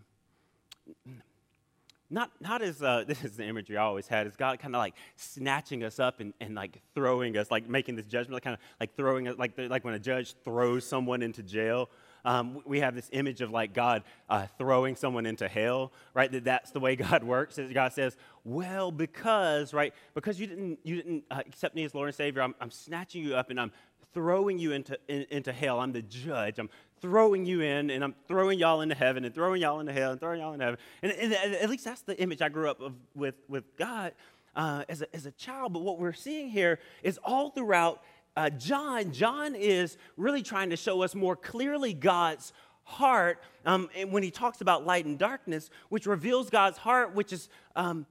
not, 2.10 2.30
not 2.40 2.62
as, 2.62 2.82
uh, 2.82 3.04
this 3.08 3.24
is 3.24 3.36
the 3.36 3.44
imagery 3.44 3.76
I 3.76 3.82
always 3.82 4.06
had, 4.06 4.26
is 4.26 4.36
God 4.36 4.58
kind 4.58 4.74
of 4.74 4.78
like 4.78 4.94
snatching 5.16 5.84
us 5.84 5.98
up 5.98 6.20
and, 6.20 6.32
and 6.40 6.54
like 6.54 6.80
throwing 6.94 7.36
us, 7.36 7.50
like 7.50 7.68
making 7.68 7.96
this 7.96 8.06
judgment, 8.06 8.34
like 8.34 8.44
kind 8.44 8.54
of 8.54 8.60
like 8.80 8.96
throwing 8.96 9.28
us, 9.28 9.36
like, 9.38 9.52
like 9.56 9.84
when 9.84 9.94
a 9.94 9.98
judge 9.98 10.34
throws 10.44 10.84
someone 10.84 11.22
into 11.22 11.42
jail. 11.42 11.88
um, 12.26 12.60
we 12.66 12.80
have 12.80 12.94
this 12.94 13.08
image 13.12 13.40
of 13.40 13.50
like 13.50 13.72
God 13.72 14.02
uh, 14.28 14.46
throwing 14.58 14.96
someone 14.96 15.26
into 15.26 15.46
hell, 15.48 15.92
right? 16.12 16.30
That 16.30 16.44
that's 16.44 16.72
the 16.72 16.80
way 16.80 16.96
God 17.10 17.22
works. 17.22 17.58
God 17.72 17.92
says, 17.92 18.16
well, 18.44 18.90
because, 18.90 19.72
right, 19.72 19.94
because 20.14 20.38
you 20.38 20.46
didn't, 20.46 20.80
you 20.82 20.96
didn't 20.96 21.24
uh, 21.30 21.42
accept 21.46 21.74
me 21.74 21.84
as 21.84 21.94
Lord 21.94 22.08
and 22.08 22.14
Savior, 22.14 22.42
I'm, 22.42 22.54
I'm 22.60 22.70
snatching 22.70 23.22
you 23.22 23.36
up 23.36 23.50
and 23.50 23.60
I'm 23.60 23.72
throwing 24.16 24.58
you 24.58 24.72
into, 24.72 24.98
in, 25.08 25.26
into 25.28 25.52
hell. 25.52 25.78
I'm 25.78 25.92
the 25.92 26.00
judge. 26.00 26.58
I'm 26.58 26.70
throwing 27.02 27.44
you 27.44 27.60
in, 27.60 27.90
and 27.90 28.02
I'm 28.02 28.14
throwing 28.26 28.58
y'all 28.58 28.80
into 28.80 28.94
heaven, 28.94 29.26
and 29.26 29.34
throwing 29.34 29.60
y'all 29.60 29.78
into 29.78 29.92
hell, 29.92 30.10
and 30.10 30.18
throwing 30.18 30.40
y'all 30.40 30.54
into 30.54 30.64
heaven. 30.64 30.80
And, 31.02 31.12
and 31.12 31.34
at 31.34 31.68
least 31.68 31.84
that's 31.84 32.00
the 32.00 32.18
image 32.18 32.40
I 32.40 32.48
grew 32.48 32.70
up 32.70 32.80
of, 32.80 32.94
with, 33.14 33.34
with 33.46 33.76
God 33.76 34.14
uh, 34.56 34.84
as, 34.88 35.02
a, 35.02 35.14
as 35.14 35.26
a 35.26 35.32
child. 35.32 35.74
But 35.74 35.82
what 35.82 35.98
we're 35.98 36.14
seeing 36.14 36.48
here 36.48 36.78
is 37.02 37.20
all 37.24 37.50
throughout 37.50 38.02
uh, 38.38 38.48
John, 38.48 39.12
John 39.12 39.54
is 39.54 39.98
really 40.16 40.42
trying 40.42 40.70
to 40.70 40.76
show 40.76 41.02
us 41.02 41.14
more 41.14 41.36
clearly 41.36 41.92
God's 41.92 42.54
heart 42.84 43.42
um, 43.66 43.90
when 44.08 44.22
he 44.22 44.30
talks 44.30 44.62
about 44.62 44.86
light 44.86 45.04
and 45.04 45.18
darkness, 45.18 45.68
which 45.90 46.06
reveals 46.06 46.48
God's 46.48 46.78
heart, 46.78 47.14
which 47.14 47.34
is, 47.34 47.50
um, 47.74 48.06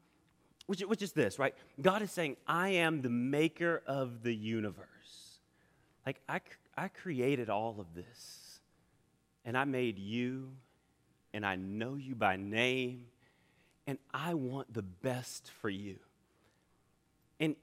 which, 0.68 0.82
which 0.82 1.02
is 1.02 1.14
this, 1.14 1.40
right? 1.40 1.56
God 1.82 2.04
is 2.04 2.12
saying, 2.12 2.38
I 2.48 2.70
am 2.70 3.02
the 3.02 3.10
maker 3.10 3.82
of 3.88 4.22
the 4.22 4.36
universe. 4.36 4.86
Like, 6.06 6.22
I, 6.30 6.42
I 6.78 6.88
created 6.88 7.50
all 7.50 7.78
of 7.80 7.88
this, 7.96 8.60
and 9.44 9.58
I 9.58 9.66
made 9.66 9.98
you, 9.98 10.52
and 11.34 11.46
I 11.46 11.56
know 11.56 11.96
you 11.96 12.16
by 12.16 12.36
name, 12.36 13.08
and 13.88 13.98
I 14.14 14.34
want 14.34 14.74
the 14.74 14.84
best 14.84 15.52
for 15.62 15.70
you. 15.70 15.98
And 17.40 17.56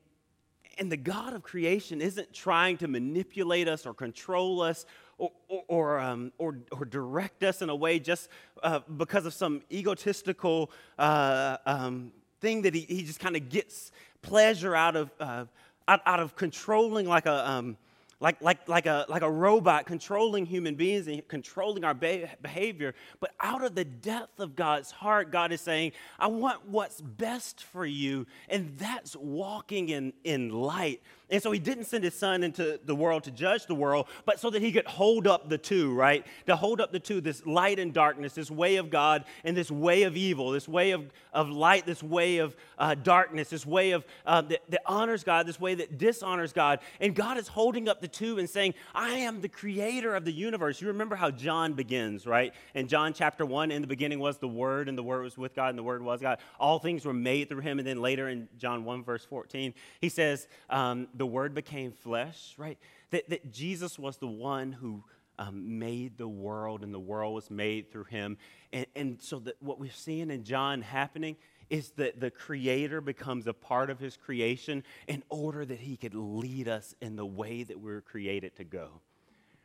and 0.78 0.90
the 0.90 0.96
God 0.96 1.34
of 1.34 1.42
creation 1.42 2.00
isn't 2.00 2.32
trying 2.32 2.78
to 2.78 2.88
manipulate 2.88 3.68
us 3.68 3.86
or 3.86 3.94
control 3.94 4.62
us 4.62 4.86
or, 5.18 5.30
or, 5.48 5.62
or, 5.68 6.00
um, 6.00 6.32
or, 6.38 6.58
or 6.70 6.84
direct 6.84 7.42
us 7.42 7.62
in 7.62 7.68
a 7.68 7.76
way 7.76 7.98
just 7.98 8.28
uh, 8.62 8.80
because 8.96 9.26
of 9.26 9.34
some 9.34 9.62
egotistical 9.70 10.70
uh, 10.98 11.58
um, 11.66 12.12
thing 12.40 12.62
that 12.62 12.74
he, 12.74 12.80
he 12.80 13.02
just 13.02 13.20
kind 13.20 13.36
of 13.36 13.48
gets 13.48 13.92
pleasure 14.22 14.74
out 14.74 14.96
of, 14.96 15.10
uh, 15.20 15.44
out, 15.86 16.00
out, 16.06 16.20
of 16.20 16.34
controlling 16.36 17.06
like 17.06 17.26
a, 17.26 17.50
um, 17.50 17.76
like, 18.22 18.40
like, 18.40 18.68
like, 18.68 18.86
a, 18.86 19.04
like 19.08 19.22
a 19.22 19.30
robot 19.30 19.84
controlling 19.84 20.46
human 20.46 20.76
beings 20.76 21.08
and 21.08 21.26
controlling 21.26 21.82
our 21.82 21.92
behavior. 21.92 22.94
But 23.18 23.32
out 23.40 23.64
of 23.64 23.74
the 23.74 23.84
depth 23.84 24.38
of 24.38 24.54
God's 24.54 24.92
heart, 24.92 25.32
God 25.32 25.50
is 25.50 25.60
saying, 25.60 25.90
I 26.20 26.28
want 26.28 26.68
what's 26.68 27.00
best 27.00 27.64
for 27.64 27.84
you. 27.84 28.28
And 28.48 28.78
that's 28.78 29.16
walking 29.16 29.88
in, 29.88 30.12
in 30.22 30.50
light. 30.50 31.02
And 31.32 31.42
so 31.42 31.50
he 31.50 31.58
didn't 31.58 31.84
send 31.84 32.04
his 32.04 32.14
son 32.14 32.42
into 32.42 32.78
the 32.84 32.94
world 32.94 33.24
to 33.24 33.30
judge 33.30 33.64
the 33.64 33.74
world, 33.74 34.06
but 34.26 34.38
so 34.38 34.50
that 34.50 34.60
he 34.60 34.70
could 34.70 34.86
hold 34.86 35.26
up 35.26 35.48
the 35.48 35.56
two, 35.56 35.94
right? 35.94 36.26
To 36.46 36.54
hold 36.54 36.78
up 36.78 36.92
the 36.92 37.00
two, 37.00 37.22
this 37.22 37.46
light 37.46 37.78
and 37.78 37.94
darkness, 37.94 38.34
this 38.34 38.50
way 38.50 38.76
of 38.76 38.90
God 38.90 39.24
and 39.42 39.56
this 39.56 39.70
way 39.70 40.02
of 40.02 40.14
evil, 40.14 40.50
this 40.50 40.68
way 40.68 40.90
of, 40.90 41.10
of 41.32 41.48
light, 41.48 41.86
this 41.86 42.02
way 42.02 42.36
of 42.36 42.54
uh, 42.78 42.94
darkness, 42.96 43.48
this 43.48 43.64
way 43.64 43.92
of 43.92 44.04
uh, 44.26 44.42
that, 44.42 44.60
that 44.68 44.82
honors 44.84 45.24
God, 45.24 45.46
this 45.46 45.58
way 45.58 45.74
that 45.74 45.96
dishonors 45.96 46.52
God. 46.52 46.80
And 47.00 47.14
God 47.14 47.38
is 47.38 47.48
holding 47.48 47.88
up 47.88 48.02
the 48.02 48.08
two 48.12 48.38
and 48.38 48.48
saying, 48.48 48.74
I 48.94 49.10
am 49.10 49.40
the 49.40 49.48
creator 49.48 50.14
of 50.14 50.24
the 50.24 50.32
universe. 50.32 50.80
You 50.80 50.88
remember 50.88 51.16
how 51.16 51.30
John 51.30 51.72
begins, 51.72 52.26
right? 52.26 52.54
In 52.74 52.88
John 52.88 53.12
chapter 53.12 53.44
1, 53.44 53.70
in 53.70 53.82
the 53.82 53.88
beginning 53.88 54.18
was 54.18 54.38
the 54.38 54.48
Word, 54.48 54.88
and 54.88 54.96
the 54.96 55.02
Word 55.02 55.22
was 55.22 55.38
with 55.38 55.54
God, 55.54 55.70
and 55.70 55.78
the 55.78 55.82
Word 55.82 56.02
was 56.02 56.20
God. 56.20 56.38
All 56.60 56.78
things 56.78 57.04
were 57.04 57.12
made 57.12 57.48
through 57.48 57.60
him. 57.60 57.78
And 57.78 57.86
then 57.86 58.00
later 58.00 58.28
in 58.28 58.48
John 58.58 58.84
1, 58.84 59.04
verse 59.04 59.24
14, 59.24 59.74
he 60.00 60.08
says, 60.08 60.48
um, 60.70 61.08
the 61.14 61.26
Word 61.26 61.54
became 61.54 61.92
flesh, 61.92 62.54
right? 62.56 62.78
That, 63.10 63.28
that 63.30 63.52
Jesus 63.52 63.98
was 63.98 64.16
the 64.18 64.26
one 64.26 64.72
who 64.72 65.04
um, 65.38 65.78
made 65.78 66.18
the 66.18 66.28
world, 66.28 66.82
and 66.82 66.92
the 66.92 67.00
world 67.00 67.34
was 67.34 67.50
made 67.50 67.90
through 67.90 68.04
him. 68.04 68.36
And, 68.72 68.86
and 68.94 69.20
so 69.20 69.38
that 69.40 69.56
what 69.60 69.80
we're 69.80 69.90
seeing 69.90 70.30
in 70.30 70.44
John 70.44 70.82
happening 70.82 71.36
is 71.72 71.90
that 71.92 72.20
the 72.20 72.30
creator 72.30 73.00
becomes 73.00 73.46
a 73.46 73.54
part 73.54 73.88
of 73.88 73.98
his 73.98 74.18
creation 74.18 74.84
in 75.08 75.22
order 75.30 75.64
that 75.64 75.80
he 75.80 75.96
could 75.96 76.14
lead 76.14 76.68
us 76.68 76.94
in 77.00 77.16
the 77.16 77.24
way 77.24 77.62
that 77.62 77.80
we 77.80 77.84
we're 77.84 78.02
created 78.02 78.54
to 78.54 78.62
go. 78.62 79.00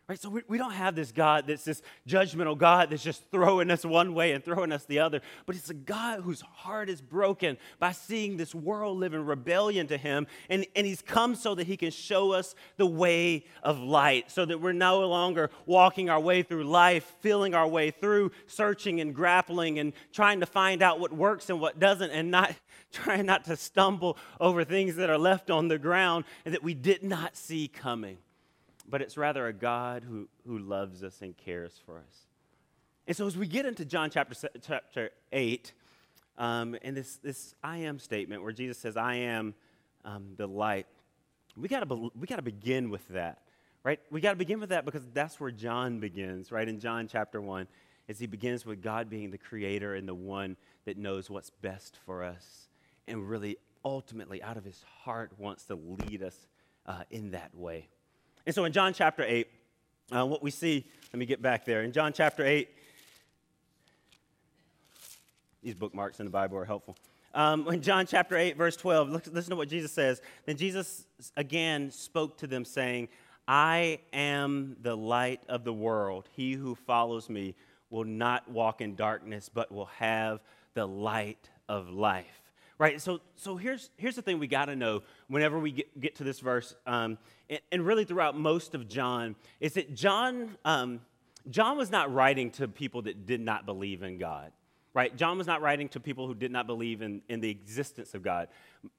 Right? 0.09 0.17
So 0.17 0.29
we, 0.29 0.41
we 0.47 0.57
don't 0.57 0.71
have 0.71 0.95
this 0.95 1.11
God 1.11 1.47
that's 1.47 1.65
this 1.65 1.81
judgmental 2.07 2.57
God 2.57 2.89
that's 2.89 3.03
just 3.03 3.29
throwing 3.29 3.69
us 3.69 3.83
one 3.83 4.13
way 4.13 4.31
and 4.31 4.41
throwing 4.41 4.71
us 4.71 4.85
the 4.85 4.99
other, 4.99 5.19
but 5.45 5.57
it's 5.57 5.69
a 5.69 5.73
God 5.73 6.21
whose 6.21 6.39
heart 6.39 6.89
is 6.89 7.01
broken 7.01 7.57
by 7.77 7.91
seeing 7.91 8.37
this 8.37 8.55
world 8.55 8.99
live 8.99 9.13
in 9.13 9.25
rebellion 9.25 9.85
to 9.87 9.97
him. 9.97 10.25
And, 10.49 10.65
and 10.77 10.87
he's 10.87 11.01
come 11.01 11.35
so 11.35 11.55
that 11.55 11.67
he 11.67 11.75
can 11.75 11.91
show 11.91 12.31
us 12.31 12.55
the 12.77 12.85
way 12.85 13.43
of 13.61 13.79
light, 13.79 14.31
so 14.31 14.45
that 14.45 14.61
we're 14.61 14.71
no 14.71 15.05
longer 15.05 15.49
walking 15.65 16.09
our 16.09 16.21
way 16.21 16.41
through 16.41 16.63
life, 16.63 17.17
feeling 17.19 17.53
our 17.53 17.67
way 17.67 17.91
through, 17.91 18.31
searching 18.45 19.01
and 19.01 19.13
grappling 19.13 19.77
and 19.77 19.91
trying 20.13 20.39
to 20.39 20.45
find 20.45 20.81
out 20.81 21.01
what 21.01 21.11
works 21.11 21.49
and 21.49 21.59
what 21.59 21.79
doesn't, 21.79 22.11
and 22.11 22.31
not 22.31 22.55
trying 22.93 23.25
not 23.25 23.43
to 23.43 23.57
stumble 23.57 24.17
over 24.39 24.63
things 24.63 24.95
that 24.95 25.09
are 25.09 25.17
left 25.17 25.51
on 25.51 25.67
the 25.67 25.77
ground 25.77 26.23
and 26.45 26.53
that 26.53 26.63
we 26.63 26.73
did 26.73 27.03
not 27.03 27.35
see 27.35 27.67
coming 27.67 28.17
but 28.87 29.01
it's 29.01 29.17
rather 29.17 29.47
a 29.47 29.53
God 29.53 30.03
who, 30.03 30.27
who 30.45 30.59
loves 30.59 31.03
us 31.03 31.21
and 31.21 31.35
cares 31.35 31.79
for 31.85 31.97
us. 31.97 32.27
And 33.07 33.15
so 33.15 33.25
as 33.25 33.37
we 33.37 33.47
get 33.47 33.65
into 33.65 33.85
John 33.85 34.09
chapter, 34.09 34.49
chapter 34.61 35.11
8, 35.31 35.73
um, 36.37 36.75
and 36.81 36.95
this, 36.95 37.17
this 37.17 37.55
I 37.63 37.77
am 37.79 37.99
statement 37.99 38.43
where 38.43 38.51
Jesus 38.51 38.77
says, 38.77 38.97
I 38.97 39.15
am 39.15 39.55
um, 40.05 40.33
the 40.37 40.47
light, 40.47 40.87
we 41.55 41.67
got 41.67 41.87
to 41.87 42.11
we 42.19 42.27
gotta 42.27 42.43
begin 42.43 42.89
with 42.89 43.07
that, 43.09 43.41
right? 43.83 43.99
We 44.11 44.21
got 44.21 44.31
to 44.31 44.37
begin 44.37 44.59
with 44.59 44.69
that 44.69 44.85
because 44.85 45.07
that's 45.13 45.39
where 45.39 45.49
John 45.49 45.99
begins, 45.99 46.51
right? 46.51 46.67
In 46.67 46.79
John 46.79 47.07
chapter 47.07 47.41
1, 47.41 47.67
as 48.07 48.19
he 48.19 48.27
begins 48.27 48.65
with 48.65 48.81
God 48.81 49.09
being 49.09 49.31
the 49.31 49.37
creator 49.37 49.95
and 49.95 50.07
the 50.07 50.13
one 50.13 50.55
that 50.85 50.97
knows 50.97 51.29
what's 51.29 51.49
best 51.49 51.97
for 52.05 52.23
us 52.23 52.67
and 53.07 53.27
really 53.27 53.57
ultimately 53.83 54.43
out 54.43 54.57
of 54.57 54.65
his 54.65 54.83
heart 55.03 55.31
wants 55.37 55.65
to 55.65 55.75
lead 55.75 56.21
us 56.21 56.47
uh, 56.85 57.03
in 57.09 57.31
that 57.31 57.55
way. 57.55 57.87
And 58.47 58.55
so 58.55 58.63
in 58.63 58.71
John 58.71 58.93
chapter 58.93 59.25
8, 59.27 59.45
uh, 60.15 60.25
what 60.25 60.41
we 60.41 60.51
see, 60.51 60.85
let 61.11 61.19
me 61.19 61.25
get 61.25 61.41
back 61.41 61.65
there. 61.65 61.83
In 61.83 61.91
John 61.91 62.13
chapter 62.13 62.45
8, 62.45 62.69
these 65.61 65.75
bookmarks 65.75 66.21
in 66.21 66.25
the 66.25 66.31
Bible 66.31 66.57
are 66.57 66.63
helpful. 66.63 66.95
Um, 67.33 67.67
in 67.67 67.81
John 67.81 68.05
chapter 68.07 68.37
8, 68.37 68.55
verse 68.55 68.77
12, 68.77 69.09
look, 69.09 69.27
listen 69.33 69.49
to 69.49 69.57
what 69.57 69.67
Jesus 69.67 69.91
says. 69.91 70.21
Then 70.45 70.55
Jesus 70.55 71.05
again 71.35 71.91
spoke 71.91 72.37
to 72.37 72.47
them, 72.47 72.63
saying, 72.63 73.09
I 73.49 73.99
am 74.13 74.77
the 74.81 74.95
light 74.95 75.41
of 75.49 75.65
the 75.65 75.73
world. 75.73 76.29
He 76.31 76.53
who 76.53 76.73
follows 76.73 77.29
me 77.29 77.53
will 77.89 78.05
not 78.05 78.49
walk 78.49 78.79
in 78.79 78.95
darkness, 78.95 79.49
but 79.53 79.73
will 79.73 79.89
have 79.97 80.39
the 80.73 80.87
light 80.87 81.49
of 81.67 81.89
life 81.89 82.46
right? 82.79 83.01
So, 83.01 83.21
so 83.35 83.55
here's, 83.55 83.89
here's 83.97 84.15
the 84.15 84.21
thing 84.21 84.39
we 84.39 84.47
got 84.47 84.65
to 84.65 84.75
know 84.75 85.03
whenever 85.27 85.59
we 85.59 85.71
get, 85.71 85.99
get 85.99 86.15
to 86.17 86.23
this 86.23 86.39
verse, 86.39 86.75
um, 86.85 87.17
and, 87.49 87.59
and, 87.71 87.85
really 87.85 88.05
throughout 88.05 88.37
most 88.37 88.75
of 88.75 88.87
John, 88.87 89.35
is 89.59 89.73
that 89.73 89.95
John, 89.95 90.57
um, 90.63 91.01
John 91.49 91.77
was 91.77 91.89
not 91.89 92.13
writing 92.13 92.51
to 92.51 92.67
people 92.67 93.03
that 93.03 93.25
did 93.25 93.41
not 93.41 93.65
believe 93.65 94.03
in 94.03 94.17
God, 94.17 94.51
right? 94.93 95.15
John 95.15 95.37
was 95.37 95.47
not 95.47 95.61
writing 95.61 95.89
to 95.89 95.99
people 95.99 96.27
who 96.27 96.35
did 96.35 96.51
not 96.51 96.67
believe 96.67 97.01
in, 97.01 97.21
in 97.29 97.39
the 97.39 97.49
existence 97.49 98.13
of 98.13 98.21
God. 98.21 98.47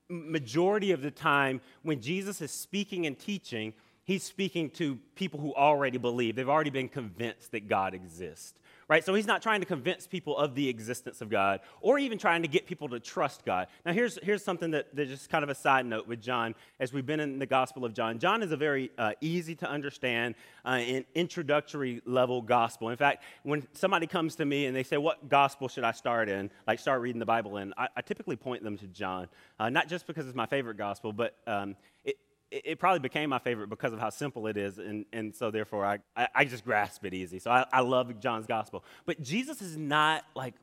Majority 0.08 0.92
of 0.92 1.02
the 1.02 1.10
time, 1.10 1.60
when 1.82 2.00
Jesus 2.00 2.40
is 2.40 2.50
speaking 2.50 3.06
and 3.06 3.18
teaching, 3.18 3.74
he's 4.04 4.24
speaking 4.24 4.70
to 4.70 4.98
people 5.14 5.38
who 5.38 5.54
already 5.54 5.98
believe. 5.98 6.34
They've 6.34 6.48
already 6.48 6.70
been 6.70 6.88
convinced 6.88 7.52
that 7.52 7.68
God 7.68 7.94
exists 7.94 8.57
right? 8.88 9.04
So 9.04 9.14
he's 9.14 9.26
not 9.26 9.42
trying 9.42 9.60
to 9.60 9.66
convince 9.66 10.06
people 10.06 10.36
of 10.36 10.54
the 10.54 10.68
existence 10.68 11.20
of 11.20 11.28
God 11.28 11.60
or 11.80 11.98
even 11.98 12.18
trying 12.18 12.42
to 12.42 12.48
get 12.48 12.66
people 12.66 12.88
to 12.88 12.98
trust 12.98 13.44
God. 13.44 13.68
Now, 13.84 13.92
here's, 13.92 14.18
here's 14.22 14.42
something 14.42 14.70
that, 14.72 14.94
just 14.96 15.28
kind 15.30 15.44
of 15.44 15.50
a 15.50 15.54
side 15.54 15.86
note 15.86 16.06
with 16.06 16.20
John 16.20 16.54
as 16.80 16.92
we've 16.92 17.06
been 17.06 17.20
in 17.20 17.38
the 17.38 17.46
Gospel 17.46 17.84
of 17.84 17.94
John. 17.94 18.18
John 18.18 18.42
is 18.42 18.50
a 18.50 18.56
very 18.56 18.90
uh, 18.98 19.12
easy 19.20 19.54
to 19.56 19.68
understand 19.68 20.34
uh, 20.64 20.82
introductory 21.14 22.00
level 22.04 22.42
gospel. 22.42 22.88
In 22.88 22.96
fact, 22.96 23.22
when 23.42 23.66
somebody 23.72 24.06
comes 24.06 24.36
to 24.36 24.44
me 24.44 24.66
and 24.66 24.74
they 24.74 24.82
say, 24.82 24.96
What 24.96 25.28
gospel 25.28 25.68
should 25.68 25.84
I 25.84 25.92
start 25.92 26.28
in? 26.28 26.50
Like, 26.66 26.78
start 26.78 27.00
reading 27.00 27.18
the 27.18 27.26
Bible 27.26 27.58
in, 27.58 27.72
I, 27.76 27.88
I 27.96 28.00
typically 28.00 28.36
point 28.36 28.62
them 28.62 28.76
to 28.78 28.86
John. 28.86 29.28
Uh, 29.58 29.70
not 29.70 29.88
just 29.88 30.06
because 30.06 30.26
it's 30.26 30.36
my 30.36 30.46
favorite 30.46 30.76
gospel, 30.76 31.12
but 31.12 31.34
um, 31.46 31.76
it, 32.04 32.16
it, 32.50 32.78
probably 32.78 33.00
became 33.00 33.30
my 33.30 33.38
favorite 33.38 33.68
because 33.68 33.92
of 33.92 33.98
how 33.98 34.10
simple 34.10 34.46
it 34.46 34.56
is, 34.56 34.78
and, 34.78 35.04
and 35.12 35.34
so 35.34 35.50
therefore 35.50 35.84
I, 35.84 35.98
I, 36.16 36.28
I 36.34 36.44
just 36.44 36.64
grasp 36.64 37.04
it 37.04 37.14
easy. 37.14 37.38
So 37.38 37.50
I, 37.50 37.66
I 37.72 37.80
love 37.80 38.18
John's 38.20 38.46
gospel. 38.46 38.84
But 39.06 39.22
Jesus 39.22 39.60
is 39.60 39.76
not 39.76 40.24
like, 40.34 40.54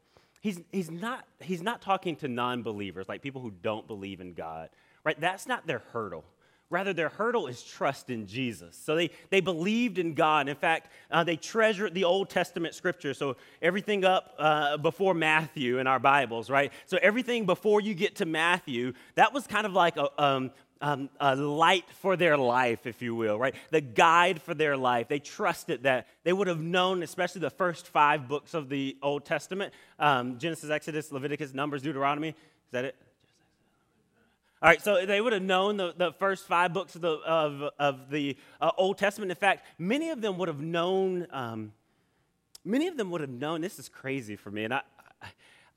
he's, 0.41 0.59
he's, 0.71 0.89
not, 0.89 1.25
he's 1.41 1.61
not 1.61 1.81
talking 1.81 2.15
to 2.17 2.27
non 2.27 2.63
believers, 2.63 3.07
like 3.07 3.21
people 3.21 3.41
who 3.41 3.51
don't 3.61 3.87
believe 3.87 4.21
in 4.21 4.33
God, 4.33 4.69
right? 5.03 5.19
That's 5.19 5.47
not 5.47 5.67
their 5.67 5.83
hurdle. 5.91 6.25
Rather, 6.71 6.93
their 6.93 7.09
hurdle 7.09 7.45
is 7.45 7.61
trust 7.61 8.09
in 8.09 8.25
Jesus. 8.25 8.75
So 8.75 8.95
they, 8.95 9.11
they 9.29 9.39
believed 9.39 9.99
in 9.99 10.15
God. 10.15 10.49
In 10.49 10.55
fact, 10.55 10.89
uh, 11.11 11.23
they 11.23 11.35
treasured 11.35 11.93
the 11.93 12.05
Old 12.05 12.31
Testament 12.31 12.73
scripture. 12.73 13.13
So 13.13 13.37
everything 13.61 14.03
up 14.03 14.33
uh, 14.39 14.77
before 14.77 15.13
Matthew 15.13 15.77
in 15.77 15.85
our 15.85 15.99
Bibles, 15.99 16.49
right? 16.49 16.73
So 16.87 16.97
everything 17.03 17.45
before 17.45 17.81
you 17.81 17.93
get 17.93 18.15
to 18.15 18.25
Matthew, 18.25 18.93
that 19.13 19.31
was 19.31 19.45
kind 19.45 19.67
of 19.67 19.73
like 19.73 19.95
a, 19.97 20.09
um, 20.21 20.49
um, 20.81 21.09
a 21.19 21.35
light 21.35 21.85
for 22.01 22.15
their 22.15 22.37
life, 22.37 22.85
if 22.85 23.01
you 23.01 23.15
will, 23.15 23.39
right? 23.39 23.55
The 23.71 23.81
guide 23.81 24.41
for 24.41 24.53
their 24.53 24.75
life. 24.75 25.07
They 25.07 25.19
trusted 25.19 25.83
that 25.83 26.07
they 26.23 26.33
would 26.33 26.47
have 26.47 26.61
known, 26.61 27.01
especially 27.03 27.41
the 27.41 27.49
first 27.49 27.87
five 27.87 28.27
books 28.27 28.53
of 28.53 28.69
the 28.69 28.97
Old 29.01 29.25
Testament 29.25 29.73
um, 29.99 30.37
Genesis, 30.37 30.69
Exodus, 30.69 31.11
Leviticus, 31.11 31.53
Numbers, 31.53 31.81
Deuteronomy. 31.81 32.29
Is 32.29 32.35
that 32.71 32.85
it? 32.85 32.95
All 34.61 34.69
right, 34.69 34.81
so 34.81 35.05
they 35.05 35.21
would 35.21 35.33
have 35.33 35.43
known 35.43 35.77
the, 35.77 35.93
the 35.95 36.11
first 36.13 36.47
five 36.47 36.73
books 36.73 36.95
of 36.95 37.01
the, 37.01 37.11
of, 37.11 37.69
of 37.77 38.09
the 38.09 38.37
uh, 38.59 38.71
Old 38.77 38.97
Testament. 38.97 39.29
In 39.29 39.35
fact, 39.35 39.65
many 39.77 40.09
of 40.09 40.21
them 40.21 40.37
would 40.37 40.47
have 40.47 40.61
known, 40.61 41.27
um, 41.31 41.73
many 42.63 42.87
of 42.87 42.97
them 42.97 43.11
would 43.11 43.21
have 43.21 43.29
known, 43.29 43.61
this 43.61 43.79
is 43.79 43.89
crazy 43.89 44.35
for 44.35 44.49
me, 44.49 44.63
and 44.63 44.73
I, 44.73 44.81
I, 45.21 45.27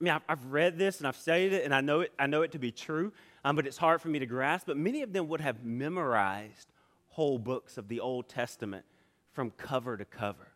mean, 0.00 0.18
I've 0.28 0.44
read 0.46 0.78
this 0.78 0.98
and 0.98 1.08
I've 1.08 1.16
studied 1.16 1.52
it, 1.52 1.64
and 1.64 1.74
I 1.74 1.80
know 1.80 2.00
it, 2.00 2.12
I 2.18 2.26
know 2.28 2.42
it 2.42 2.52
to 2.52 2.58
be 2.58 2.70
true, 2.70 3.12
um, 3.44 3.56
but 3.56 3.66
it's 3.66 3.78
hard 3.78 4.00
for 4.00 4.08
me 4.08 4.18
to 4.18 4.26
grasp. 4.26 4.66
But 4.66 4.76
many 4.76 5.02
of 5.02 5.12
them 5.12 5.28
would 5.28 5.40
have 5.40 5.64
memorized 5.64 6.68
whole 7.08 7.38
books 7.38 7.78
of 7.78 7.88
the 7.88 8.00
Old 8.00 8.28
Testament 8.28 8.84
from 9.32 9.50
cover 9.52 9.96
to 9.96 10.04
cover, 10.04 10.48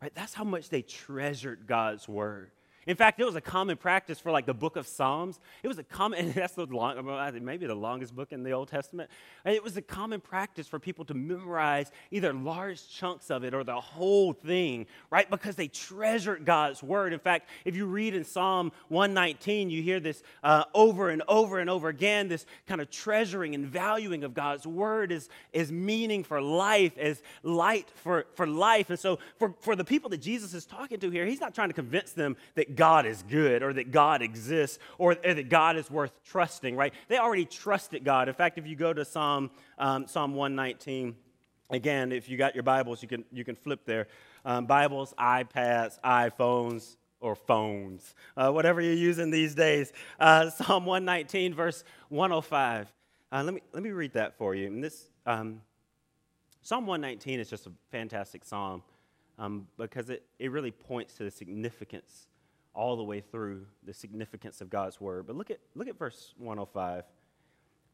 right? 0.00 0.12
That's 0.14 0.34
how 0.34 0.44
much 0.44 0.68
they 0.68 0.82
treasured 0.82 1.66
God's 1.66 2.08
word. 2.08 2.50
In 2.90 2.96
fact, 2.96 3.20
it 3.20 3.24
was 3.24 3.36
a 3.36 3.40
common 3.40 3.76
practice 3.76 4.18
for 4.18 4.32
like 4.32 4.46
the 4.46 4.52
book 4.52 4.74
of 4.74 4.84
Psalms. 4.84 5.38
It 5.62 5.68
was 5.68 5.78
a 5.78 5.84
common, 5.84 6.32
that's 6.34 6.54
the 6.54 6.66
long, 6.66 6.96
maybe 7.40 7.68
the 7.68 7.74
longest 7.76 8.16
book 8.16 8.32
in 8.32 8.42
the 8.42 8.50
Old 8.50 8.66
Testament. 8.66 9.08
It 9.44 9.62
was 9.62 9.76
a 9.76 9.82
common 9.82 10.20
practice 10.20 10.66
for 10.66 10.80
people 10.80 11.04
to 11.04 11.14
memorize 11.14 11.92
either 12.10 12.32
large 12.32 12.88
chunks 12.88 13.30
of 13.30 13.44
it 13.44 13.54
or 13.54 13.62
the 13.62 13.80
whole 13.80 14.32
thing, 14.32 14.86
right? 15.08 15.30
Because 15.30 15.54
they 15.54 15.68
treasured 15.68 16.44
God's 16.44 16.82
word. 16.82 17.12
In 17.12 17.20
fact, 17.20 17.48
if 17.64 17.76
you 17.76 17.86
read 17.86 18.12
in 18.12 18.24
Psalm 18.24 18.72
119, 18.88 19.70
you 19.70 19.82
hear 19.82 20.00
this 20.00 20.24
uh, 20.42 20.64
over 20.74 21.10
and 21.10 21.22
over 21.28 21.60
and 21.60 21.70
over 21.70 21.90
again, 21.90 22.26
this 22.26 22.44
kind 22.66 22.80
of 22.80 22.90
treasuring 22.90 23.54
and 23.54 23.66
valuing 23.68 24.24
of 24.24 24.34
God's 24.34 24.66
word 24.66 25.12
is, 25.12 25.28
is 25.52 25.70
meaning 25.70 26.24
for 26.24 26.42
life, 26.42 26.98
as 26.98 27.22
light 27.44 27.88
for, 27.94 28.26
for 28.34 28.48
life. 28.48 28.90
And 28.90 28.98
so 28.98 29.20
for, 29.38 29.54
for 29.60 29.76
the 29.76 29.84
people 29.84 30.10
that 30.10 30.20
Jesus 30.20 30.54
is 30.54 30.66
talking 30.66 30.98
to 30.98 31.10
here, 31.10 31.24
he's 31.24 31.40
not 31.40 31.54
trying 31.54 31.68
to 31.68 31.74
convince 31.74 32.10
them 32.10 32.36
that 32.56 32.79
God 32.80 33.04
is 33.04 33.22
good 33.24 33.62
or 33.62 33.74
that 33.74 33.90
God 33.90 34.22
exists 34.22 34.78
or, 34.96 35.14
or 35.22 35.34
that 35.34 35.50
God 35.50 35.76
is 35.76 35.90
worth 35.90 36.12
trusting, 36.24 36.74
right? 36.74 36.94
They 37.08 37.18
already 37.18 37.44
trusted 37.44 38.04
God. 38.04 38.26
In 38.26 38.34
fact, 38.34 38.56
if 38.56 38.66
you 38.66 38.74
go 38.74 38.94
to 38.94 39.04
Psalm, 39.04 39.50
um, 39.76 40.06
Psalm 40.06 40.34
119, 40.34 41.14
again, 41.68 42.10
if 42.10 42.30
you 42.30 42.38
got 42.38 42.54
your 42.54 42.62
Bibles, 42.62 43.02
you 43.02 43.08
can, 43.08 43.22
you 43.30 43.44
can 43.44 43.54
flip 43.54 43.80
there. 43.84 44.06
Um, 44.46 44.64
Bibles, 44.64 45.12
iPads, 45.18 46.00
iPhones, 46.00 46.96
or 47.20 47.34
phones, 47.34 48.14
uh, 48.34 48.50
whatever 48.50 48.80
you're 48.80 48.94
using 48.94 49.30
these 49.30 49.54
days. 49.54 49.92
Uh, 50.18 50.48
Psalm 50.48 50.86
119, 50.86 51.52
verse 51.52 51.84
105. 52.08 52.90
Uh, 53.30 53.42
let, 53.44 53.52
me, 53.52 53.60
let 53.74 53.82
me 53.82 53.90
read 53.90 54.14
that 54.14 54.38
for 54.38 54.54
you. 54.54 54.68
And 54.68 54.82
this, 54.82 55.10
um, 55.26 55.60
Psalm 56.62 56.86
119 56.86 57.40
is 57.40 57.50
just 57.50 57.66
a 57.66 57.72
fantastic 57.90 58.42
psalm 58.42 58.82
um, 59.38 59.66
because 59.76 60.08
it, 60.08 60.22
it 60.38 60.50
really 60.50 60.70
points 60.70 61.12
to 61.18 61.24
the 61.24 61.30
significance 61.30 62.29
all 62.74 62.96
the 62.96 63.04
way 63.04 63.20
through 63.20 63.66
the 63.84 63.92
significance 63.92 64.60
of 64.60 64.70
God's 64.70 65.00
word. 65.00 65.26
But 65.26 65.36
look 65.36 65.50
at, 65.50 65.58
look 65.74 65.88
at 65.88 65.98
verse 65.98 66.34
105. 66.38 67.04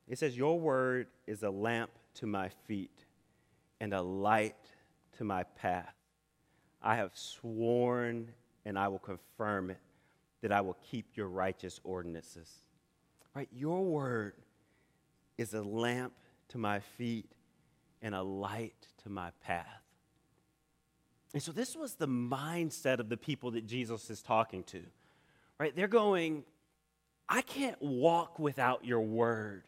It 0.08 0.18
says, 0.18 0.36
Your 0.36 0.58
word 0.58 1.08
is 1.26 1.42
a 1.42 1.50
lamp 1.50 1.90
to 2.14 2.26
my 2.26 2.50
feet 2.66 3.04
and 3.80 3.92
a 3.92 4.02
light 4.02 4.56
to 5.18 5.24
my 5.24 5.42
path. 5.42 5.94
I 6.82 6.96
have 6.96 7.10
sworn 7.14 8.32
and 8.64 8.78
I 8.78 8.88
will 8.88 8.98
confirm 8.98 9.70
it 9.70 9.78
that 10.42 10.52
I 10.52 10.60
will 10.60 10.76
keep 10.90 11.16
your 11.16 11.28
righteous 11.28 11.80
ordinances. 11.82 12.50
Right? 13.34 13.48
Your 13.52 13.84
word 13.84 14.34
is 15.38 15.54
a 15.54 15.62
lamp 15.62 16.12
to 16.48 16.58
my 16.58 16.80
feet 16.80 17.30
and 18.02 18.14
a 18.14 18.22
light 18.22 18.88
to 19.02 19.10
my 19.10 19.30
path. 19.42 19.86
And 21.37 21.42
so 21.42 21.53
this 21.53 21.77
was 21.77 21.96
the 21.96 22.09
mindset 22.09 22.99
of 22.99 23.11
the 23.11 23.18
people 23.18 23.51
that 23.51 23.66
Jesus 23.66 24.09
is 24.09 24.22
talking 24.22 24.62
to, 24.68 24.81
right? 25.61 25.77
They're 25.77 25.87
going, 25.87 26.44
I 27.29 27.42
can't 27.42 27.77
walk 27.83 28.38
without 28.38 28.87
your 28.87 29.03
word. 29.03 29.64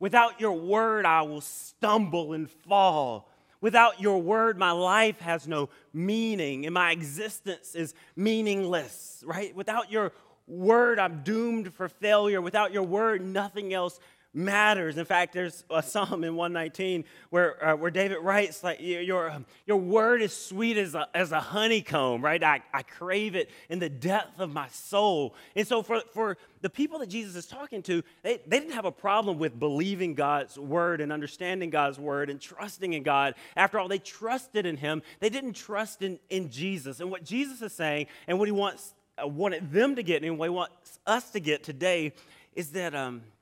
Without 0.00 0.40
your 0.40 0.52
word, 0.52 1.04
I 1.04 1.20
will 1.20 1.42
stumble 1.42 2.32
and 2.32 2.50
fall. 2.50 3.28
Without 3.60 4.00
your 4.00 4.22
word, 4.22 4.56
my 4.56 4.70
life 4.70 5.20
has 5.20 5.46
no 5.46 5.68
meaning 5.92 6.64
and 6.64 6.72
my 6.72 6.92
existence 6.92 7.74
is 7.74 7.92
meaningless, 8.16 9.22
right? 9.26 9.54
Without 9.54 9.92
your 9.92 10.10
word, 10.46 10.98
I'm 10.98 11.22
doomed 11.22 11.74
for 11.74 11.90
failure. 11.90 12.40
Without 12.40 12.72
your 12.72 12.82
word, 12.82 13.22
nothing 13.22 13.74
else 13.74 14.00
matters. 14.34 14.98
In 14.98 15.04
fact, 15.04 15.32
there's 15.32 15.64
a 15.70 15.82
psalm 15.82 16.24
in 16.24 16.34
119 16.34 17.04
where, 17.30 17.64
uh, 17.64 17.76
where 17.76 17.90
David 17.90 18.18
writes, 18.18 18.64
like, 18.64 18.78
your, 18.80 19.30
um, 19.30 19.46
your 19.66 19.76
word 19.76 20.22
is 20.22 20.36
sweet 20.36 20.76
as 20.76 20.94
a, 20.94 21.08
as 21.14 21.32
a 21.32 21.40
honeycomb, 21.40 22.22
right? 22.22 22.42
I, 22.42 22.62
I 22.72 22.82
crave 22.82 23.36
it 23.36 23.50
in 23.68 23.78
the 23.78 23.88
depth 23.88 24.40
of 24.40 24.52
my 24.52 24.68
soul. 24.68 25.34
And 25.54 25.66
so 25.66 25.82
for, 25.82 26.02
for 26.12 26.36
the 26.62 26.70
people 26.70 26.98
that 26.98 27.08
Jesus 27.08 27.36
is 27.36 27.46
talking 27.46 27.82
to, 27.84 28.02
they, 28.22 28.40
they 28.46 28.58
didn't 28.58 28.74
have 28.74 28.84
a 28.84 28.92
problem 28.92 29.38
with 29.38 29.58
believing 29.58 30.14
God's 30.14 30.58
word 30.58 31.00
and 31.00 31.12
understanding 31.12 31.70
God's 31.70 31.98
word 31.98 32.28
and 32.28 32.40
trusting 32.40 32.92
in 32.92 33.04
God. 33.04 33.34
After 33.56 33.78
all, 33.78 33.88
they 33.88 33.98
trusted 33.98 34.66
in 34.66 34.76
him. 34.76 35.02
They 35.20 35.30
didn't 35.30 35.52
trust 35.52 36.02
in, 36.02 36.18
in 36.28 36.50
Jesus. 36.50 37.00
And 37.00 37.10
what 37.10 37.24
Jesus 37.24 37.62
is 37.62 37.72
saying 37.72 38.06
and 38.26 38.38
what 38.38 38.48
he 38.48 38.52
wants, 38.52 38.94
uh, 39.22 39.28
wanted 39.28 39.70
them 39.70 39.94
to 39.96 40.02
get 40.02 40.24
and 40.24 40.38
what 40.38 40.46
he 40.46 40.50
wants 40.50 40.98
us 41.06 41.30
to 41.30 41.40
get 41.40 41.62
today 41.62 42.12
is 42.54 42.70
that 42.70 42.94
um,– 42.94 43.22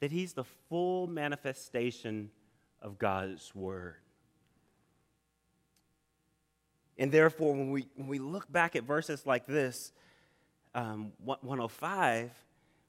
that 0.00 0.10
he's 0.10 0.32
the 0.32 0.44
full 0.44 1.06
manifestation 1.06 2.30
of 2.82 2.98
God's 2.98 3.54
word. 3.54 3.96
And 6.98 7.12
therefore, 7.12 7.54
when 7.54 7.70
we, 7.70 7.86
when 7.94 8.08
we 8.08 8.18
look 8.18 8.50
back 8.50 8.76
at 8.76 8.84
verses 8.84 9.24
like 9.24 9.46
this, 9.46 9.92
um, 10.74 11.12
105, 11.24 12.30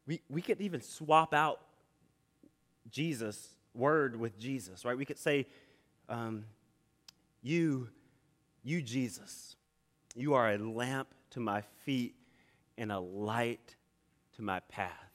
we, 0.07 0.21
we 0.29 0.41
could 0.41 0.59
even 0.61 0.81
swap 0.81 1.33
out 1.33 1.61
Jesus' 2.89 3.49
word 3.73 4.19
with 4.19 4.37
Jesus, 4.37 4.83
right? 4.83 4.97
We 4.97 5.05
could 5.05 5.19
say, 5.19 5.47
um, 6.09 6.45
You, 7.41 7.89
you, 8.63 8.81
Jesus, 8.81 9.55
you 10.15 10.33
are 10.33 10.51
a 10.51 10.57
lamp 10.57 11.07
to 11.31 11.39
my 11.39 11.61
feet 11.85 12.15
and 12.77 12.91
a 12.91 12.99
light 12.99 13.75
to 14.35 14.41
my 14.41 14.59
path. 14.61 15.10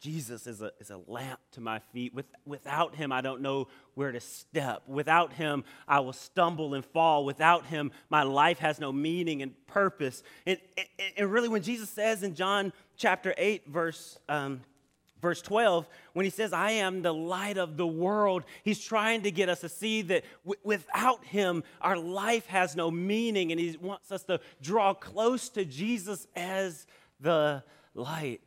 Jesus 0.00 0.46
is 0.46 0.62
a, 0.62 0.72
is 0.80 0.90
a 0.90 0.98
lamp 1.06 1.40
to 1.52 1.60
my 1.60 1.78
feet. 1.92 2.14
With, 2.14 2.24
without 2.46 2.96
him, 2.96 3.12
I 3.12 3.20
don't 3.20 3.42
know 3.42 3.68
where 3.94 4.10
to 4.10 4.20
step. 4.20 4.82
Without 4.86 5.34
him, 5.34 5.62
I 5.86 6.00
will 6.00 6.14
stumble 6.14 6.72
and 6.72 6.84
fall. 6.84 7.26
Without 7.26 7.66
him, 7.66 7.92
my 8.08 8.22
life 8.22 8.58
has 8.60 8.80
no 8.80 8.92
meaning 8.92 9.42
and 9.42 9.54
purpose. 9.66 10.22
And, 10.46 10.58
and, 10.78 10.88
and 11.18 11.32
really, 11.32 11.48
when 11.48 11.62
Jesus 11.62 11.90
says 11.90 12.22
in 12.22 12.34
John 12.34 12.72
chapter 12.96 13.34
8, 13.36 13.68
verse, 13.68 14.18
um, 14.26 14.62
verse 15.20 15.42
12, 15.42 15.86
when 16.14 16.24
he 16.24 16.30
says, 16.30 16.54
I 16.54 16.70
am 16.72 17.02
the 17.02 17.12
light 17.12 17.58
of 17.58 17.76
the 17.76 17.86
world, 17.86 18.44
he's 18.64 18.80
trying 18.80 19.24
to 19.24 19.30
get 19.30 19.50
us 19.50 19.60
to 19.60 19.68
see 19.68 20.00
that 20.00 20.24
w- 20.44 20.60
without 20.64 21.26
him, 21.26 21.62
our 21.82 21.98
life 21.98 22.46
has 22.46 22.74
no 22.74 22.90
meaning. 22.90 23.52
And 23.52 23.60
he 23.60 23.76
wants 23.76 24.10
us 24.10 24.22
to 24.24 24.40
draw 24.62 24.94
close 24.94 25.50
to 25.50 25.66
Jesus 25.66 26.26
as 26.34 26.86
the 27.20 27.62
light. 27.94 28.40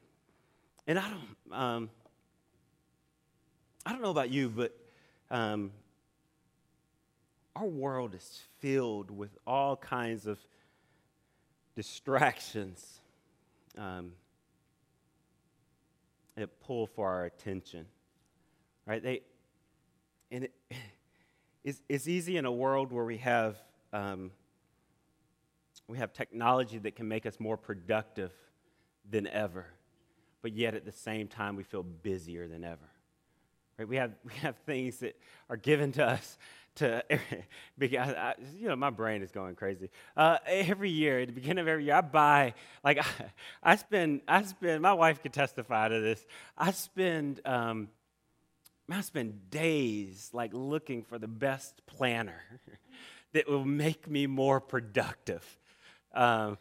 And 0.88 1.00
I 1.00 1.10
don't, 1.10 1.22
um, 1.54 1.90
I 3.86 3.92
don't 3.92 4.02
know 4.02 4.10
about 4.10 4.30
you, 4.30 4.50
but 4.50 4.76
um, 5.30 5.72
our 7.56 7.66
world 7.66 8.16
is 8.16 8.42
filled 8.60 9.12
with 9.12 9.38
all 9.46 9.76
kinds 9.76 10.26
of 10.26 10.40
distractions 11.76 13.02
um, 13.78 14.14
that 16.36 16.60
pull 16.62 16.88
for 16.88 17.10
our 17.10 17.26
attention, 17.26 17.86
right? 18.86 19.04
They, 19.04 19.22
and 20.32 20.46
it, 20.46 20.54
it's, 21.64 21.82
it's 21.88 22.08
easy 22.08 22.38
in 22.38 22.46
a 22.46 22.52
world 22.52 22.92
where 22.92 23.06
we 23.06 23.18
have 23.18 23.58
um, 23.92 24.32
we 25.88 25.98
have 25.98 26.14
technology 26.14 26.80
that 26.80 26.96
can 26.96 27.08
make 27.08 27.26
us 27.26 27.40
more 27.40 27.58
productive 27.58 28.32
than 29.10 29.28
ever 29.28 29.68
but 30.44 30.54
yet 30.54 30.76
at 30.76 30.86
the 30.86 30.92
same 30.92 31.28
time 31.28 31.56
we 31.56 31.64
feel 31.64 31.82
busier 31.82 32.48
than 32.48 32.64
ever. 32.64 32.90
Right? 33.80 33.88
We 33.88 33.96
have, 33.96 34.12
we 34.26 34.34
have 34.42 34.56
things 34.68 34.98
that 34.98 35.18
are 35.50 35.58
given 35.58 35.92
to 35.94 36.06
us 36.06 36.38
to, 36.76 37.04
because 37.78 38.14
I, 38.14 38.36
you 38.56 38.68
know, 38.68 38.76
my 38.76 38.92
brain 38.92 39.24
is 39.24 39.32
going 39.32 39.56
crazy. 39.56 39.90
Uh, 40.16 40.38
every 40.46 40.92
year, 40.92 41.22
at 41.22 41.28
the 41.28 41.34
beginning 41.34 41.62
of 41.62 41.68
every 41.68 41.86
year, 41.86 41.96
I 41.96 42.02
buy, 42.02 42.54
like, 42.84 43.00
I, 43.00 43.06
I 43.72 43.76
spend, 43.78 44.22
I 44.28 44.44
spend, 44.44 44.82
my 44.82 44.94
wife 44.94 45.24
could 45.24 45.34
testify 45.34 45.88
to 45.88 46.00
this. 46.02 46.24
I 46.58 46.72
spend, 46.72 47.42
um, 47.46 47.88
I 48.92 49.02
spend 49.02 49.50
days, 49.50 50.30
like, 50.34 50.52
looking 50.54 51.04
for 51.04 51.18
the 51.18 51.28
best 51.28 51.86
planner 51.88 52.44
that 53.32 53.48
will 53.48 53.66
make 53.66 54.10
me 54.10 54.28
more 54.28 54.60
productive. 54.60 55.60
Um, 56.14 56.58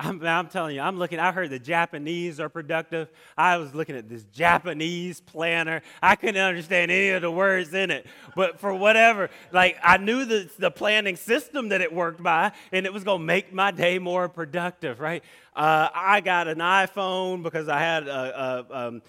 I'm, 0.00 0.24
I'm, 0.24 0.48
telling 0.48 0.74
you, 0.74 0.80
I'm 0.80 0.98
looking, 0.98 1.18
I 1.18 1.30
heard 1.30 1.50
the 1.50 1.58
Japanese 1.58 2.40
are 2.40 2.48
productive. 2.48 3.10
I 3.36 3.58
was 3.58 3.74
looking 3.74 3.96
at 3.96 4.08
this 4.08 4.24
Japanese 4.24 5.20
planner. 5.20 5.82
I 6.02 6.16
couldn't 6.16 6.40
understand 6.40 6.90
any 6.90 7.10
of 7.10 7.20
the 7.20 7.30
words 7.30 7.74
in 7.74 7.90
it. 7.90 8.06
But 8.34 8.58
for 8.58 8.74
whatever, 8.74 9.28
like 9.52 9.76
I 9.82 9.98
knew 9.98 10.24
the, 10.24 10.50
the 10.58 10.70
planning 10.70 11.16
system 11.16 11.68
that 11.68 11.82
it 11.82 11.92
worked 11.92 12.22
by, 12.22 12.52
and 12.72 12.86
it 12.86 12.94
was 12.94 13.04
going 13.04 13.20
to 13.20 13.24
make 13.24 13.52
my 13.52 13.72
day 13.72 13.98
more 13.98 14.30
productive, 14.30 15.00
right? 15.00 15.22
Uh, 15.54 15.90
I 15.94 16.22
got 16.22 16.48
an 16.48 16.58
iPhone 16.58 17.42
because 17.42 17.68
I 17.68 17.80
had 17.80 18.08
a, 18.08 18.66
a, 18.70 18.86
um, 18.88 19.02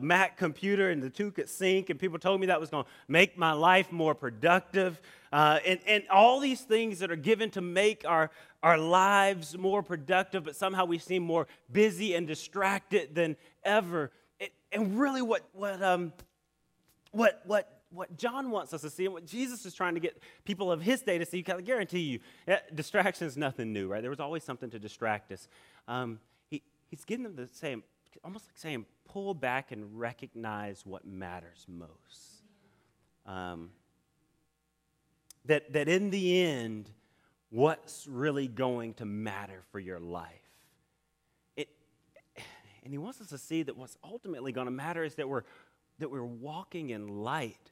Mac 0.00 0.36
computer 0.36 0.90
and 0.90 1.02
the 1.02 1.10
two 1.10 1.30
could 1.30 1.48
sync, 1.48 1.90
and 1.90 2.00
people 2.00 2.18
told 2.18 2.40
me 2.40 2.46
that 2.46 2.60
was 2.60 2.70
going 2.70 2.84
to 2.84 2.90
make 3.08 3.36
my 3.36 3.52
life 3.52 3.92
more 3.92 4.14
productive. 4.14 5.00
Uh, 5.32 5.58
and, 5.66 5.80
and 5.86 6.04
all 6.10 6.40
these 6.40 6.62
things 6.62 6.98
that 7.00 7.10
are 7.10 7.16
given 7.16 7.50
to 7.50 7.60
make 7.60 8.04
our, 8.06 8.30
our 8.62 8.78
lives 8.78 9.56
more 9.58 9.82
productive, 9.82 10.44
but 10.44 10.56
somehow 10.56 10.84
we 10.84 10.98
seem 10.98 11.22
more 11.22 11.46
busy 11.70 12.14
and 12.14 12.26
distracted 12.26 13.14
than 13.14 13.36
ever. 13.64 14.10
And 14.72 14.98
really, 14.98 15.22
what, 15.22 15.42
what, 15.52 15.82
um, 15.82 16.12
what, 17.12 17.42
what, 17.44 17.80
what 17.90 18.16
John 18.16 18.50
wants 18.50 18.74
us 18.74 18.82
to 18.82 18.90
see 18.90 19.04
and 19.04 19.14
what 19.14 19.26
Jesus 19.26 19.64
is 19.64 19.74
trying 19.74 19.94
to 19.94 20.00
get 20.00 20.20
people 20.44 20.70
of 20.72 20.82
his 20.82 21.02
day 21.02 21.18
to 21.18 21.24
see, 21.24 21.44
I 21.48 21.60
guarantee 21.60 22.00
you, 22.00 22.20
distraction 22.74 23.26
is 23.26 23.36
nothing 23.36 23.72
new, 23.72 23.88
right? 23.88 24.00
There 24.00 24.10
was 24.10 24.20
always 24.20 24.44
something 24.44 24.70
to 24.70 24.78
distract 24.78 25.32
us. 25.32 25.48
Um, 25.88 26.18
he, 26.48 26.62
he's 26.88 27.04
getting 27.04 27.24
them 27.24 27.36
the 27.36 27.46
say, 27.46 27.76
almost 28.24 28.46
like 28.46 28.58
saying, 28.58 28.86
pull 29.08 29.34
back 29.34 29.72
and 29.72 29.98
recognize 29.98 30.84
what 30.84 31.06
matters 31.06 31.64
most. 31.68 32.42
Um, 33.24 33.70
that, 35.46 35.72
that 35.72 35.88
in 35.88 36.10
the 36.10 36.42
end, 36.42 36.90
what's 37.50 38.06
really 38.06 38.48
going 38.48 38.94
to 38.94 39.04
matter 39.04 39.62
for 39.70 39.78
your 39.78 40.00
life. 40.00 40.30
It, 41.56 41.68
and 42.84 42.92
he 42.92 42.98
wants 42.98 43.20
us 43.20 43.28
to 43.28 43.38
see 43.38 43.62
that 43.62 43.76
what's 43.76 43.96
ultimately 44.04 44.52
going 44.52 44.66
to 44.66 44.72
matter 44.72 45.04
is 45.04 45.14
that 45.16 45.28
we're, 45.28 45.42
that 45.98 46.10
we're 46.10 46.24
walking 46.24 46.90
in 46.90 47.08
light. 47.08 47.70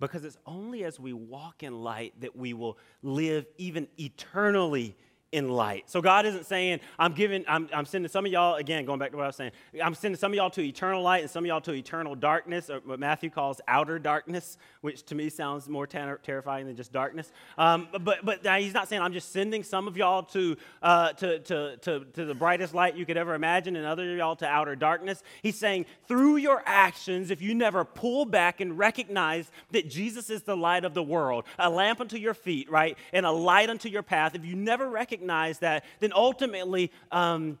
Because 0.00 0.24
it's 0.24 0.38
only 0.46 0.84
as 0.84 0.98
we 0.98 1.12
walk 1.12 1.62
in 1.62 1.80
light 1.82 2.20
that 2.22 2.34
we 2.34 2.54
will 2.54 2.76
live 3.02 3.46
even 3.56 3.86
eternally 3.98 4.96
in 5.32 5.48
light. 5.48 5.88
So 5.88 6.02
God 6.02 6.26
isn't 6.26 6.44
saying, 6.44 6.80
I'm 6.98 7.14
giving, 7.14 7.42
I'm, 7.48 7.66
I'm 7.72 7.86
sending 7.86 8.10
some 8.10 8.26
of 8.26 8.30
y'all, 8.30 8.56
again, 8.56 8.84
going 8.84 8.98
back 8.98 9.12
to 9.12 9.16
what 9.16 9.24
I 9.24 9.28
was 9.28 9.36
saying, 9.36 9.52
I'm 9.82 9.94
sending 9.94 10.18
some 10.18 10.30
of 10.30 10.36
y'all 10.36 10.50
to 10.50 10.60
eternal 10.60 11.02
light 11.02 11.22
and 11.22 11.30
some 11.30 11.42
of 11.44 11.48
y'all 11.48 11.62
to 11.62 11.72
eternal 11.72 12.14
darkness, 12.14 12.68
or 12.68 12.80
what 12.84 13.00
Matthew 13.00 13.30
calls 13.30 13.58
outer 13.66 13.98
darkness, 13.98 14.58
which 14.82 15.04
to 15.04 15.14
me 15.14 15.30
sounds 15.30 15.70
more 15.70 15.86
ter- 15.86 16.18
terrifying 16.22 16.66
than 16.66 16.76
just 16.76 16.92
darkness. 16.92 17.32
Um, 17.56 17.88
but 18.02 18.22
but 18.24 18.46
he's 18.60 18.74
not 18.74 18.88
saying, 18.88 19.00
I'm 19.00 19.14
just 19.14 19.32
sending 19.32 19.62
some 19.62 19.88
of 19.88 19.96
y'all 19.96 20.24
to, 20.24 20.54
uh, 20.82 21.14
to, 21.14 21.38
to, 21.38 21.76
to, 21.78 22.04
to 22.12 22.24
the 22.26 22.34
brightest 22.34 22.74
light 22.74 22.94
you 22.94 23.06
could 23.06 23.16
ever 23.16 23.34
imagine 23.34 23.74
and 23.74 23.86
other 23.86 24.04
y'all 24.14 24.36
to 24.36 24.46
outer 24.46 24.76
darkness. 24.76 25.22
He's 25.42 25.58
saying, 25.58 25.86
through 26.08 26.36
your 26.36 26.62
actions, 26.66 27.30
if 27.30 27.40
you 27.40 27.54
never 27.54 27.86
pull 27.86 28.26
back 28.26 28.60
and 28.60 28.78
recognize 28.78 29.50
that 29.70 29.88
Jesus 29.88 30.28
is 30.28 30.42
the 30.42 30.58
light 30.58 30.84
of 30.84 30.92
the 30.92 31.02
world, 31.02 31.44
a 31.58 31.70
lamp 31.70 32.02
unto 32.02 32.18
your 32.18 32.34
feet, 32.34 32.70
right, 32.70 32.98
and 33.14 33.24
a 33.24 33.30
light 33.30 33.70
unto 33.70 33.88
your 33.88 34.02
path, 34.02 34.34
if 34.34 34.44
you 34.44 34.56
never 34.56 34.90
recognize 34.90 35.21
recognize 35.22 35.58
that, 35.60 35.84
then 36.00 36.12
ultimately, 36.14 36.90
um, 37.10 37.58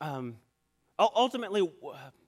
um, 0.00 0.36
ultimately, 0.98 1.68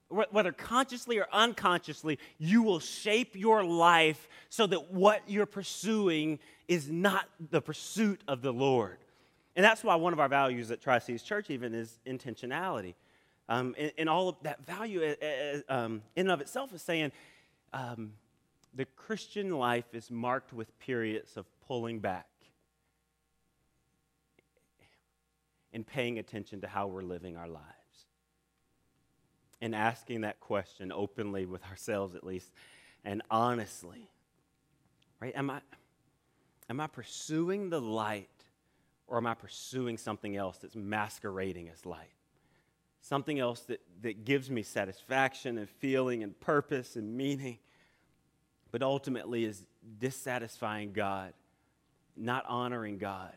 whether 0.09 0.51
consciously 0.51 1.19
or 1.19 1.27
unconsciously, 1.31 2.19
you 2.37 2.63
will 2.63 2.79
shape 2.79 3.35
your 3.35 3.63
life 3.63 4.27
so 4.49 4.67
that 4.67 4.91
what 4.91 5.21
you're 5.27 5.45
pursuing 5.45 6.39
is 6.67 6.89
not 6.89 7.29
the 7.51 7.61
pursuit 7.61 8.21
of 8.27 8.41
the 8.41 8.51
Lord. 8.51 8.97
And 9.55 9.63
that's 9.63 9.83
why 9.83 9.95
one 9.95 10.13
of 10.13 10.19
our 10.19 10.29
values 10.29 10.71
at 10.71 10.81
Tri 10.81 10.99
Cities 10.99 11.23
Church, 11.23 11.49
even, 11.49 11.73
is 11.73 11.99
intentionality. 12.05 12.95
Um, 13.49 13.75
and, 13.77 13.91
and, 13.97 14.09
all 14.09 14.29
of 14.29 14.35
that 14.43 14.65
value 14.65 15.03
uh, 15.03 15.25
uh, 15.25 15.73
um, 15.73 16.01
in 16.15 16.27
and 16.27 16.31
of 16.31 16.39
itself 16.39 16.73
is 16.73 16.81
saying 16.81 17.11
um, 17.73 18.13
the 18.73 18.85
Christian 18.85 19.51
life 19.57 19.93
is 19.93 20.09
marked 20.09 20.53
with 20.53 20.77
periods 20.79 21.35
of 21.35 21.45
pulling 21.67 21.99
back 21.99 22.30
and 25.73 25.85
paying 25.85 26.19
attention 26.19 26.61
to 26.61 26.67
how 26.67 26.87
we're 26.87 27.01
living 27.01 27.37
our 27.37 27.47
lives. 27.47 27.65
And 29.61 29.75
asking 29.75 30.21
that 30.21 30.39
question 30.39 30.91
openly 30.91 31.45
with 31.45 31.63
ourselves, 31.65 32.15
at 32.15 32.23
least, 32.23 32.51
and 33.05 33.21
honestly. 33.29 34.09
Right? 35.19 35.33
Am 35.35 35.49
I, 35.49 35.61
am 36.69 36.79
I 36.79 36.87
pursuing 36.87 37.69
the 37.69 37.79
light 37.79 38.29
or 39.07 39.17
am 39.17 39.27
I 39.27 39.33
pursuing 39.33 39.97
something 39.97 40.35
else 40.35 40.57
that's 40.57 40.75
masquerading 40.75 41.69
as 41.69 41.85
light? 41.85 42.13
Something 43.01 43.39
else 43.39 43.61
that, 43.61 43.81
that 44.01 44.25
gives 44.25 44.49
me 44.49 44.63
satisfaction 44.63 45.57
and 45.57 45.69
feeling 45.69 46.23
and 46.23 46.39
purpose 46.39 46.95
and 46.95 47.15
meaning, 47.15 47.59
but 48.71 48.81
ultimately 48.81 49.45
is 49.45 49.65
dissatisfying 49.99 50.91
God, 50.91 51.33
not 52.15 52.45
honoring 52.47 52.97
God 52.97 53.33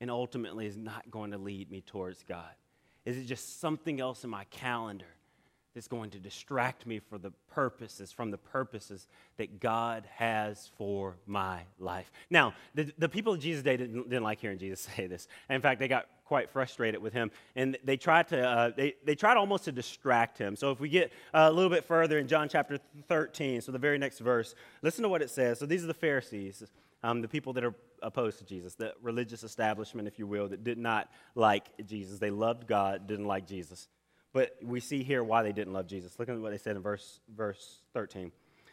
and 0.00 0.10
ultimately 0.10 0.66
is 0.66 0.76
not 0.76 1.10
going 1.10 1.30
to 1.30 1.38
lead 1.38 1.70
me 1.70 1.80
towards 1.80 2.22
God? 2.22 2.50
Is 3.04 3.16
it 3.16 3.24
just 3.24 3.60
something 3.60 4.00
else 4.00 4.24
in 4.24 4.30
my 4.30 4.44
calendar 4.44 5.06
that's 5.74 5.88
going 5.88 6.10
to 6.10 6.18
distract 6.18 6.86
me 6.86 6.98
for 6.98 7.18
the 7.18 7.30
purposes, 7.50 8.10
from 8.10 8.30
the 8.30 8.38
purposes 8.38 9.06
that 9.36 9.60
God 9.60 10.04
has 10.16 10.70
for 10.76 11.16
my 11.26 11.60
life? 11.78 12.10
Now, 12.30 12.54
the, 12.74 12.92
the 12.98 13.08
people 13.08 13.34
of 13.34 13.40
Jesus' 13.40 13.62
day 13.62 13.76
didn't, 13.76 14.08
didn't 14.10 14.24
like 14.24 14.40
hearing 14.40 14.58
Jesus 14.58 14.80
say 14.96 15.06
this. 15.06 15.28
In 15.48 15.60
fact, 15.60 15.78
they 15.78 15.88
got 15.88 16.06
quite 16.24 16.50
frustrated 16.50 17.00
with 17.00 17.12
him, 17.12 17.30
and 17.54 17.78
they 17.84 17.96
tried 17.96 18.26
to 18.26 18.42
uh, 18.42 18.70
they, 18.76 18.94
they 19.04 19.14
tried 19.14 19.36
almost 19.36 19.64
to 19.64 19.72
distract 19.72 20.36
him. 20.36 20.56
So 20.56 20.72
if 20.72 20.80
we 20.80 20.88
get 20.88 21.12
uh, 21.32 21.46
a 21.48 21.52
little 21.52 21.70
bit 21.70 21.84
further 21.84 22.18
in 22.18 22.26
John 22.26 22.48
chapter 22.48 22.80
13, 23.06 23.60
so 23.60 23.70
the 23.70 23.78
very 23.78 23.98
next 23.98 24.18
verse, 24.18 24.56
listen 24.82 25.04
to 25.04 25.08
what 25.08 25.22
it 25.22 25.30
says. 25.30 25.60
So 25.60 25.66
these 25.66 25.84
are 25.84 25.86
the 25.86 25.94
Pharisees 25.94 26.64
um, 27.06 27.22
the 27.22 27.28
people 27.28 27.52
that 27.52 27.62
are 27.62 27.74
opposed 28.02 28.38
to 28.38 28.44
Jesus, 28.44 28.74
the 28.74 28.92
religious 29.00 29.44
establishment, 29.44 30.08
if 30.08 30.18
you 30.18 30.26
will, 30.26 30.48
that 30.48 30.64
did 30.64 30.76
not 30.76 31.08
like 31.36 31.68
Jesus. 31.86 32.18
They 32.18 32.30
loved 32.30 32.66
God, 32.66 33.06
didn't 33.06 33.26
like 33.26 33.46
Jesus. 33.46 33.86
But 34.32 34.56
we 34.60 34.80
see 34.80 35.04
here 35.04 35.22
why 35.22 35.44
they 35.44 35.52
didn't 35.52 35.72
love 35.72 35.86
Jesus. 35.86 36.18
Look 36.18 36.28
at 36.28 36.36
what 36.40 36.50
they 36.50 36.58
said 36.58 36.74
in 36.74 36.82
verse, 36.82 37.20
verse 37.34 37.82
13. 37.94 38.32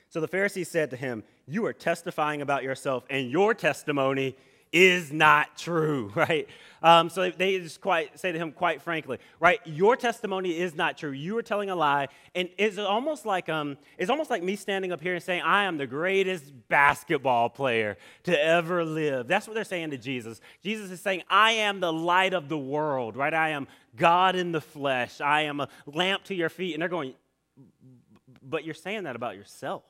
So 0.09 0.19
the 0.19 0.27
Pharisees 0.27 0.67
said 0.67 0.89
to 0.89 0.97
him, 0.97 1.23
You 1.45 1.65
are 1.67 1.73
testifying 1.73 2.41
about 2.41 2.63
yourself, 2.63 3.05
and 3.07 3.29
your 3.29 3.53
testimony 3.53 4.35
is 4.73 5.13
not 5.13 5.55
true, 5.57 6.11
right? 6.15 6.49
Um, 6.81 7.09
so 7.09 7.29
they 7.29 7.59
just 7.59 7.79
quite 7.79 8.19
say 8.19 8.33
to 8.33 8.37
him 8.37 8.51
quite 8.51 8.81
frankly, 8.81 9.19
right? 9.39 9.61
Your 9.63 9.95
testimony 9.95 10.59
is 10.59 10.75
not 10.75 10.97
true. 10.97 11.11
You 11.11 11.37
are 11.37 11.41
telling 11.41 11.69
a 11.69 11.75
lie, 11.75 12.09
and 12.35 12.49
it's 12.57 12.77
almost 12.77 13.25
like 13.25 13.47
um, 13.47 13.77
it's 13.97 14.09
almost 14.09 14.29
like 14.29 14.43
me 14.43 14.57
standing 14.57 14.91
up 14.91 14.99
here 14.99 15.13
and 15.13 15.23
saying 15.23 15.43
I 15.43 15.63
am 15.63 15.77
the 15.77 15.87
greatest 15.87 16.51
basketball 16.67 17.49
player 17.49 17.95
to 18.23 18.37
ever 18.37 18.83
live. 18.83 19.27
That's 19.27 19.47
what 19.47 19.53
they're 19.53 19.63
saying 19.63 19.91
to 19.91 19.97
Jesus. 19.97 20.41
Jesus 20.61 20.91
is 20.91 20.99
saying 20.99 21.23
I 21.29 21.51
am 21.51 21.79
the 21.79 21.93
light 21.93 22.33
of 22.33 22.49
the 22.49 22.57
world, 22.57 23.15
right? 23.15 23.33
I 23.33 23.49
am 23.49 23.67
God 23.95 24.35
in 24.35 24.51
the 24.51 24.61
flesh. 24.61 25.21
I 25.21 25.43
am 25.43 25.61
a 25.61 25.69
lamp 25.85 26.25
to 26.25 26.35
your 26.35 26.49
feet, 26.49 26.73
and 26.73 26.81
they're 26.81 26.89
going, 26.89 27.13
but 28.41 28.65
you're 28.65 28.73
saying 28.73 29.03
that 29.03 29.15
about 29.15 29.37
yourself. 29.37 29.83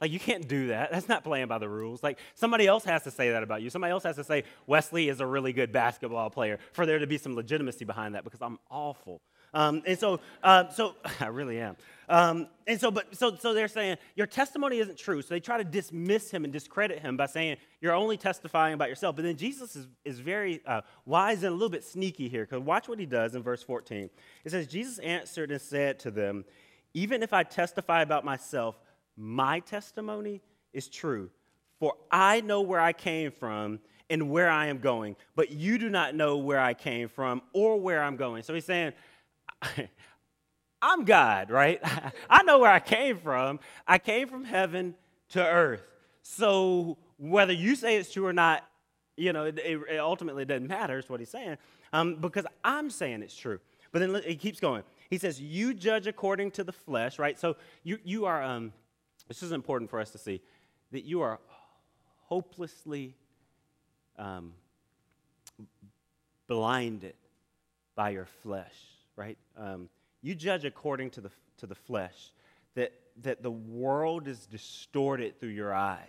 Like, 0.00 0.10
you 0.10 0.20
can't 0.20 0.46
do 0.46 0.68
that. 0.68 0.90
That's 0.92 1.08
not 1.08 1.24
playing 1.24 1.48
by 1.48 1.58
the 1.58 1.68
rules. 1.68 2.02
Like, 2.02 2.18
somebody 2.34 2.66
else 2.66 2.84
has 2.84 3.02
to 3.04 3.10
say 3.10 3.30
that 3.30 3.42
about 3.42 3.62
you. 3.62 3.70
Somebody 3.70 3.92
else 3.92 4.04
has 4.04 4.16
to 4.16 4.24
say, 4.24 4.44
Wesley 4.66 5.08
is 5.08 5.20
a 5.20 5.26
really 5.26 5.52
good 5.52 5.72
basketball 5.72 6.30
player 6.30 6.58
for 6.72 6.86
there 6.86 6.98
to 6.98 7.06
be 7.06 7.18
some 7.18 7.34
legitimacy 7.34 7.84
behind 7.84 8.14
that 8.14 8.24
because 8.24 8.42
I'm 8.42 8.58
awful. 8.70 9.20
Um, 9.54 9.82
and 9.86 9.98
so, 9.98 10.20
uh, 10.42 10.68
so 10.68 10.96
I 11.20 11.26
really 11.26 11.60
am. 11.60 11.76
Um, 12.08 12.48
and 12.66 12.78
so, 12.78 12.90
but 12.90 13.16
so, 13.16 13.36
so 13.36 13.54
they're 13.54 13.68
saying 13.68 13.96
your 14.16 14.26
testimony 14.26 14.78
isn't 14.78 14.98
true. 14.98 15.22
So 15.22 15.28
they 15.32 15.40
try 15.40 15.56
to 15.56 15.64
dismiss 15.64 16.30
him 16.30 16.44
and 16.44 16.52
discredit 16.52 16.98
him 16.98 17.16
by 17.16 17.26
saying 17.26 17.56
you're 17.80 17.94
only 17.94 18.16
testifying 18.16 18.74
about 18.74 18.88
yourself. 18.88 19.16
But 19.16 19.24
then 19.24 19.36
Jesus 19.36 19.76
is, 19.76 19.86
is 20.04 20.18
very 20.18 20.60
uh, 20.66 20.82
wise 21.06 21.44
and 21.44 21.52
a 21.52 21.52
little 21.52 21.70
bit 21.70 21.84
sneaky 21.84 22.28
here 22.28 22.44
because 22.44 22.60
watch 22.60 22.88
what 22.88 22.98
he 22.98 23.06
does 23.06 23.34
in 23.34 23.42
verse 23.42 23.62
14. 23.62 24.10
It 24.44 24.50
says, 24.50 24.66
Jesus 24.66 24.98
answered 24.98 25.50
and 25.50 25.60
said 25.60 25.98
to 26.00 26.10
them, 26.10 26.44
Even 26.92 27.22
if 27.22 27.32
I 27.32 27.42
testify 27.44 28.02
about 28.02 28.24
myself, 28.24 28.78
my 29.16 29.60
testimony 29.60 30.42
is 30.72 30.88
true. 30.88 31.30
For 31.78 31.94
I 32.10 32.40
know 32.40 32.60
where 32.60 32.80
I 32.80 32.92
came 32.92 33.30
from 33.30 33.80
and 34.10 34.30
where 34.30 34.48
I 34.48 34.66
am 34.66 34.78
going, 34.78 35.16
but 35.34 35.50
you 35.50 35.78
do 35.78 35.88
not 35.88 36.14
know 36.14 36.36
where 36.38 36.60
I 36.60 36.74
came 36.74 37.08
from 37.08 37.42
or 37.52 37.80
where 37.80 38.02
I'm 38.02 38.16
going. 38.16 38.42
So 38.42 38.54
he's 38.54 38.64
saying, 38.64 38.92
I'm 40.82 41.04
God, 41.04 41.50
right? 41.50 41.80
I 42.30 42.42
know 42.42 42.58
where 42.58 42.70
I 42.70 42.80
came 42.80 43.18
from. 43.18 43.60
I 43.86 43.98
came 43.98 44.28
from 44.28 44.44
heaven 44.44 44.94
to 45.30 45.44
earth. 45.44 45.82
So 46.22 46.98
whether 47.18 47.52
you 47.52 47.76
say 47.76 47.96
it's 47.96 48.12
true 48.12 48.26
or 48.26 48.32
not, 48.32 48.64
you 49.16 49.32
know, 49.32 49.44
it, 49.44 49.58
it 49.58 49.98
ultimately 49.98 50.44
doesn't 50.44 50.66
matter, 50.66 50.98
is 50.98 51.08
what 51.08 51.20
he's 51.20 51.30
saying, 51.30 51.56
um, 51.92 52.16
because 52.16 52.44
I'm 52.64 52.90
saying 52.90 53.22
it's 53.22 53.36
true. 53.36 53.60
But 53.92 54.00
then 54.00 54.22
he 54.26 54.34
keeps 54.34 54.58
going. 54.58 54.82
He 55.08 55.18
says, 55.18 55.40
You 55.40 55.72
judge 55.72 56.08
according 56.08 56.50
to 56.52 56.64
the 56.64 56.72
flesh, 56.72 57.18
right? 57.18 57.38
So 57.38 57.56
you, 57.84 57.98
you 58.02 58.24
are. 58.26 58.42
Um, 58.42 58.72
this 59.28 59.42
is 59.42 59.52
important 59.52 59.90
for 59.90 60.00
us 60.00 60.10
to 60.10 60.18
see 60.18 60.40
that 60.92 61.04
you 61.04 61.22
are 61.22 61.40
hopelessly 62.26 63.14
um, 64.18 64.52
blinded 66.46 67.14
by 67.94 68.10
your 68.10 68.26
flesh, 68.42 68.74
right? 69.16 69.38
Um, 69.56 69.88
you 70.22 70.34
judge 70.34 70.64
according 70.64 71.10
to 71.10 71.20
the, 71.20 71.30
to 71.58 71.66
the 71.66 71.74
flesh, 71.74 72.32
that, 72.74 72.92
that 73.22 73.42
the 73.42 73.50
world 73.50 74.26
is 74.26 74.46
distorted 74.46 75.38
through 75.38 75.50
your 75.50 75.74
eyes 75.74 76.00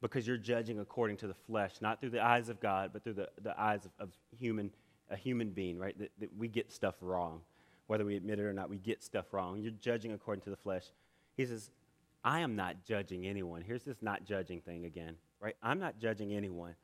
because 0.00 0.26
you're 0.26 0.36
judging 0.36 0.80
according 0.80 1.16
to 1.18 1.26
the 1.26 1.34
flesh, 1.34 1.74
not 1.80 2.00
through 2.00 2.10
the 2.10 2.22
eyes 2.22 2.48
of 2.48 2.60
God, 2.60 2.90
but 2.92 3.04
through 3.04 3.14
the, 3.14 3.28
the 3.42 3.58
eyes 3.60 3.84
of, 3.84 3.92
of 3.98 4.10
human, 4.36 4.70
a 5.10 5.16
human 5.16 5.50
being, 5.50 5.78
right? 5.78 5.98
That, 5.98 6.10
that 6.18 6.36
we 6.36 6.48
get 6.48 6.72
stuff 6.72 6.96
wrong. 7.00 7.40
Whether 7.86 8.04
we 8.04 8.16
admit 8.16 8.38
it 8.38 8.42
or 8.42 8.52
not, 8.52 8.68
we 8.68 8.78
get 8.78 9.02
stuff 9.02 9.32
wrong. 9.32 9.60
You're 9.60 9.72
judging 9.72 10.12
according 10.12 10.42
to 10.42 10.50
the 10.50 10.56
flesh. 10.56 10.84
He 11.36 11.46
says, 11.46 11.70
I 12.24 12.40
am 12.40 12.56
not 12.56 12.84
judging 12.84 13.26
anyone. 13.26 13.62
Here's 13.62 13.84
this 13.84 14.02
not 14.02 14.24
judging 14.24 14.60
thing 14.60 14.84
again, 14.84 15.16
right? 15.40 15.56
I'm 15.62 15.80
not 15.80 15.98
judging 15.98 16.32
anyone. 16.32 16.74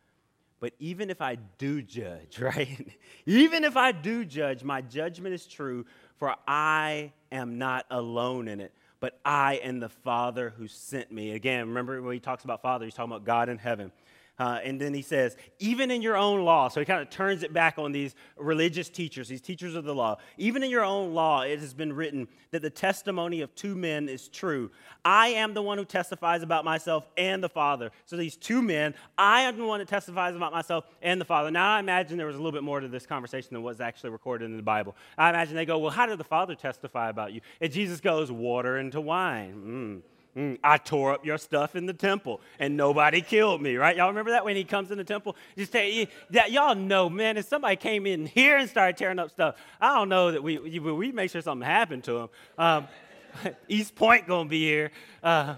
But 0.60 0.72
even 0.80 1.08
if 1.08 1.20
I 1.20 1.36
do 1.36 1.82
judge, 1.82 2.38
right? 2.40 2.88
even 3.26 3.64
if 3.64 3.76
I 3.76 3.92
do 3.92 4.24
judge, 4.24 4.64
my 4.64 4.80
judgment 4.80 5.34
is 5.34 5.46
true, 5.46 5.86
for 6.16 6.34
I 6.46 7.12
am 7.30 7.58
not 7.58 7.86
alone 7.90 8.48
in 8.48 8.60
it, 8.60 8.72
but 9.00 9.20
I 9.24 9.60
and 9.62 9.80
the 9.80 9.88
Father 9.88 10.52
who 10.56 10.66
sent 10.66 11.12
me. 11.12 11.32
Again, 11.32 11.68
remember 11.68 12.02
when 12.02 12.14
he 12.14 12.20
talks 12.20 12.44
about 12.44 12.62
Father, 12.62 12.84
he's 12.84 12.94
talking 12.94 13.12
about 13.12 13.24
God 13.24 13.48
in 13.48 13.58
heaven. 13.58 13.92
Uh, 14.38 14.60
and 14.62 14.80
then 14.80 14.94
he 14.94 15.02
says, 15.02 15.36
even 15.58 15.90
in 15.90 16.00
your 16.00 16.16
own 16.16 16.44
law, 16.44 16.68
so 16.68 16.78
he 16.78 16.86
kind 16.86 17.02
of 17.02 17.10
turns 17.10 17.42
it 17.42 17.52
back 17.52 17.78
on 17.78 17.90
these 17.90 18.14
religious 18.36 18.88
teachers, 18.88 19.28
these 19.28 19.40
teachers 19.40 19.74
of 19.74 19.84
the 19.84 19.94
law. 19.94 20.16
Even 20.36 20.62
in 20.62 20.70
your 20.70 20.84
own 20.84 21.12
law, 21.12 21.42
it 21.42 21.58
has 21.58 21.74
been 21.74 21.92
written 21.92 22.28
that 22.52 22.62
the 22.62 22.70
testimony 22.70 23.40
of 23.40 23.52
two 23.54 23.74
men 23.74 24.08
is 24.08 24.28
true. 24.28 24.70
I 25.04 25.28
am 25.28 25.54
the 25.54 25.62
one 25.62 25.76
who 25.76 25.84
testifies 25.84 26.42
about 26.42 26.64
myself 26.64 27.08
and 27.16 27.42
the 27.42 27.48
Father. 27.48 27.90
So 28.06 28.16
these 28.16 28.36
two 28.36 28.62
men, 28.62 28.94
I 29.16 29.42
am 29.42 29.58
the 29.58 29.64
one 29.64 29.80
that 29.80 29.88
testifies 29.88 30.36
about 30.36 30.52
myself 30.52 30.84
and 31.02 31.20
the 31.20 31.24
Father. 31.24 31.50
Now, 31.50 31.74
I 31.74 31.80
imagine 31.80 32.16
there 32.16 32.26
was 32.26 32.36
a 32.36 32.38
little 32.38 32.52
bit 32.52 32.62
more 32.62 32.80
to 32.80 32.88
this 32.88 33.06
conversation 33.06 33.50
than 33.52 33.62
what's 33.62 33.80
actually 33.80 34.10
recorded 34.10 34.44
in 34.44 34.56
the 34.56 34.62
Bible. 34.62 34.94
I 35.16 35.30
imagine 35.30 35.56
they 35.56 35.66
go, 35.66 35.78
well, 35.78 35.90
how 35.90 36.06
did 36.06 36.18
the 36.18 36.24
Father 36.24 36.54
testify 36.54 37.10
about 37.10 37.32
you? 37.32 37.40
And 37.60 37.72
Jesus 37.72 38.00
goes, 38.00 38.30
water 38.30 38.78
into 38.78 39.00
wine. 39.00 40.02
Mm. 40.04 40.17
Mm, 40.38 40.56
I 40.62 40.78
tore 40.78 41.12
up 41.14 41.26
your 41.26 41.36
stuff 41.36 41.74
in 41.74 41.86
the 41.86 41.92
temple 41.92 42.40
and 42.60 42.76
nobody 42.76 43.20
killed 43.20 43.60
me, 43.60 43.74
right? 43.74 43.96
Y'all 43.96 44.06
remember 44.06 44.30
that 44.30 44.44
when 44.44 44.54
he 44.54 44.62
comes 44.62 44.92
in 44.92 44.98
the 44.98 45.02
temple? 45.02 45.34
Just 45.56 45.72
say, 45.72 46.06
that 46.30 46.52
y'all 46.52 46.76
know, 46.76 47.10
man, 47.10 47.36
if 47.36 47.46
somebody 47.46 47.74
came 47.74 48.06
in 48.06 48.24
here 48.24 48.56
and 48.56 48.70
started 48.70 48.96
tearing 48.96 49.18
up 49.18 49.32
stuff, 49.32 49.56
I 49.80 49.96
don't 49.96 50.08
know 50.08 50.30
that 50.30 50.40
we, 50.40 50.58
we, 50.78 51.10
make 51.10 51.32
sure 51.32 51.42
something 51.42 51.66
happened 51.66 52.04
to 52.04 52.18
him. 52.18 52.28
Um, 52.56 52.88
East 53.68 53.96
Point 53.96 54.28
gonna 54.28 54.48
be 54.48 54.60
here. 54.60 54.92
Uh, 55.24 55.56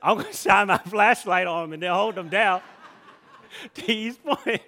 I'm 0.00 0.18
gonna 0.18 0.32
shine 0.32 0.68
my 0.68 0.78
flashlight 0.78 1.48
on 1.48 1.64
them 1.64 1.72
and 1.72 1.82
they'll 1.82 1.96
hold 1.96 2.14
them 2.14 2.28
down. 2.28 2.62
to 3.74 3.92
East 3.92 4.22
Point. 4.22 4.62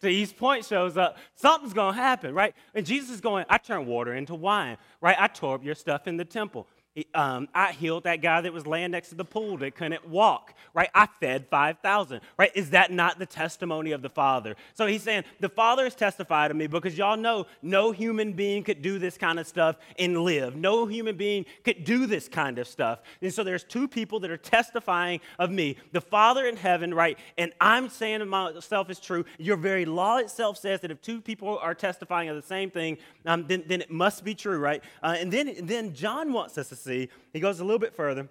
to 0.00 0.08
East 0.08 0.38
Point 0.38 0.64
shows 0.64 0.96
up, 0.96 1.18
something's 1.34 1.74
gonna 1.74 1.98
happen, 1.98 2.32
right? 2.34 2.54
And 2.74 2.86
Jesus 2.86 3.10
is 3.10 3.20
going, 3.20 3.44
I 3.50 3.58
turned 3.58 3.86
water 3.86 4.14
into 4.14 4.34
wine, 4.34 4.78
right? 5.02 5.16
I 5.18 5.28
tore 5.28 5.56
up 5.56 5.64
your 5.64 5.74
stuff 5.74 6.08
in 6.08 6.16
the 6.16 6.24
temple. 6.24 6.66
Um, 7.14 7.48
I 7.54 7.72
healed 7.72 8.04
that 8.04 8.20
guy 8.20 8.42
that 8.42 8.52
was 8.52 8.66
laying 8.66 8.90
next 8.90 9.08
to 9.10 9.14
the 9.14 9.24
pool 9.24 9.56
that 9.58 9.74
couldn't 9.74 10.06
walk, 10.06 10.52
right? 10.74 10.90
I 10.94 11.08
fed 11.20 11.46
5,000, 11.48 12.20
right? 12.36 12.50
Is 12.54 12.70
that 12.70 12.92
not 12.92 13.18
the 13.18 13.24
testimony 13.24 13.92
of 13.92 14.02
the 14.02 14.10
Father? 14.10 14.56
So 14.74 14.86
he's 14.86 15.02
saying, 15.02 15.24
The 15.40 15.48
Father 15.48 15.84
has 15.84 15.94
testified 15.94 16.50
to 16.50 16.54
me 16.54 16.66
because 16.66 16.98
y'all 16.98 17.16
know 17.16 17.46
no 17.62 17.92
human 17.92 18.34
being 18.34 18.62
could 18.62 18.82
do 18.82 18.98
this 18.98 19.16
kind 19.16 19.40
of 19.40 19.46
stuff 19.46 19.76
and 19.98 20.18
live. 20.18 20.54
No 20.54 20.84
human 20.84 21.16
being 21.16 21.46
could 21.64 21.84
do 21.84 22.04
this 22.04 22.28
kind 22.28 22.58
of 22.58 22.68
stuff. 22.68 23.00
And 23.22 23.32
so 23.32 23.42
there's 23.42 23.64
two 23.64 23.88
people 23.88 24.20
that 24.20 24.30
are 24.30 24.36
testifying 24.36 25.20
of 25.38 25.50
me 25.50 25.78
the 25.92 26.00
Father 26.02 26.44
in 26.44 26.56
heaven, 26.56 26.92
right? 26.92 27.18
And 27.38 27.54
I'm 27.58 27.88
saying 27.88 28.18
to 28.18 28.26
myself 28.26 28.90
is 28.90 29.00
true. 29.00 29.24
Your 29.38 29.56
very 29.56 29.86
law 29.86 30.18
itself 30.18 30.58
says 30.58 30.80
that 30.80 30.90
if 30.90 31.00
two 31.00 31.22
people 31.22 31.58
are 31.58 31.74
testifying 31.74 32.28
of 32.28 32.36
the 32.36 32.42
same 32.42 32.70
thing, 32.70 32.98
um, 33.24 33.46
then, 33.46 33.64
then 33.66 33.80
it 33.80 33.90
must 33.90 34.24
be 34.24 34.34
true, 34.34 34.58
right? 34.58 34.84
Uh, 35.02 35.16
and 35.18 35.32
then, 35.32 35.54
then 35.62 35.94
John 35.94 36.34
wants 36.34 36.58
us 36.58 36.68
to 36.68 36.81
see. 36.82 37.08
He 37.32 37.40
goes 37.40 37.60
a 37.60 37.64
little 37.64 37.78
bit 37.78 37.94
further. 37.94 38.28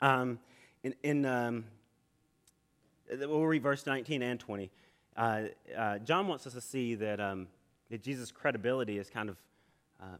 Um, 0.00 0.38
in, 0.82 0.94
in 1.02 1.24
um, 1.24 1.64
we'll 3.10 3.46
read 3.46 3.62
verse 3.62 3.86
19 3.86 4.22
and 4.22 4.38
20. 4.38 4.70
Uh, 5.16 5.42
uh, 5.76 5.98
John 5.98 6.28
wants 6.28 6.46
us 6.46 6.52
to 6.52 6.60
see 6.60 6.94
that, 6.96 7.20
um, 7.20 7.48
that 7.90 8.02
Jesus' 8.02 8.30
credibility 8.30 8.98
is 8.98 9.08
kind 9.08 9.30
of 9.30 9.36
um, 10.00 10.18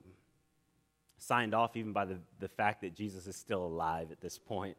signed 1.18 1.54
off 1.54 1.76
even 1.76 1.92
by 1.92 2.04
the, 2.04 2.18
the 2.40 2.48
fact 2.48 2.80
that 2.82 2.94
Jesus 2.94 3.26
is 3.26 3.36
still 3.36 3.64
alive 3.64 4.10
at 4.10 4.20
this 4.20 4.38
point. 4.38 4.76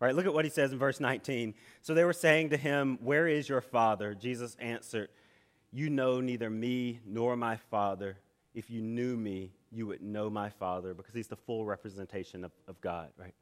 Right, 0.00 0.14
look 0.14 0.26
at 0.26 0.32
what 0.32 0.44
he 0.44 0.50
says 0.50 0.70
in 0.70 0.78
verse 0.78 1.00
19. 1.00 1.54
So 1.82 1.92
they 1.92 2.04
were 2.04 2.12
saying 2.12 2.50
to 2.50 2.56
him, 2.56 2.98
Where 3.02 3.26
is 3.26 3.48
your 3.48 3.60
father? 3.60 4.14
Jesus 4.14 4.56
answered, 4.60 5.08
You 5.72 5.90
know 5.90 6.20
neither 6.20 6.48
me 6.48 7.00
nor 7.04 7.36
my 7.36 7.56
father. 7.56 8.16
If 8.54 8.70
you 8.70 8.80
knew 8.80 9.16
me, 9.16 9.50
you 9.70 9.86
would 9.86 10.02
know 10.02 10.30
my 10.30 10.48
Father 10.48 10.94
because 10.94 11.14
he's 11.14 11.28
the 11.28 11.36
full 11.36 11.64
representation 11.64 12.44
of, 12.44 12.52
of 12.66 12.80
God, 12.80 13.10
right? 13.18 13.34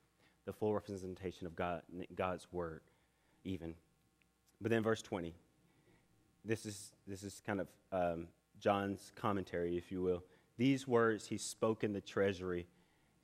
The 0.44 0.52
full 0.52 0.74
representation 0.74 1.46
of 1.46 1.56
God, 1.56 1.82
God's 2.14 2.46
word, 2.52 2.80
even. 3.44 3.74
But 4.60 4.70
then 4.70 4.82
verse 4.82 5.02
20. 5.02 5.34
This 6.44 6.64
is, 6.64 6.92
this 7.06 7.22
is 7.22 7.42
kind 7.44 7.60
of 7.60 7.68
um, 7.92 8.28
John's 8.60 9.12
commentary, 9.16 9.76
if 9.76 9.90
you 9.90 10.02
will. 10.02 10.22
These 10.58 10.86
words 10.86 11.26
he 11.26 11.38
spoke 11.38 11.84
in 11.84 11.92
the 11.92 12.00
treasury 12.00 12.66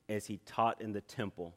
as 0.09 0.25
he 0.25 0.39
taught 0.45 0.81
in 0.81 0.91
the 0.91 1.01
temple, 1.01 1.55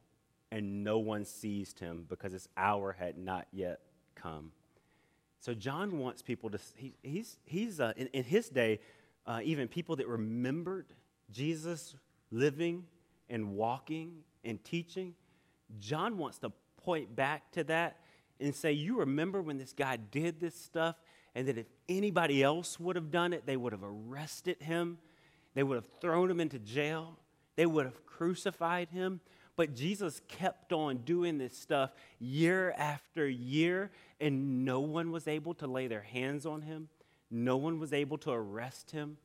and 0.50 0.84
no 0.84 0.98
one 0.98 1.24
seized 1.24 1.80
him 1.80 2.06
because 2.08 2.32
his 2.32 2.48
hour 2.56 2.96
had 2.98 3.18
not 3.18 3.46
yet 3.52 3.80
come. 4.14 4.52
So 5.40 5.54
John 5.54 5.98
wants 5.98 6.22
people 6.22 6.50
to, 6.50 6.58
he, 6.76 6.94
he's, 7.02 7.38
he's 7.44 7.80
uh, 7.80 7.92
in, 7.96 8.06
in 8.08 8.24
his 8.24 8.48
day, 8.48 8.80
uh, 9.26 9.40
even 9.44 9.68
people 9.68 9.96
that 9.96 10.08
remembered 10.08 10.86
Jesus 11.30 11.94
living 12.30 12.84
and 13.28 13.54
walking 13.54 14.18
and 14.44 14.62
teaching, 14.64 15.14
John 15.78 16.18
wants 16.18 16.38
to 16.38 16.52
point 16.82 17.14
back 17.16 17.50
to 17.52 17.64
that 17.64 17.98
and 18.40 18.54
say, 18.54 18.72
You 18.72 18.98
remember 18.98 19.42
when 19.42 19.58
this 19.58 19.72
guy 19.72 19.96
did 19.96 20.40
this 20.40 20.54
stuff, 20.54 20.96
and 21.34 21.48
that 21.48 21.58
if 21.58 21.66
anybody 21.88 22.42
else 22.42 22.78
would 22.80 22.96
have 22.96 23.10
done 23.10 23.32
it, 23.32 23.44
they 23.46 23.56
would 23.56 23.72
have 23.72 23.84
arrested 23.84 24.56
him, 24.60 24.98
they 25.54 25.62
would 25.62 25.76
have 25.76 25.88
thrown 26.00 26.30
him 26.30 26.40
into 26.40 26.58
jail, 26.58 27.18
they 27.56 27.66
would 27.66 27.84
have 27.84 28.06
crucified 28.06 28.88
him. 28.90 29.20
But 29.56 29.74
Jesus 29.74 30.20
kept 30.28 30.74
on 30.74 30.98
doing 30.98 31.38
this 31.38 31.56
stuff 31.56 31.90
year 32.18 32.72
after 32.76 33.26
year, 33.26 33.90
and 34.20 34.66
no 34.66 34.80
one 34.80 35.10
was 35.10 35.26
able 35.26 35.54
to 35.54 35.66
lay 35.66 35.86
their 35.86 36.02
hands 36.02 36.44
on 36.44 36.60
him. 36.60 36.88
No 37.30 37.56
one 37.56 37.80
was 37.80 37.94
able 37.94 38.18
to 38.18 38.30
arrest 38.30 38.90
him 38.90 39.16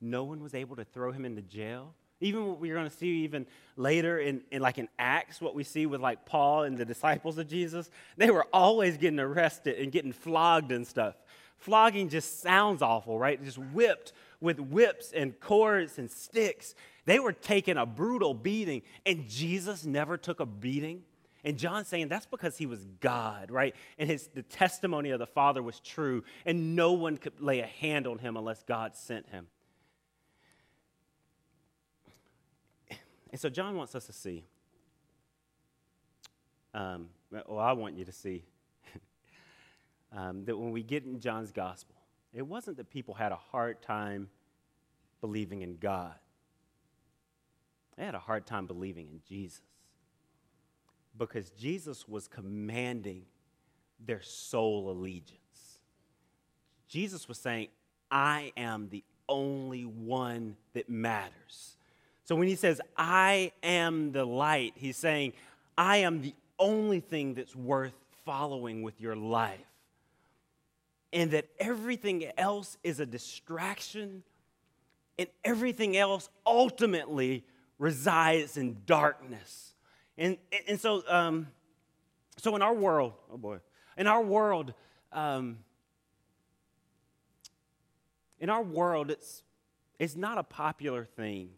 no 0.00 0.24
one 0.24 0.42
was 0.42 0.54
able 0.54 0.76
to 0.76 0.84
throw 0.84 1.12
him 1.12 1.24
into 1.24 1.42
jail. 1.42 1.94
Even 2.20 2.46
what 2.46 2.58
we're 2.58 2.74
going 2.74 2.88
to 2.88 2.96
see 2.96 3.22
even 3.24 3.46
later 3.76 4.18
in, 4.18 4.42
in 4.50 4.60
like 4.60 4.78
in 4.78 4.88
Acts, 4.98 5.40
what 5.40 5.54
we 5.54 5.62
see 5.62 5.86
with 5.86 6.00
like 6.00 6.26
Paul 6.26 6.64
and 6.64 6.76
the 6.76 6.84
disciples 6.84 7.38
of 7.38 7.48
Jesus, 7.48 7.90
they 8.16 8.30
were 8.30 8.46
always 8.52 8.96
getting 8.96 9.20
arrested 9.20 9.78
and 9.78 9.92
getting 9.92 10.12
flogged 10.12 10.72
and 10.72 10.86
stuff. 10.86 11.14
Flogging 11.58 12.08
just 12.08 12.40
sounds 12.40 12.82
awful, 12.82 13.18
right? 13.18 13.42
Just 13.42 13.58
whipped 13.58 14.12
with 14.40 14.58
whips 14.58 15.12
and 15.12 15.38
cords 15.38 15.98
and 15.98 16.10
sticks. 16.10 16.74
They 17.04 17.18
were 17.18 17.32
taking 17.32 17.76
a 17.76 17.86
brutal 17.86 18.34
beating, 18.34 18.82
and 19.06 19.28
Jesus 19.28 19.84
never 19.84 20.16
took 20.16 20.40
a 20.40 20.46
beating. 20.46 21.02
And 21.44 21.56
John's 21.56 21.88
saying 21.88 22.08
that's 22.08 22.26
because 22.26 22.58
he 22.58 22.66
was 22.66 22.84
God, 23.00 23.50
right? 23.50 23.74
And 23.98 24.10
his 24.10 24.28
the 24.34 24.42
testimony 24.42 25.10
of 25.10 25.18
the 25.18 25.26
Father 25.26 25.62
was 25.62 25.80
true, 25.80 26.24
and 26.44 26.74
no 26.76 26.92
one 26.92 27.16
could 27.16 27.40
lay 27.40 27.60
a 27.60 27.66
hand 27.66 28.06
on 28.06 28.18
him 28.18 28.36
unless 28.36 28.62
God 28.64 28.96
sent 28.96 29.28
him. 29.28 29.46
And 33.30 33.40
so 33.40 33.48
John 33.48 33.76
wants 33.76 33.94
us 33.94 34.06
to 34.06 34.12
see, 34.12 34.44
um, 36.74 37.08
well, 37.30 37.58
I 37.58 37.72
want 37.72 37.96
you 37.96 38.04
to 38.04 38.12
see 38.12 38.44
um, 40.16 40.44
that 40.44 40.56
when 40.56 40.70
we 40.70 40.82
get 40.82 41.04
in 41.04 41.20
John's 41.20 41.52
gospel, 41.52 41.96
it 42.32 42.46
wasn't 42.46 42.76
that 42.78 42.90
people 42.90 43.14
had 43.14 43.32
a 43.32 43.36
hard 43.36 43.82
time 43.82 44.28
believing 45.20 45.62
in 45.62 45.76
God, 45.76 46.14
they 47.96 48.04
had 48.04 48.14
a 48.14 48.20
hard 48.20 48.46
time 48.46 48.66
believing 48.66 49.08
in 49.08 49.20
Jesus. 49.28 49.62
Because 51.16 51.50
Jesus 51.50 52.06
was 52.06 52.28
commanding 52.28 53.24
their 53.98 54.22
sole 54.22 54.88
allegiance. 54.90 55.80
Jesus 56.86 57.26
was 57.26 57.38
saying, 57.38 57.68
I 58.08 58.52
am 58.56 58.88
the 58.88 59.02
only 59.28 59.84
one 59.84 60.56
that 60.74 60.88
matters. 60.88 61.77
So 62.28 62.36
when 62.36 62.46
he 62.46 62.56
says, 62.56 62.78
I 62.94 63.52
am 63.62 64.12
the 64.12 64.26
light, 64.26 64.74
he's 64.76 64.98
saying, 64.98 65.32
I 65.78 65.98
am 65.98 66.20
the 66.20 66.34
only 66.58 67.00
thing 67.00 67.32
that's 67.32 67.56
worth 67.56 67.94
following 68.26 68.82
with 68.82 69.00
your 69.00 69.16
life. 69.16 69.64
And 71.10 71.30
that 71.30 71.46
everything 71.58 72.30
else 72.36 72.76
is 72.84 73.00
a 73.00 73.06
distraction, 73.06 74.24
and 75.18 75.26
everything 75.42 75.96
else 75.96 76.28
ultimately 76.46 77.44
resides 77.78 78.58
in 78.58 78.76
darkness. 78.84 79.72
And, 80.18 80.36
and 80.68 80.78
so, 80.78 81.02
um, 81.08 81.46
so 82.36 82.54
in 82.56 82.60
our 82.60 82.74
world, 82.74 83.14
oh 83.32 83.38
boy, 83.38 83.60
in 83.96 84.06
our 84.06 84.22
world, 84.22 84.74
um, 85.14 85.60
in 88.38 88.50
our 88.50 88.62
world, 88.62 89.10
it's 89.10 89.42
it's 89.98 90.14
not 90.14 90.36
a 90.36 90.42
popular 90.42 91.06
thing. 91.06 91.48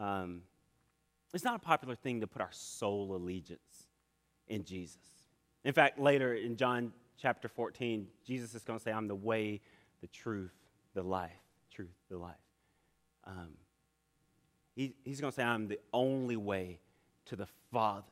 Um, 0.00 0.42
it's 1.34 1.44
not 1.44 1.54
a 1.54 1.58
popular 1.58 1.94
thing 1.94 2.22
to 2.22 2.26
put 2.26 2.40
our 2.40 2.50
sole 2.50 3.14
allegiance 3.14 3.86
in 4.48 4.64
Jesus. 4.64 4.96
In 5.64 5.72
fact, 5.74 6.00
later 6.00 6.34
in 6.34 6.56
John 6.56 6.92
chapter 7.20 7.48
14, 7.48 8.06
Jesus 8.26 8.54
is 8.54 8.64
going 8.64 8.78
to 8.78 8.82
say, 8.82 8.90
I'm 8.90 9.08
the 9.08 9.14
way, 9.14 9.60
the 10.00 10.06
truth, 10.08 10.54
the 10.94 11.02
life. 11.02 11.30
Truth, 11.72 11.94
the 12.08 12.16
life. 12.16 12.34
Um, 13.26 13.50
he, 14.74 14.94
he's 15.04 15.20
going 15.20 15.30
to 15.30 15.36
say, 15.36 15.44
I'm 15.44 15.68
the 15.68 15.78
only 15.92 16.36
way 16.36 16.80
to 17.26 17.36
the 17.36 17.46
Father. 17.70 18.06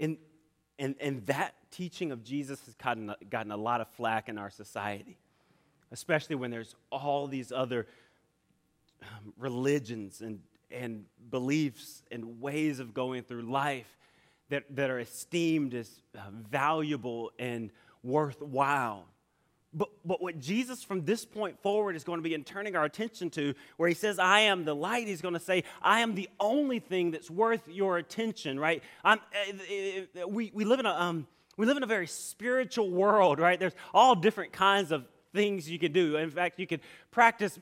And, 0.00 0.16
and, 0.78 0.94
and 0.98 1.26
that 1.26 1.54
teaching 1.70 2.10
of 2.10 2.24
Jesus 2.24 2.64
has 2.64 2.74
gotten, 2.74 3.14
gotten 3.28 3.52
a 3.52 3.56
lot 3.56 3.80
of 3.80 3.88
flack 3.88 4.28
in 4.28 4.38
our 4.38 4.50
society, 4.50 5.18
especially 5.92 6.36
when 6.36 6.50
there's 6.50 6.74
all 6.90 7.26
these 7.26 7.52
other 7.52 7.86
um, 9.02 9.34
religions 9.36 10.22
and, 10.22 10.40
and 10.70 11.04
beliefs 11.30 12.02
and 12.10 12.40
ways 12.40 12.80
of 12.80 12.94
going 12.94 13.22
through 13.22 13.42
life 13.42 13.96
that, 14.50 14.64
that 14.76 14.90
are 14.90 14.98
esteemed 14.98 15.74
as 15.74 15.90
uh, 16.16 16.20
valuable 16.50 17.30
and 17.38 17.70
worthwhile. 18.02 19.06
But, 19.72 19.88
but 20.04 20.20
what 20.20 20.40
Jesus 20.40 20.82
from 20.82 21.04
this 21.04 21.24
point 21.24 21.60
forward 21.62 21.94
is 21.94 22.02
going 22.02 22.18
to 22.18 22.22
be 22.22 22.34
in 22.34 22.42
turning 22.42 22.74
our 22.74 22.84
attention 22.84 23.30
to, 23.30 23.54
where 23.76 23.88
he 23.88 23.94
says, 23.94 24.18
I 24.18 24.40
am 24.40 24.64
the 24.64 24.74
light, 24.74 25.06
he's 25.06 25.22
going 25.22 25.34
to 25.34 25.40
say, 25.40 25.62
I 25.80 26.00
am 26.00 26.16
the 26.16 26.28
only 26.40 26.80
thing 26.80 27.12
that's 27.12 27.30
worth 27.30 27.68
your 27.68 27.96
attention, 27.96 28.58
right? 28.58 28.82
I'm, 29.04 29.20
uh, 29.32 30.22
uh, 30.22 30.28
we, 30.28 30.50
we, 30.52 30.64
live 30.64 30.80
in 30.80 30.86
a, 30.86 30.90
um, 30.90 31.28
we 31.56 31.66
live 31.66 31.76
in 31.76 31.84
a 31.84 31.86
very 31.86 32.08
spiritual 32.08 32.90
world, 32.90 33.38
right? 33.38 33.60
There's 33.60 33.76
all 33.94 34.16
different 34.16 34.52
kinds 34.52 34.90
of 34.90 35.06
things 35.32 35.70
you 35.70 35.78
could 35.78 35.92
do. 35.92 36.16
In 36.16 36.30
fact, 36.30 36.58
you 36.58 36.66
could 36.66 36.80
practice 37.10 37.58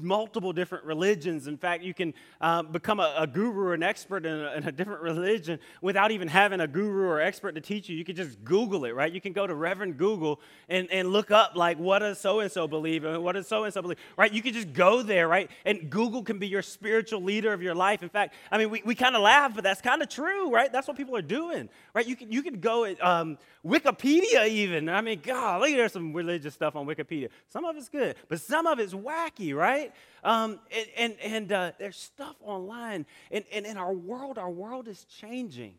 multiple 0.00 0.52
different 0.52 0.84
religions. 0.84 1.46
In 1.46 1.56
fact, 1.56 1.82
you 1.82 1.94
can 1.94 2.14
uh, 2.40 2.62
become 2.62 3.00
a, 3.00 3.14
a, 3.18 3.26
guru 3.26 3.72
an 3.72 3.82
expert 3.82 4.24
in 4.24 4.32
a, 4.32 4.52
in 4.52 4.64
a, 4.64 4.72
different 4.72 5.02
religion 5.02 5.58
without 5.82 6.10
even 6.10 6.28
having 6.28 6.60
a 6.60 6.66
guru 6.66 7.06
or 7.06 7.20
expert 7.20 7.54
to 7.54 7.60
teach 7.60 7.88
you. 7.88 7.96
You 7.96 8.04
can 8.04 8.16
just 8.16 8.42
Google 8.44 8.84
it, 8.84 8.94
right? 8.94 9.12
You 9.12 9.20
can 9.20 9.32
go 9.32 9.46
to 9.46 9.54
Reverend 9.54 9.98
Google 9.98 10.40
and, 10.68 10.90
and 10.90 11.08
look 11.10 11.30
up, 11.30 11.56
like, 11.56 11.78
what 11.78 12.00
does 12.00 12.18
so 12.18 12.40
and 12.40 12.50
so 12.50 12.66
believe 12.66 13.04
and 13.04 13.22
what 13.22 13.32
does 13.32 13.46
so 13.46 13.64
and 13.64 13.72
so 13.72 13.82
believe, 13.82 13.98
right? 14.16 14.32
You 14.32 14.42
can 14.42 14.52
just 14.52 14.72
go 14.72 15.02
there, 15.02 15.28
right? 15.28 15.50
And 15.64 15.90
Google 15.90 16.22
can 16.22 16.38
be 16.38 16.48
your 16.48 16.62
spiritual 16.62 17.22
leader 17.22 17.52
of 17.52 17.62
your 17.62 17.74
life. 17.74 18.02
In 18.02 18.08
fact, 18.08 18.34
I 18.50 18.58
mean, 18.58 18.70
we, 18.70 18.82
we 18.84 18.94
kind 18.94 19.16
of 19.16 19.22
laugh, 19.22 19.54
but 19.54 19.64
that's 19.64 19.80
kind 19.80 20.02
of 20.02 20.08
true, 20.08 20.50
right? 20.50 20.72
That's 20.72 20.88
what 20.88 20.96
people 20.96 21.16
are 21.16 21.22
doing, 21.22 21.68
right? 21.94 22.06
You 22.06 22.16
can, 22.16 22.32
you 22.32 22.42
can 22.42 22.60
go 22.60 22.84
at 22.84 23.02
um, 23.04 23.38
Wikipedia, 23.64 24.48
even. 24.48 24.88
I 24.88 25.00
mean, 25.00 25.20
God, 25.22 25.60
look, 25.60 25.70
there's 25.70 25.92
some 25.92 26.12
religious 26.12 26.54
stuff 26.54 26.76
on 26.76 26.86
Wikipedia. 26.94 27.28
Some 27.48 27.64
of 27.64 27.76
it's 27.76 27.88
good, 27.88 28.16
but 28.28 28.40
some 28.40 28.66
of 28.66 28.78
it's 28.78 28.92
wacky, 28.92 29.54
right? 29.54 29.92
Um, 30.24 30.60
and 30.70 30.88
and, 30.96 31.20
and 31.20 31.52
uh, 31.52 31.72
there's 31.78 31.96
stuff 31.96 32.36
online. 32.42 33.06
And, 33.30 33.44
and 33.52 33.66
in 33.66 33.76
our 33.76 33.92
world, 33.92 34.38
our 34.38 34.50
world 34.50 34.88
is 34.88 35.04
changing. 35.04 35.74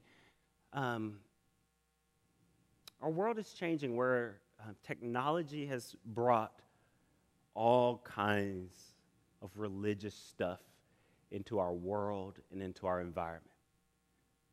Um, 0.74 1.20
our 3.02 3.10
world 3.10 3.40
is 3.40 3.52
changing 3.54 3.96
where 3.96 4.40
uh, 4.60 4.74
technology 4.84 5.66
has 5.66 5.96
brought 6.06 6.62
all 7.54 8.02
kinds 8.06 8.74
of 9.42 9.50
religious 9.56 10.14
stuff 10.14 10.62
into 11.32 11.60
our 11.60 11.74
world 11.74 12.38
and 12.52 12.62
into 12.62 12.86
our 12.88 13.02
environment. 13.02 13.48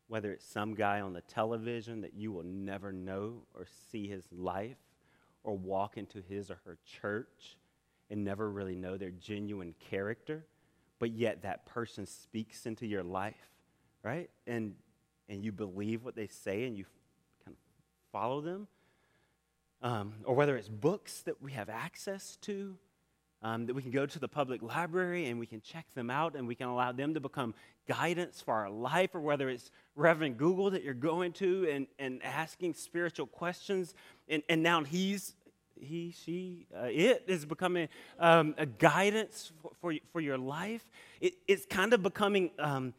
Whether 0.08 0.32
it's 0.32 0.46
some 0.46 0.74
guy 0.74 1.00
on 1.00 1.12
the 1.12 1.20
television 1.20 2.00
that 2.00 2.14
you 2.14 2.32
will 2.32 2.44
never 2.44 2.92
know 2.92 3.42
or 3.54 3.66
see 3.90 4.08
his 4.08 4.24
life, 4.32 4.78
or 5.48 5.56
walk 5.56 5.96
into 5.96 6.20
his 6.28 6.50
or 6.50 6.60
her 6.66 6.76
church 7.00 7.56
and 8.10 8.22
never 8.22 8.50
really 8.50 8.74
know 8.74 8.98
their 8.98 9.10
genuine 9.10 9.74
character, 9.90 10.44
but 10.98 11.10
yet 11.10 11.40
that 11.40 11.64
person 11.64 12.04
speaks 12.04 12.66
into 12.66 12.86
your 12.86 13.02
life, 13.02 13.48
right? 14.04 14.28
And 14.46 14.74
and 15.30 15.42
you 15.42 15.50
believe 15.50 16.04
what 16.04 16.14
they 16.14 16.26
say 16.26 16.64
and 16.64 16.76
you 16.76 16.84
kind 17.44 17.56
of 17.56 18.12
follow 18.12 18.42
them. 18.42 18.68
Um, 19.80 20.12
or 20.24 20.34
whether 20.34 20.54
it's 20.56 20.68
books 20.68 21.22
that 21.22 21.40
we 21.40 21.52
have 21.52 21.70
access 21.70 22.36
to, 22.42 22.76
um, 23.42 23.66
that 23.66 23.74
we 23.74 23.82
can 23.82 23.90
go 23.90 24.04
to 24.04 24.18
the 24.18 24.28
public 24.28 24.62
library 24.62 25.26
and 25.26 25.38
we 25.38 25.46
can 25.46 25.60
check 25.60 25.86
them 25.94 26.10
out 26.10 26.34
and 26.34 26.48
we 26.48 26.54
can 26.54 26.66
allow 26.66 26.92
them 26.92 27.14
to 27.14 27.20
become 27.20 27.54
guidance 27.86 28.40
for 28.40 28.54
our 28.54 28.70
life, 28.70 29.14
or 29.14 29.20
whether 29.20 29.48
it's 29.48 29.70
Reverend 29.94 30.36
Google 30.36 30.70
that 30.70 30.82
you're 30.82 30.94
going 30.94 31.32
to 31.34 31.68
and, 31.70 31.86
and 31.98 32.22
asking 32.22 32.74
spiritual 32.74 33.26
questions, 33.26 33.94
and, 34.28 34.42
and 34.48 34.62
now 34.62 34.82
he's 34.82 35.34
he, 35.80 36.14
she, 36.24 36.66
uh, 36.76 36.86
it 36.86 37.24
is 37.26 37.44
becoming 37.44 37.88
um, 38.18 38.54
a 38.58 38.66
guidance 38.66 39.52
for, 39.62 39.70
for, 39.80 39.94
for 40.12 40.20
your 40.20 40.38
life. 40.38 40.90
It, 41.20 41.34
it's 41.46 41.66
kind 41.66 41.92
of 41.92 42.02
becoming, 42.02 42.50
um, 42.58 42.94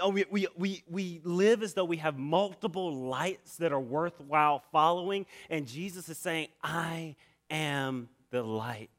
oh, 0.00 0.10
we, 0.10 0.24
we, 0.30 0.46
we, 0.56 0.82
we 0.88 1.20
live 1.24 1.62
as 1.62 1.74
though 1.74 1.84
we 1.84 1.98
have 1.98 2.18
multiple 2.18 2.94
lights 2.94 3.56
that 3.56 3.72
are 3.72 3.80
worthwhile 3.80 4.62
following. 4.72 5.26
And 5.50 5.66
Jesus 5.66 6.08
is 6.08 6.18
saying, 6.18 6.48
I 6.62 7.16
am 7.50 8.08
the 8.30 8.42
light. 8.42 8.90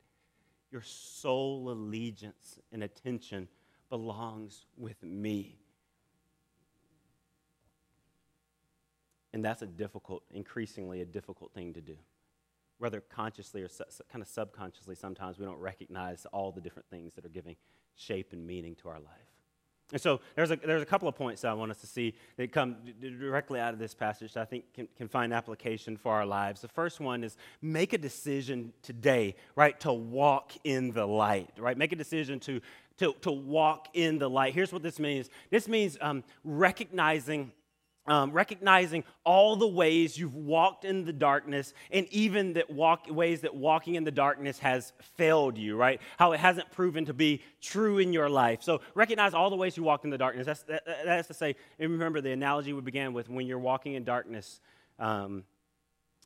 Your 0.71 0.83
sole 0.83 1.69
allegiance 1.69 2.59
and 2.71 2.83
attention 2.83 3.47
belongs 3.89 4.65
with 4.77 5.01
me. 5.03 5.57
And 9.33 9.43
that's 9.43 9.63
a 9.63 9.67
difficult, 9.67 10.23
increasingly 10.31 11.01
a 11.01 11.05
difficult 11.05 11.53
thing 11.53 11.73
to 11.73 11.81
do 11.81 11.95
whether 12.83 12.99
consciously 12.99 13.63
or 13.63 13.69
su- 13.69 13.85
kind 14.11 14.21
of 14.21 14.27
subconsciously, 14.27 14.93
sometimes 14.93 15.39
we 15.39 15.45
don't 15.45 15.57
recognize 15.57 16.27
all 16.33 16.51
the 16.51 16.59
different 16.59 16.85
things 16.89 17.13
that 17.15 17.25
are 17.25 17.29
giving 17.29 17.55
shape 17.95 18.33
and 18.33 18.45
meaning 18.45 18.75
to 18.75 18.89
our 18.89 18.99
life. 18.99 19.29
And 19.93 20.01
so 20.01 20.19
there's 20.35 20.51
a, 20.51 20.57
there's 20.57 20.81
a 20.81 20.85
couple 20.85 21.07
of 21.07 21.15
points 21.15 21.43
that 21.43 21.51
I 21.51 21.53
want 21.53 21.71
us 21.71 21.79
to 21.79 21.87
see 21.87 22.13
that 22.35 22.51
come 22.51 22.75
d- 22.99 23.09
directly 23.09 23.61
out 23.61 23.71
of 23.73 23.79
this 23.79 23.93
passage 23.93 24.33
that 24.33 24.41
I 24.41 24.45
think 24.45 24.65
can, 24.73 24.89
can 24.97 25.07
find 25.07 25.33
application 25.33 25.95
for 25.95 26.11
our 26.11 26.25
lives. 26.25 26.59
The 26.59 26.67
first 26.67 26.99
one 26.99 27.23
is 27.23 27.37
make 27.61 27.93
a 27.93 27.97
decision 27.97 28.73
today, 28.81 29.35
right, 29.55 29.79
to 29.79 29.93
walk 29.93 30.51
in 30.65 30.91
the 30.91 31.05
light, 31.05 31.51
right? 31.57 31.77
Make 31.77 31.93
a 31.93 31.95
decision 31.95 32.37
to, 32.41 32.59
to, 32.97 33.13
to 33.21 33.31
walk 33.31 33.87
in 33.93 34.17
the 34.17 34.29
light. 34.29 34.53
Here's 34.53 34.73
what 34.73 34.83
this 34.83 34.99
means 34.99 35.29
this 35.51 35.69
means 35.69 35.97
um, 36.01 36.25
recognizing 36.43 37.53
um, 38.05 38.31
recognizing 38.31 39.03
all 39.23 39.55
the 39.55 39.67
ways 39.67 40.17
you've 40.17 40.35
walked 40.35 40.83
in 40.83 41.05
the 41.05 41.13
darkness 41.13 41.73
and 41.91 42.07
even 42.11 42.53
that 42.53 42.69
walk, 42.69 43.05
ways 43.09 43.41
that 43.41 43.55
walking 43.55 43.95
in 43.95 44.03
the 44.03 44.11
darkness 44.11 44.59
has 44.59 44.91
failed 45.15 45.57
you, 45.57 45.77
right? 45.77 46.01
How 46.17 46.33
it 46.33 46.39
hasn't 46.39 46.71
proven 46.71 47.05
to 47.05 47.13
be 47.13 47.41
true 47.61 47.99
in 47.99 48.11
your 48.11 48.29
life. 48.29 48.61
So 48.61 48.81
recognize 48.93 49.33
all 49.33 49.49
the 49.49 49.55
ways 49.55 49.77
you 49.77 49.83
walked 49.83 50.03
in 50.03 50.09
the 50.09 50.17
darkness. 50.17 50.45
That's, 50.45 50.63
that, 50.63 50.83
that's 51.05 51.27
to 51.29 51.33
say, 51.33 51.55
and 51.79 51.91
remember 51.91 52.19
the 52.19 52.31
analogy 52.31 52.73
we 52.73 52.81
began 52.81 53.13
with 53.13 53.29
when 53.29 53.47
you're 53.47 53.59
walking 53.59 53.93
in 53.93 54.03
darkness, 54.03 54.59
um, 54.99 55.43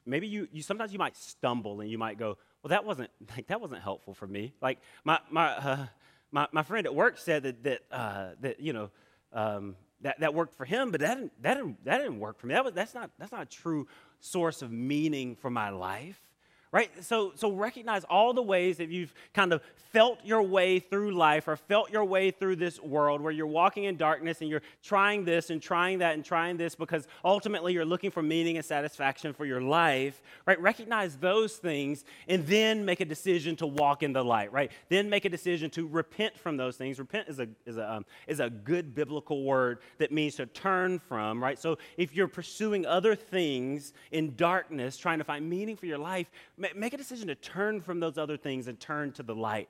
maybe 0.05 0.28
you, 0.28 0.47
you 0.51 0.63
sometimes 0.63 0.91
you 0.93 0.99
might 0.99 1.15
stumble 1.15 1.82
and 1.82 1.91
you 1.91 1.99
might 1.99 2.17
go, 2.17 2.38
well, 2.63 2.69
that 2.69 2.86
wasn't, 2.86 3.11
like, 3.36 3.47
that 3.47 3.61
wasn't 3.61 3.82
helpful 3.82 4.15
for 4.15 4.25
me. 4.25 4.53
Like 4.61 4.80
my, 5.03 5.19
my, 5.30 5.49
uh, 5.49 5.86
my, 6.32 6.47
my 6.51 6.63
friend 6.63 6.88
at 6.88 6.95
work 6.95 7.19
said 7.19 7.43
that, 7.43 7.63
that, 7.63 7.82
uh, 7.91 8.30
that 8.41 8.59
you 8.59 8.73
know, 8.73 8.89
um, 9.32 9.75
that, 10.01 10.19
that 10.19 10.33
worked 10.33 10.55
for 10.55 10.65
him, 10.65 10.91
but 10.91 11.01
that 11.01 11.15
didn't, 11.15 11.41
that, 11.41 11.55
didn't, 11.55 11.83
that 11.85 11.97
didn't 11.97 12.19
work 12.19 12.39
for 12.39 12.47
me. 12.47 12.53
That 12.53 12.63
was, 12.65 12.73
that's, 12.73 12.93
not, 12.93 13.11
that's 13.17 13.31
not 13.31 13.41
a 13.41 13.45
true 13.45 13.87
source 14.19 14.61
of 14.61 14.71
meaning 14.71 15.35
for 15.35 15.49
my 15.49 15.69
life 15.69 16.26
right? 16.72 16.91
So, 17.03 17.32
so 17.36 17.51
recognize 17.51 18.03
all 18.05 18.34
the 18.34 18.41
ways 18.41 18.78
that 18.78 18.89
you've 18.89 19.13
kind 19.34 19.53
of 19.53 19.61
felt 19.93 20.20
your 20.24 20.43
way 20.43 20.80
through 20.80 21.11
life 21.11 21.47
or 21.47 21.55
felt 21.55 21.89
your 21.89 22.03
way 22.03 22.30
through 22.30 22.57
this 22.57 22.80
world 22.82 23.22
where 23.22 23.32
you're 23.32 23.47
walking 23.47 23.86
in 23.86 23.95
darkness 23.95 24.41
and 24.41 24.49
you're 24.49 24.61
trying 24.84 25.24
this 25.24 25.49
and 25.49 25.61
trying 25.61 25.99
that 25.99 26.13
and 26.13 26.26
trying 26.26 26.57
this 26.57 26.76
because 26.76 27.07
ultimately 27.24 27.74
you're 27.74 27.86
looking 27.86 28.11
for 28.11 28.22
meaning 28.22 28.57
and 28.57 28.65
satisfaction 28.65 29.34
for 29.34 29.45
your 29.45 29.61
life, 29.61 30.22
right? 30.45 30.59
Recognize 30.61 31.18
those 31.18 31.55
things 31.55 32.03
and 32.28 32.45
then 32.47 32.84
make 32.86 32.99
a 32.99 33.05
decision 33.05 33.55
to 33.55 33.65
walk 33.65 34.03
in 34.03 34.13
the 34.13 34.24
light, 34.24 34.51
right? 34.51 34.72
Then 34.89 35.09
make 35.09 35.26
a 35.26 35.30
decision 35.30 35.70
to 35.72 35.88
repent 35.88 36.38
from 36.38 36.57
those 36.57 36.76
things. 36.76 36.99
Repent 36.99 37.30
is 37.30 37.39
a, 37.39 37.47
is 37.65 37.78
a, 37.78 37.91
um, 37.91 38.05
is 38.28 38.39
a 38.39 38.49
good 38.49 38.93
biblical 38.93 39.43
word 39.43 39.80
that 39.99 40.11
means 40.11 40.36
to 40.36 40.45
turn 40.45 40.99
from, 40.99 41.41
right? 41.41 41.57
So 41.57 41.78
if 41.95 42.13
you're 42.13 42.28
pursuing 42.28 42.86
other 42.86 43.15
things 43.15 43.93
in 44.11 44.36
darkness, 44.36 44.97
trying 44.97 45.20
to 45.20 45.24
find 45.24 45.49
meaning 45.49 45.78
for 45.78 45.86
your 45.86 45.97
life, 45.97 46.30
make 46.58 46.93
a 46.93 46.97
decision 46.97 47.28
to 47.28 47.36
turn 47.36 47.82
from 47.82 47.99
those 47.99 48.18
other 48.18 48.38
things 48.38 48.68
and 48.68 48.80
turn 48.80 49.12
to 49.14 49.24
the 49.24 49.36
light. 49.36 49.70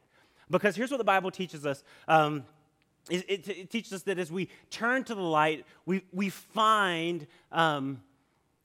Because 0.50 0.76
here's 0.76 0.92
what 0.92 0.98
the 0.98 1.04
Bible 1.04 1.32
teaches 1.32 1.66
us. 1.66 1.84
Um, 2.08 2.46
it, 3.10 3.26
it, 3.28 3.48
it, 3.48 3.70
teaches 3.70 3.94
us 3.94 4.02
that 4.04 4.18
as 4.20 4.32
we 4.32 4.50
turn 4.70 5.04
to 5.06 5.16
the 5.16 5.22
light, 5.22 5.66
we, 5.86 6.04
we 6.12 6.30
find, 6.30 7.28
um, 7.52 8.02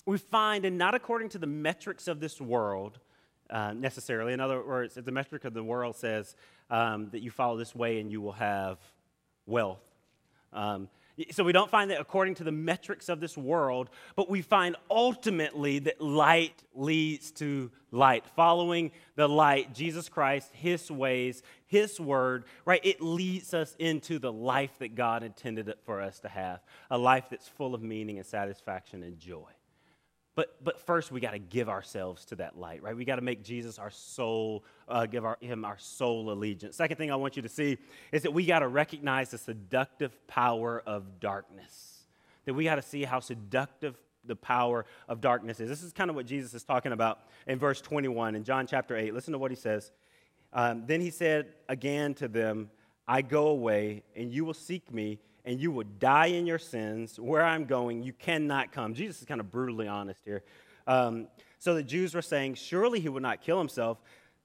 we 0.06 0.18
find, 0.18 0.64
and 0.64 0.78
not 0.78 0.94
according 0.94 1.28
to 1.30 1.38
the 1.38 1.46
metrics 1.46 2.08
of 2.08 2.20
this 2.20 2.40
world 2.40 2.98
uh, 3.50 3.72
necessarily. 3.72 4.32
In 4.32 4.40
other 4.40 4.64
words, 4.64 4.96
if 4.96 5.04
the 5.04 5.12
metric 5.12 5.44
of 5.44 5.54
the 5.54 5.62
world 5.62 5.96
says 5.96 6.34
um, 6.70 7.10
that 7.10 7.20
you 7.20 7.30
follow 7.30 7.56
this 7.56 7.74
way 7.74 8.00
and 8.00 8.10
you 8.10 8.20
will 8.20 8.32
have 8.32 8.78
wealth, 9.46 9.82
um, 10.52 10.88
So 11.30 11.44
we 11.44 11.52
don't 11.52 11.70
find 11.70 11.90
that 11.90 12.00
according 12.00 12.36
to 12.36 12.44
the 12.44 12.52
metrics 12.52 13.08
of 13.08 13.20
this 13.20 13.36
world, 13.36 13.90
but 14.16 14.30
we 14.30 14.40
find 14.40 14.76
ultimately 14.90 15.78
that 15.80 16.00
light 16.00 16.62
leads 16.74 17.30
to 17.32 17.70
light. 17.90 18.24
Following 18.34 18.92
the 19.14 19.28
light, 19.28 19.74
Jesus 19.74 20.08
Christ, 20.08 20.50
His 20.54 20.90
ways, 20.90 21.42
His 21.66 22.00
word, 22.00 22.44
right? 22.64 22.80
It 22.82 23.02
leads 23.02 23.52
us 23.52 23.76
into 23.78 24.18
the 24.18 24.32
life 24.32 24.78
that 24.78 24.94
God 24.94 25.22
intended 25.22 25.72
for 25.84 26.00
us 26.00 26.20
to 26.20 26.28
have 26.28 26.60
a 26.90 26.96
life 26.96 27.26
that's 27.30 27.48
full 27.48 27.74
of 27.74 27.82
meaning 27.82 28.16
and 28.16 28.26
satisfaction 28.26 29.02
and 29.02 29.18
joy. 29.18 29.50
But, 30.34 30.64
but 30.64 30.80
first, 30.80 31.12
we 31.12 31.20
got 31.20 31.32
to 31.32 31.38
give 31.38 31.68
ourselves 31.68 32.24
to 32.26 32.36
that 32.36 32.58
light, 32.58 32.82
right? 32.82 32.96
We 32.96 33.04
got 33.04 33.16
to 33.16 33.22
make 33.22 33.42
Jesus 33.42 33.78
our 33.78 33.90
soul, 33.90 34.64
uh, 34.88 35.04
give 35.04 35.26
our, 35.26 35.36
him 35.40 35.64
our 35.64 35.76
sole 35.78 36.30
allegiance. 36.30 36.76
Second 36.76 36.96
thing 36.96 37.10
I 37.10 37.16
want 37.16 37.36
you 37.36 37.42
to 37.42 37.50
see 37.50 37.76
is 38.12 38.22
that 38.22 38.32
we 38.32 38.46
got 38.46 38.60
to 38.60 38.68
recognize 38.68 39.30
the 39.30 39.38
seductive 39.38 40.26
power 40.26 40.82
of 40.86 41.20
darkness. 41.20 42.04
That 42.46 42.54
we 42.54 42.64
got 42.64 42.76
to 42.76 42.82
see 42.82 43.04
how 43.04 43.20
seductive 43.20 43.98
the 44.24 44.36
power 44.36 44.86
of 45.06 45.20
darkness 45.20 45.60
is. 45.60 45.68
This 45.68 45.82
is 45.82 45.92
kind 45.92 46.08
of 46.08 46.16
what 46.16 46.24
Jesus 46.24 46.54
is 46.54 46.64
talking 46.64 46.92
about 46.92 47.20
in 47.46 47.58
verse 47.58 47.82
21 47.82 48.34
in 48.34 48.44
John 48.44 48.66
chapter 48.66 48.96
8. 48.96 49.12
Listen 49.12 49.32
to 49.32 49.38
what 49.38 49.50
he 49.50 49.56
says. 49.56 49.90
Um, 50.54 50.84
then 50.86 51.00
he 51.00 51.10
said 51.10 51.48
again 51.68 52.14
to 52.14 52.28
them, 52.28 52.70
I 53.06 53.20
go 53.20 53.48
away, 53.48 54.04
and 54.16 54.32
you 54.32 54.44
will 54.44 54.54
seek 54.54 54.92
me 54.92 55.18
and 55.44 55.60
you 55.60 55.70
will 55.70 55.86
die 55.98 56.26
in 56.26 56.46
your 56.46 56.58
sins. 56.58 57.18
Where 57.18 57.44
I'm 57.44 57.64
going, 57.64 58.02
you 58.02 58.12
cannot 58.12 58.72
come. 58.72 58.94
Jesus 58.94 59.20
is 59.20 59.26
kind 59.26 59.40
of 59.40 59.50
brutally 59.50 59.88
honest 59.88 60.20
here. 60.24 60.42
Um, 60.86 61.28
so 61.58 61.74
the 61.74 61.82
Jews 61.82 62.14
were 62.14 62.22
saying, 62.22 62.54
Surely 62.54 63.00
he 63.00 63.08
would 63.08 63.22
not 63.22 63.40
kill 63.40 63.58
himself, 63.58 63.98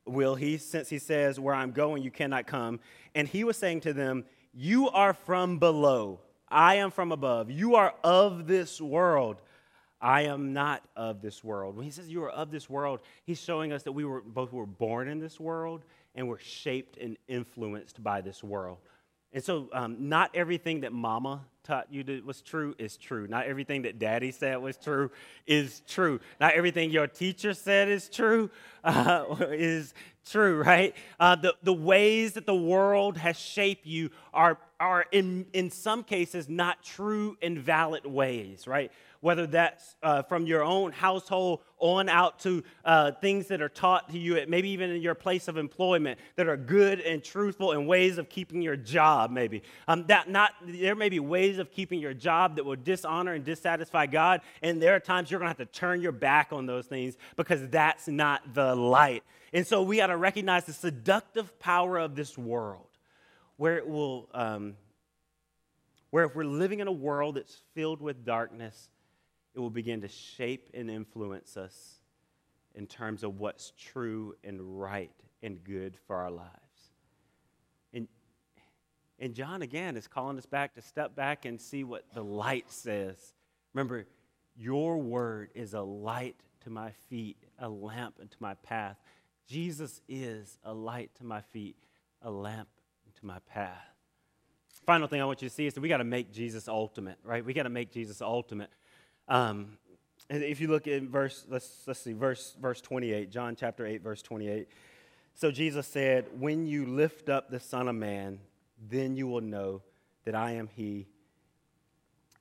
will 0.06 0.36
he, 0.36 0.58
since 0.58 0.89
he 0.89 1.00
says, 1.00 1.39
Where 1.39 1.56
I'm 1.56 1.72
going, 1.72 2.04
you 2.04 2.12
cannot 2.12 2.48
come. 2.48 2.80
And 3.16 3.28
he 3.28 3.43
was 3.43 3.58
saying 3.58 3.82
to 3.82 3.93
them, 3.93 4.26
You 4.54 4.89
are 4.89 5.14
from 5.14 5.60
below, 5.60 6.20
I 6.48 6.76
am 6.76 6.91
from 6.91 7.12
above. 7.12 7.52
You 7.52 7.76
are 7.76 7.93
of 8.04 8.48
this 8.48 8.80
world. 8.80 9.41
I 10.00 10.24
am 10.24 10.54
not 10.54 10.84
of 10.95 11.22
this 11.22 11.43
world. 11.43 11.76
When 11.76 11.84
he 11.84 11.91
says 11.91 12.08
you 12.08 12.24
are 12.24 12.30
of 12.30 12.52
this 12.52 12.70
world, 12.70 13.00
he's 13.24 13.41
showing 13.41 13.74
us 13.74 13.82
that 13.84 13.93
we 13.93 14.06
were 14.06 14.22
both 14.22 14.54
were 14.54 14.68
born 14.68 15.08
in 15.08 15.20
this 15.20 15.39
world 15.39 15.86
and 16.14 16.28
were 16.28 16.38
shaped 16.38 16.98
and 16.98 17.18
influenced 17.28 18.04
by 18.04 18.22
this 18.22 18.43
world. 18.43 18.78
And 19.34 19.44
so, 19.44 19.70
um, 19.74 20.10
not 20.10 20.32
everything 20.34 20.82
that 20.82 20.94
mama 20.94 21.42
taught 21.64 21.88
you 21.92 22.04
to, 22.04 22.22
was 22.22 22.42
true 22.42 22.74
is 22.80 22.96
true. 22.96 23.28
Not 23.28 23.46
everything 23.46 23.82
that 23.82 24.00
daddy 24.00 24.32
said 24.32 24.58
was 24.58 24.78
true 24.78 25.12
is 25.46 25.82
true. 25.88 26.22
Not 26.40 26.54
everything 26.54 26.92
your 26.92 27.08
teacher 27.08 27.54
said 27.54 27.90
is 27.90 28.10
true 28.10 28.50
uh, 28.84 29.26
is 29.52 29.94
true, 30.30 30.64
right? 30.64 30.96
Uh, 31.20 31.36
the, 31.36 31.56
the 31.62 31.74
ways 31.74 32.34
that 32.34 32.46
the 32.46 32.56
world 32.56 33.18
has 33.18 33.38
shaped 33.38 33.86
you 33.86 34.12
are, 34.34 34.58
are 34.80 35.06
in, 35.12 35.46
in 35.54 35.70
some 35.70 36.04
cases, 36.04 36.48
not 36.48 36.84
true 36.84 37.38
and 37.42 37.60
valid 37.60 38.06
ways, 38.06 38.66
right? 38.66 38.92
whether 39.22 39.48
that's 39.48 39.96
uh, 40.04 40.22
from 40.24 40.46
your 40.46 40.64
own 40.64 40.92
household 40.92 41.62
on 41.80 42.10
out 42.10 42.40
to 42.40 42.64
uh, 42.86 43.12
things 43.12 43.48
that 43.48 43.62
are 43.62 43.70
taught 43.70 44.10
to 44.10 44.18
you, 44.18 44.38
at 44.38 44.50
maybe 44.50 44.70
even 44.70 44.90
in 44.90 45.02
your 45.02 45.16
place 45.16 45.48
of 45.48 45.58
employment, 45.58 46.20
that 46.36 46.48
are 46.48 46.58
good 46.58 47.00
and 47.02 47.24
truthful 47.24 47.72
and 47.72 47.88
ways 47.88 48.18
of 48.18 48.30
keeping 48.30 48.62
your 48.62 48.76
job, 48.76 49.32
maybe. 49.32 49.64
Um, 49.88 50.06
that 50.08 50.30
not, 50.30 50.52
there 50.66 50.96
may 50.96 51.10
be 51.10 51.20
ways 51.20 51.60
of 51.60 51.72
keeping 51.72 52.00
your 52.00 52.14
job 52.14 52.56
that 52.56 52.66
will 52.66 52.76
dishonor 52.76 53.34
and 53.34 53.44
dissatisfy 53.44 54.08
God, 54.08 54.42
and 54.62 54.82
there 54.82 54.96
are 54.96 55.00
times 55.00 55.30
you're 55.30 55.40
going 55.40 55.54
to 55.54 55.60
have 55.60 55.72
to 55.72 55.80
turn 55.80 56.02
your 56.02 56.12
back 56.12 56.50
on 56.52 56.66
those 56.66 56.88
things 56.88 57.16
because 57.36 57.68
that's 57.70 58.08
not 58.08 58.54
the 58.54 58.76
light. 58.76 59.24
And 59.54 59.66
so 59.66 59.84
we 59.84 59.98
got 59.98 60.08
to 60.08 60.18
recognize 60.18 60.66
the 60.66 60.74
seductive 60.74 61.60
power 61.60 61.98
of 61.98 62.16
this 62.16 62.38
world, 62.38 62.88
where 63.58 63.78
it 63.78 63.88
will. 63.88 64.30
Um, 64.34 64.76
where 66.10 66.24
if 66.24 66.36
we're 66.36 66.46
living 66.46 66.80
in 66.80 66.88
a 66.88 66.92
world 66.92 67.36
that's 67.36 67.62
filled 67.74 68.02
with 68.02 68.24
darkness, 68.24 68.90
it 69.58 69.60
will 69.60 69.72
begin 69.72 70.01
to 70.01 70.08
shape 70.08 70.70
and 70.76 70.88
influence 70.88 71.58
us 71.58 71.95
in 72.76 72.86
terms 72.86 73.24
of 73.24 73.39
what's 73.39 73.74
true 73.76 74.36
and 74.43 74.80
right 74.80 75.16
and 75.41 75.64
good 75.64 75.97
for 76.05 76.16
our 76.16 76.30
lives. 76.30 76.51
And, 77.91 78.08
and 79.18 79.34
John, 79.34 79.64
again, 79.64 79.97
is 79.97 80.08
calling 80.08 80.38
us 80.38 80.45
back 80.45 80.76
to 80.76 80.82
step 80.84 81.16
back 81.16 81.45
and 81.45 81.60
see 81.60 81.84
what 81.84 82.05
the 82.14 82.22
light 82.22 82.72
says. 82.72 83.34
Remember, 83.74 84.05
your 84.55 84.99
word 84.99 85.49
is 85.55 85.74
a 85.74 85.82
light 85.82 86.36
to 86.64 86.70
my 86.70 86.91
feet, 87.10 87.38
a 87.58 87.68
lamp 87.68 88.18
unto 88.22 88.38
my 88.39 88.53
path. 88.53 88.97
Jesus 89.47 90.01
is 90.08 90.60
a 90.64 90.72
light 90.72 91.10
to 91.16 91.24
my 91.24 91.41
feet, 91.41 91.78
a 92.22 92.30
lamp 92.30 92.70
into 93.08 93.26
my 93.26 93.39
path. 93.51 93.74
Final 94.86 95.08
thing 95.08 95.20
I 95.20 95.26
want 95.26 95.41
you 95.41 95.49
to 95.49 95.53
see 95.53 95.66
is 95.66 95.74
that 95.74 95.82
we 95.82 95.89
got 95.89 95.97
to 95.97 96.03
make 96.03 96.32
Jesus 96.32 96.68
ultimate, 96.68 97.18
right? 97.24 97.43
We 97.43 97.53
got 97.55 97.64
to 97.64 97.70
make 97.70 97.91
Jesus 97.91 98.22
ultimate. 98.22 98.70
Um, 99.28 99.78
if 100.30 100.60
you 100.60 100.68
look 100.68 100.88
at 100.88 101.04
verse, 101.04 101.46
let's, 101.50 101.84
let's 101.88 102.00
see, 102.00 102.14
verse, 102.14 102.56
verse 102.60 102.82
28, 102.82 103.32
John 103.32 103.56
chapter 103.56 103.86
8, 103.86 104.02
verse 104.02 104.22
28. 104.22 104.68
So 105.34 105.52
Jesus 105.52 105.88
said, 105.88 106.26
When 106.40 106.66
you 106.66 106.86
lift 106.86 107.30
up 107.30 107.50
the 107.50 107.60
Son 107.60 107.88
of 107.88 107.96
Man, 107.96 108.40
then 108.90 109.16
you 109.16 109.28
will 109.28 109.42
know 109.42 109.82
that 110.26 110.36
I 110.36 110.52
am 110.52 110.68
He, 110.68 111.08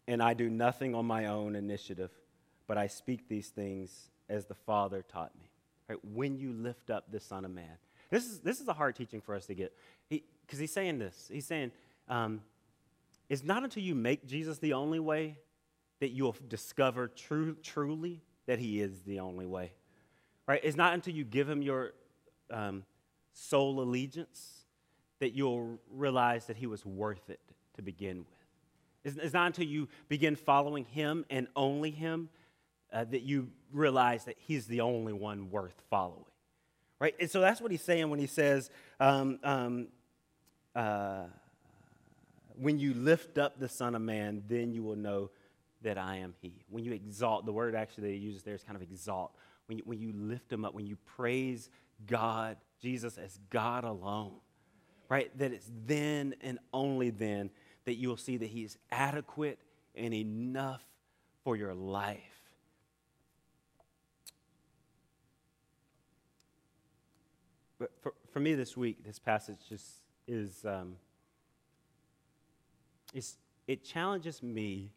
and 0.08 0.22
I 0.22 0.34
do 0.34 0.48
nothing 0.48 0.94
on 0.94 1.06
my 1.06 1.26
own 1.26 1.54
initiative, 1.54 2.10
but 2.66 2.78
I 2.78 2.86
speak 2.86 3.28
these 3.28 3.48
things 3.48 4.10
as 4.28 4.46
the 4.46 4.54
Father 4.54 5.02
taught 5.02 5.34
me. 5.36 5.50
Right? 5.88 5.98
When 6.04 6.38
you 6.38 6.52
lift 6.52 6.90
up 6.90 7.10
the 7.10 7.20
Son 7.20 7.44
of 7.44 7.50
Man. 7.50 7.78
This 8.10 8.26
is, 8.26 8.40
this 8.40 8.60
is 8.60 8.68
a 8.68 8.72
hard 8.72 8.96
teaching 8.96 9.20
for 9.20 9.34
us 9.34 9.46
to 9.46 9.54
get. 9.54 9.72
Because 10.08 10.58
he, 10.58 10.62
he's 10.62 10.72
saying 10.72 10.98
this. 10.98 11.28
He's 11.32 11.46
saying, 11.46 11.72
um, 12.08 12.40
it's 13.28 13.42
not 13.42 13.64
until 13.64 13.82
you 13.82 13.94
make 13.94 14.26
Jesus 14.26 14.58
the 14.58 14.72
only 14.72 15.00
way 15.00 15.38
that 16.00 16.10
you'll 16.10 16.36
discover 16.48 17.08
true, 17.08 17.56
truly 17.62 18.22
that 18.46 18.58
He 18.58 18.80
is 18.80 19.00
the 19.02 19.20
only 19.20 19.46
way. 19.46 19.72
Right? 20.46 20.60
It's 20.62 20.76
not 20.76 20.94
until 20.94 21.14
you 21.14 21.24
give 21.24 21.48
Him 21.48 21.62
your 21.62 21.92
um, 22.50 22.84
sole 23.32 23.80
allegiance 23.80 24.64
that 25.18 25.32
you'll 25.34 25.78
realize 25.90 26.46
that 26.46 26.56
He 26.56 26.66
was 26.66 26.84
worth 26.84 27.30
it 27.30 27.40
to 27.74 27.82
begin 27.82 28.18
with. 28.18 28.26
It's, 29.04 29.16
it's 29.16 29.34
not 29.34 29.46
until 29.46 29.66
you 29.66 29.88
begin 30.08 30.36
following 30.36 30.84
Him 30.84 31.24
and 31.30 31.48
only 31.56 31.90
Him 31.90 32.28
uh, 32.92 33.04
that 33.04 33.22
you 33.22 33.48
realize 33.72 34.24
that 34.24 34.36
He's 34.38 34.66
the 34.66 34.80
only 34.82 35.12
one 35.12 35.50
worth 35.50 35.82
following. 35.90 36.24
Right? 36.98 37.14
And 37.20 37.30
so 37.30 37.40
that's 37.40 37.60
what 37.60 37.70
He's 37.70 37.82
saying 37.82 38.10
when 38.10 38.18
He 38.18 38.26
says, 38.26 38.70
um, 39.00 39.38
um, 39.42 39.88
uh, 40.74 41.24
when 42.58 42.78
you 42.78 42.94
lift 42.94 43.38
up 43.38 43.58
the 43.58 43.68
Son 43.68 43.94
of 43.94 44.02
Man, 44.02 44.42
then 44.48 44.72
you 44.72 44.82
will 44.82 44.96
know 44.96 45.30
that 45.82 45.98
I 45.98 46.16
am 46.16 46.34
He. 46.40 46.64
When 46.68 46.84
you 46.84 46.92
exalt, 46.92 47.46
the 47.46 47.52
word 47.52 47.74
actually 47.74 48.10
they 48.10 48.16
uses 48.16 48.42
there 48.42 48.54
is 48.54 48.62
kind 48.62 48.76
of 48.76 48.82
exalt. 48.82 49.32
When 49.66 49.78
you, 49.78 49.84
when 49.84 49.98
you 49.98 50.12
lift 50.14 50.52
Him 50.52 50.64
up, 50.64 50.74
when 50.74 50.86
you 50.86 50.96
praise 51.16 51.70
God, 52.06 52.56
Jesus 52.80 53.18
as 53.18 53.38
God 53.50 53.84
alone, 53.84 54.34
right? 55.08 55.36
That 55.38 55.52
it's 55.52 55.70
then 55.86 56.34
and 56.40 56.58
only 56.72 57.10
then 57.10 57.50
that 57.84 57.94
you 57.94 58.08
will 58.08 58.16
see 58.16 58.36
that 58.36 58.48
He 58.48 58.64
is 58.64 58.78
adequate 58.90 59.58
and 59.94 60.12
enough 60.12 60.82
for 61.44 61.56
your 61.56 61.74
life. 61.74 62.20
But 67.78 67.92
for, 68.02 68.14
for 68.32 68.40
me 68.40 68.54
this 68.54 68.76
week, 68.76 69.04
this 69.04 69.18
passage 69.18 69.58
just 69.68 70.00
is, 70.26 70.64
um, 70.64 70.96
it 73.68 73.84
challenges 73.84 74.42
me 74.42 74.92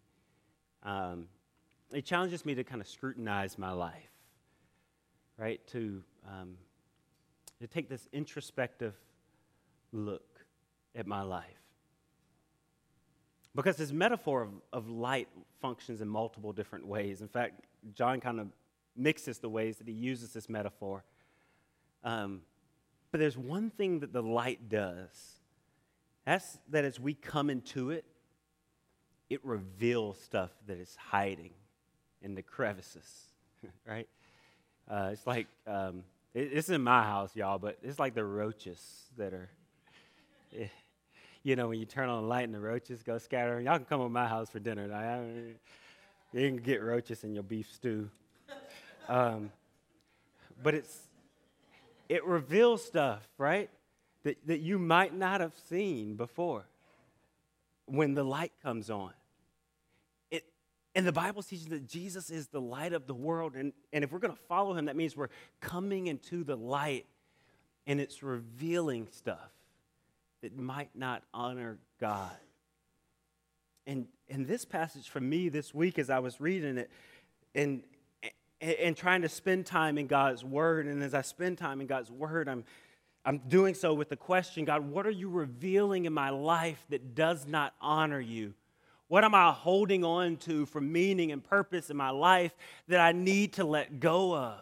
um, 0.84 1.27
it 1.91 2.05
challenges 2.05 2.45
me 2.45 2.55
to 2.55 2.63
kind 2.63 2.82
of 2.82 2.88
scrutinize 2.88 3.57
my 3.57 3.71
life, 3.71 4.11
right? 5.38 5.65
To, 5.67 6.03
um, 6.27 6.55
to 7.59 7.67
take 7.67 7.89
this 7.89 8.07
introspective 8.13 8.93
look 9.91 10.45
at 10.95 11.07
my 11.07 11.21
life. 11.21 11.45
Because 13.55 13.77
this 13.77 13.91
metaphor 13.91 14.43
of, 14.43 14.51
of 14.71 14.89
light 14.89 15.27
functions 15.59 16.01
in 16.01 16.07
multiple 16.07 16.53
different 16.53 16.86
ways. 16.86 17.21
In 17.21 17.27
fact, 17.27 17.65
John 17.93 18.19
kind 18.19 18.39
of 18.39 18.47
mixes 18.95 19.39
the 19.39 19.49
ways 19.49 19.77
that 19.77 19.88
he 19.88 19.93
uses 19.93 20.34
this 20.34 20.47
metaphor. 20.47 21.03
Um, 22.03 22.41
but 23.11 23.19
there's 23.19 23.38
one 23.38 23.71
thing 23.71 23.99
that 23.99 24.13
the 24.13 24.21
light 24.21 24.69
does. 24.69 25.39
That's 26.25 26.59
that 26.69 26.86
as 26.86 26.99
we 26.99 27.15
come 27.15 27.49
into 27.49 27.89
it, 27.89 28.05
it 29.30 29.45
reveals 29.45 30.19
stuff 30.19 30.49
that 30.67 30.77
is 30.80 30.95
hiding 30.95 31.51
in 32.21 32.36
the 32.36 32.41
crevices, 32.41 33.07
right? 33.88 34.07
Uh, 34.89 35.09
it's 35.13 35.25
like, 35.27 35.47
um, 35.67 36.03
it, 36.34 36.49
it's 36.53 36.69
in 36.69 36.82
my 36.82 37.03
house, 37.03 37.36
y'all, 37.36 37.59
but 37.59 37.77
it's 37.84 37.99
like 37.99 38.15
the 38.15 38.25
roaches 38.25 39.03
that 39.17 39.34
are, 39.34 39.49
you 41.43 41.55
know, 41.55 41.67
when 41.67 41.80
you 41.80 41.86
turn 41.86 42.09
on 42.09 42.23
the 42.23 42.27
light 42.27 42.43
and 42.43 42.53
the 42.53 42.59
roaches 42.59 43.03
go 43.03 43.17
scattering. 43.17 43.65
Y'all 43.65 43.77
can 43.77 43.86
come 43.86 44.01
to 44.01 44.09
my 44.09 44.27
house 44.27 44.49
for 44.49 44.59
dinner. 44.59 44.88
You 46.34 46.47
can 46.47 46.57
get 46.57 46.82
roaches 46.82 47.23
in 47.23 47.34
your 47.34 47.43
beef 47.43 47.71
stew. 47.73 48.09
Um, 49.07 49.51
but 50.61 50.75
it's, 50.75 50.99
it 52.09 52.23
reveals 52.25 52.86
stuff, 52.86 53.27
right? 53.39 53.67
That, 54.21 54.38
that 54.45 54.59
you 54.59 54.77
might 54.77 55.15
not 55.15 55.41
have 55.41 55.53
seen 55.67 56.13
before 56.13 56.65
when 57.88 58.13
the 58.13 58.23
light 58.23 58.51
comes 58.61 58.91
on. 58.91 59.13
And 61.00 61.08
the 61.08 61.14
Bible 61.14 61.41
teaches 61.41 61.68
that 61.68 61.88
Jesus 61.88 62.30
is 62.30 62.47
the 62.47 62.60
light 62.60 62.91
of 62.91 63.08
the 63.08 63.14
world. 63.14 63.56
And, 63.56 63.72
and 63.93 64.04
if 64.04 64.12
we're 64.12 64.20
going 64.20 64.34
to 64.34 64.41
follow 64.50 64.74
him, 64.74 64.84
that 64.88 64.97
means 64.97 65.16
we're 65.16 65.30
coming 65.62 66.08
into 66.08 66.43
the 66.43 66.58
light 66.58 67.06
and 67.88 68.02
it's 68.02 68.22
revealing 68.22 69.08
stuff 69.10 69.50
that 70.41 70.58
might 70.58 70.89
not 70.93 71.24
honor 71.34 71.78
God. 72.02 72.36
And, 73.88 74.08
and 74.28 74.45
this 74.45 74.66
passage 74.66 75.08
for 75.08 75.22
me 75.22 75.47
this 75.47 75.74
week, 75.74 75.97
as 76.00 76.10
I 76.10 76.20
was 76.20 76.41
reading 76.41 76.78
it 76.78 76.91
and, 77.56 77.82
and, 78.60 78.74
and 78.74 78.97
trying 78.97 79.22
to 79.22 79.30
spend 79.30 79.66
time 79.66 79.97
in 79.97 80.06
God's 80.06 80.43
Word, 80.43 80.86
and 80.86 81.02
as 81.02 81.14
I 81.14 81.22
spend 81.22 81.60
time 81.60 81.80
in 81.80 81.88
God's 81.88 82.12
Word, 82.12 82.50
I'm, 82.50 82.66
I'm 83.24 83.38
doing 83.47 83.74
so 83.74 83.93
with 83.93 84.10
the 84.10 84.18
question 84.18 84.66
God, 84.66 84.82
what 84.82 85.08
are 85.08 85.12
you 85.12 85.30
revealing 85.30 86.04
in 86.04 86.12
my 86.12 86.30
life 86.30 86.84
that 86.89 87.16
does 87.16 87.47
not 87.47 87.74
honor 87.80 88.20
you? 88.20 88.54
What 89.10 89.24
am 89.24 89.34
I 89.34 89.51
holding 89.51 90.03
on 90.05 90.38
to 90.38 90.68
for 90.68 90.80
meaning 90.80 91.32
and 91.32 91.43
purpose 91.43 91.89
in 91.89 91.97
my 91.97 92.12
life 92.12 92.55
that 92.88 92.99
I 92.99 93.12
need 93.12 93.53
to 93.53 93.64
let 93.64 93.99
go 93.99 94.36
of? 94.38 94.60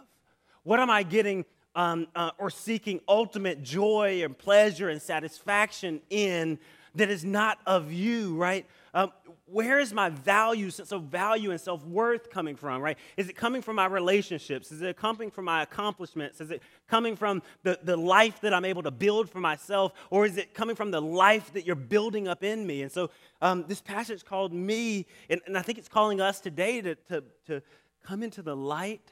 What 0.63 0.79
am 0.79 0.89
I 0.89 1.03
getting 1.03 1.43
um, 1.75 2.07
uh, 2.15 2.31
or 2.37 2.49
seeking 2.49 3.01
ultimate 3.09 3.61
joy 3.61 4.23
and 4.23 4.37
pleasure 4.37 4.87
and 4.87 5.01
satisfaction 5.01 5.99
in 6.09 6.59
that 6.95 7.09
is 7.09 7.25
not 7.25 7.59
of 7.65 7.91
you, 7.91 8.37
right? 8.37 8.65
Um, 8.97 9.11
where 9.45 9.77
is 9.77 9.93
my 9.93 10.09
value, 10.09 10.71
sense 10.71 10.91
of 10.91 11.03
value 11.03 11.51
and 11.51 11.61
self 11.61 11.85
worth 11.85 12.31
coming 12.31 12.55
from, 12.55 12.81
right? 12.81 12.97
Is 13.15 13.29
it 13.29 13.35
coming 13.35 13.61
from 13.61 13.75
my 13.75 13.85
relationships? 13.85 14.71
Is 14.71 14.81
it 14.81 14.97
coming 14.97 15.29
from 15.29 15.45
my 15.45 15.61
accomplishments? 15.61 16.41
Is 16.41 16.49
it 16.49 16.63
coming 16.87 17.15
from 17.15 17.43
the, 17.61 17.77
the 17.83 17.95
life 17.95 18.41
that 18.41 18.55
I'm 18.55 18.65
able 18.65 18.81
to 18.81 18.89
build 18.89 19.29
for 19.29 19.39
myself? 19.39 19.93
Or 20.09 20.25
is 20.25 20.37
it 20.37 20.55
coming 20.55 20.75
from 20.75 20.89
the 20.89 20.99
life 20.99 21.53
that 21.53 21.63
you're 21.63 21.75
building 21.75 22.27
up 22.27 22.43
in 22.43 22.65
me? 22.65 22.81
And 22.81 22.91
so 22.91 23.11
um, 23.39 23.65
this 23.67 23.81
passage 23.81 24.25
called 24.25 24.51
me, 24.51 25.05
and, 25.29 25.41
and 25.45 25.55
I 25.55 25.61
think 25.61 25.77
it's 25.77 25.87
calling 25.87 26.19
us 26.19 26.39
today 26.39 26.81
to, 26.81 26.95
to, 26.95 27.23
to 27.45 27.61
come 28.03 28.23
into 28.23 28.41
the 28.41 28.55
light 28.55 29.11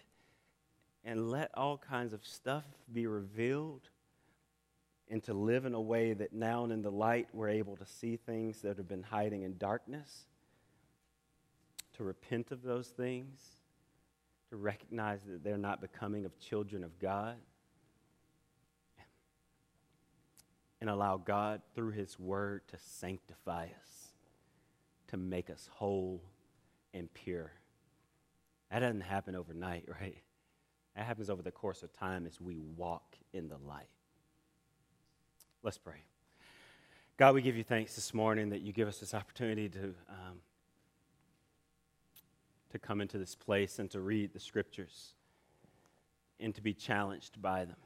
and 1.04 1.30
let 1.30 1.52
all 1.54 1.78
kinds 1.78 2.12
of 2.12 2.26
stuff 2.26 2.66
be 2.92 3.06
revealed 3.06 3.88
and 5.10 5.24
to 5.24 5.34
live 5.34 5.66
in 5.66 5.74
a 5.74 5.82
way 5.82 6.14
that 6.14 6.34
now 6.34 6.64
and 6.64 6.74
in 6.74 6.82
the 6.82 6.92
light 6.92 7.28
we're 7.34 7.50
able 7.50 7.76
to 7.78 7.86
see 7.86 8.18
things 8.18 8.62
that 8.62 8.78
have 8.78 8.88
been 8.88 9.04
hiding 9.04 9.44
in 9.44 9.58
darkness, 9.58 10.26
to 11.94 12.04
repent 12.04 12.52
of 12.52 12.64
those 12.64 12.88
things, 12.88 13.40
to 14.50 14.56
recognize 14.56 15.20
that 15.28 15.44
they're 15.44 15.58
not 15.58 15.82
becoming 15.82 16.26
of 16.26 16.38
children 16.40 16.84
of 16.84 17.00
God, 17.00 17.36
and 20.82 20.90
allow 20.90 21.18
God 21.18 21.62
through 21.74 21.92
His 21.92 22.20
Word 22.20 22.62
to 22.68 22.78
sanctify 22.78 23.66
us, 23.66 24.10
to 25.08 25.18
make 25.18 25.50
us 25.50 25.70
whole 25.72 26.22
and 26.94 27.12
pure. 27.14 27.54
That 28.72 28.80
doesn't 28.80 29.02
happen 29.02 29.36
overnight, 29.36 29.86
right? 30.02 30.18
That 30.96 31.06
happens 31.06 31.30
over 31.30 31.42
the 31.42 31.52
course 31.52 31.84
of 31.84 31.94
time 31.94 32.26
as 32.26 32.42
we 32.42 32.58
walk 32.58 33.16
in 33.34 33.48
the 33.48 33.58
light. 33.58 33.88
Let's 35.66 35.80
pray. 35.80 36.04
God, 37.18 37.34
we 37.34 37.42
give 37.42 37.58
you 37.58 37.64
thanks 37.64 37.96
this 37.96 38.14
morning 38.14 38.50
that 38.50 38.62
you 38.62 38.72
give 38.72 38.88
us 38.88 39.00
this 39.00 39.16
opportunity 39.16 39.68
to, 39.70 39.96
um, 40.10 40.38
to 42.72 42.78
come 42.78 43.02
into 43.02 43.18
this 43.18 43.34
place 43.34 43.80
and 43.80 43.90
to 43.90 44.00
read 44.00 44.32
the 44.32 44.40
scriptures 44.40 45.16
and 46.40 46.54
to 46.54 46.62
be 46.62 46.72
challenged 46.72 47.42
by 47.42 47.66
them. 47.66 47.78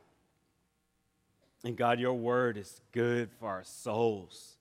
And 1.64 1.78
God, 1.78 2.02
your 2.02 2.16
word 2.16 2.58
is 2.58 2.82
good 2.92 3.32
for 3.32 3.48
our 3.48 3.64
souls. 3.64 4.58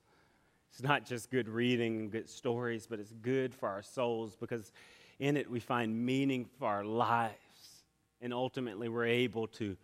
It's 0.70 0.80
not 0.84 1.04
just 1.04 1.28
good 1.28 1.48
reading 1.48 1.98
and 1.98 2.12
good 2.12 2.30
stories, 2.30 2.86
but 2.88 3.00
it's 3.00 3.12
good 3.20 3.52
for 3.52 3.68
our 3.68 3.82
souls 3.82 4.36
because 4.38 4.70
in 5.18 5.36
it 5.36 5.50
we 5.50 5.58
find 5.58 6.06
meaning 6.06 6.46
for 6.60 6.68
our 6.68 6.84
lives 6.84 7.34
and 8.22 8.32
ultimately 8.32 8.88
we're 8.88 9.06
able 9.06 9.48
to, 9.48 9.76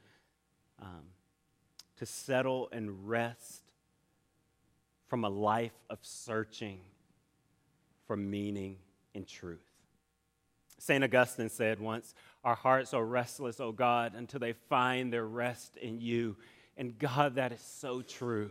um, 0.80 1.03
to 1.97 2.07
settle 2.07 2.68
and 2.72 3.09
rest 3.09 3.62
from 5.07 5.24
a 5.24 5.28
life 5.28 5.72
of 5.90 5.99
searching 6.03 6.80
for 8.07 8.16
meaning 8.16 8.76
and 9.14 9.26
truth. 9.26 9.61
St. 10.78 11.03
Augustine 11.03 11.49
said 11.49 11.80
once, 11.80 12.14
Our 12.42 12.55
hearts 12.55 12.92
are 12.92 13.05
restless, 13.05 13.61
O 13.61 13.72
God, 13.72 14.14
until 14.14 14.40
they 14.40 14.53
find 14.68 15.12
their 15.12 15.26
rest 15.26 15.76
in 15.76 16.01
you. 16.01 16.36
And 16.76 16.99
God, 16.99 17.36
that 17.36 17.53
is 17.53 17.61
so 17.61 18.03
true. 18.03 18.51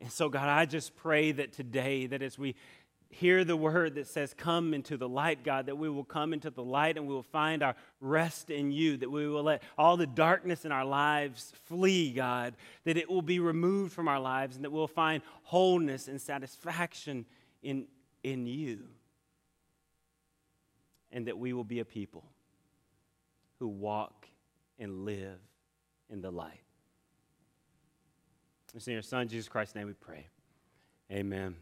And 0.00 0.10
so, 0.10 0.28
God, 0.28 0.48
I 0.48 0.66
just 0.66 0.96
pray 0.96 1.32
that 1.32 1.52
today, 1.52 2.06
that 2.06 2.22
as 2.22 2.38
we 2.38 2.54
hear 3.08 3.44
the 3.44 3.56
word 3.56 3.94
that 3.94 4.06
says, 4.06 4.34
Come 4.34 4.74
into 4.74 4.96
the 4.96 5.08
light, 5.08 5.44
God, 5.44 5.66
that 5.66 5.76
we 5.76 5.88
will 5.88 6.04
come 6.04 6.32
into 6.32 6.50
the 6.50 6.62
light 6.62 6.96
and 6.96 7.06
we 7.06 7.14
will 7.14 7.22
find 7.22 7.62
our 7.62 7.74
rest 8.00 8.50
in 8.50 8.70
you, 8.70 8.96
that 8.98 9.10
we 9.10 9.28
will 9.28 9.44
let 9.44 9.62
all 9.78 9.96
the 9.96 10.06
darkness 10.06 10.64
in 10.64 10.72
our 10.72 10.84
lives 10.84 11.52
flee, 11.64 12.12
God, 12.12 12.54
that 12.84 12.96
it 12.96 13.08
will 13.08 13.22
be 13.22 13.38
removed 13.38 13.92
from 13.92 14.08
our 14.08 14.20
lives 14.20 14.56
and 14.56 14.64
that 14.64 14.70
we'll 14.70 14.86
find 14.86 15.22
wholeness 15.42 16.08
and 16.08 16.20
satisfaction 16.20 17.24
in, 17.62 17.86
in 18.22 18.46
you. 18.46 18.80
And 21.12 21.26
that 21.26 21.38
we 21.38 21.52
will 21.52 21.64
be 21.64 21.80
a 21.80 21.84
people 21.84 22.24
who 23.58 23.68
walk 23.68 24.26
and 24.78 25.04
live 25.04 25.38
in 26.10 26.20
the 26.20 26.30
light. 26.30 26.60
It's 28.74 28.86
in 28.86 28.92
your 28.92 29.02
Son, 29.02 29.26
Jesus 29.26 29.48
Christ's 29.48 29.74
name, 29.74 29.86
we 29.86 29.94
pray. 29.94 30.26
Amen. 31.10 31.56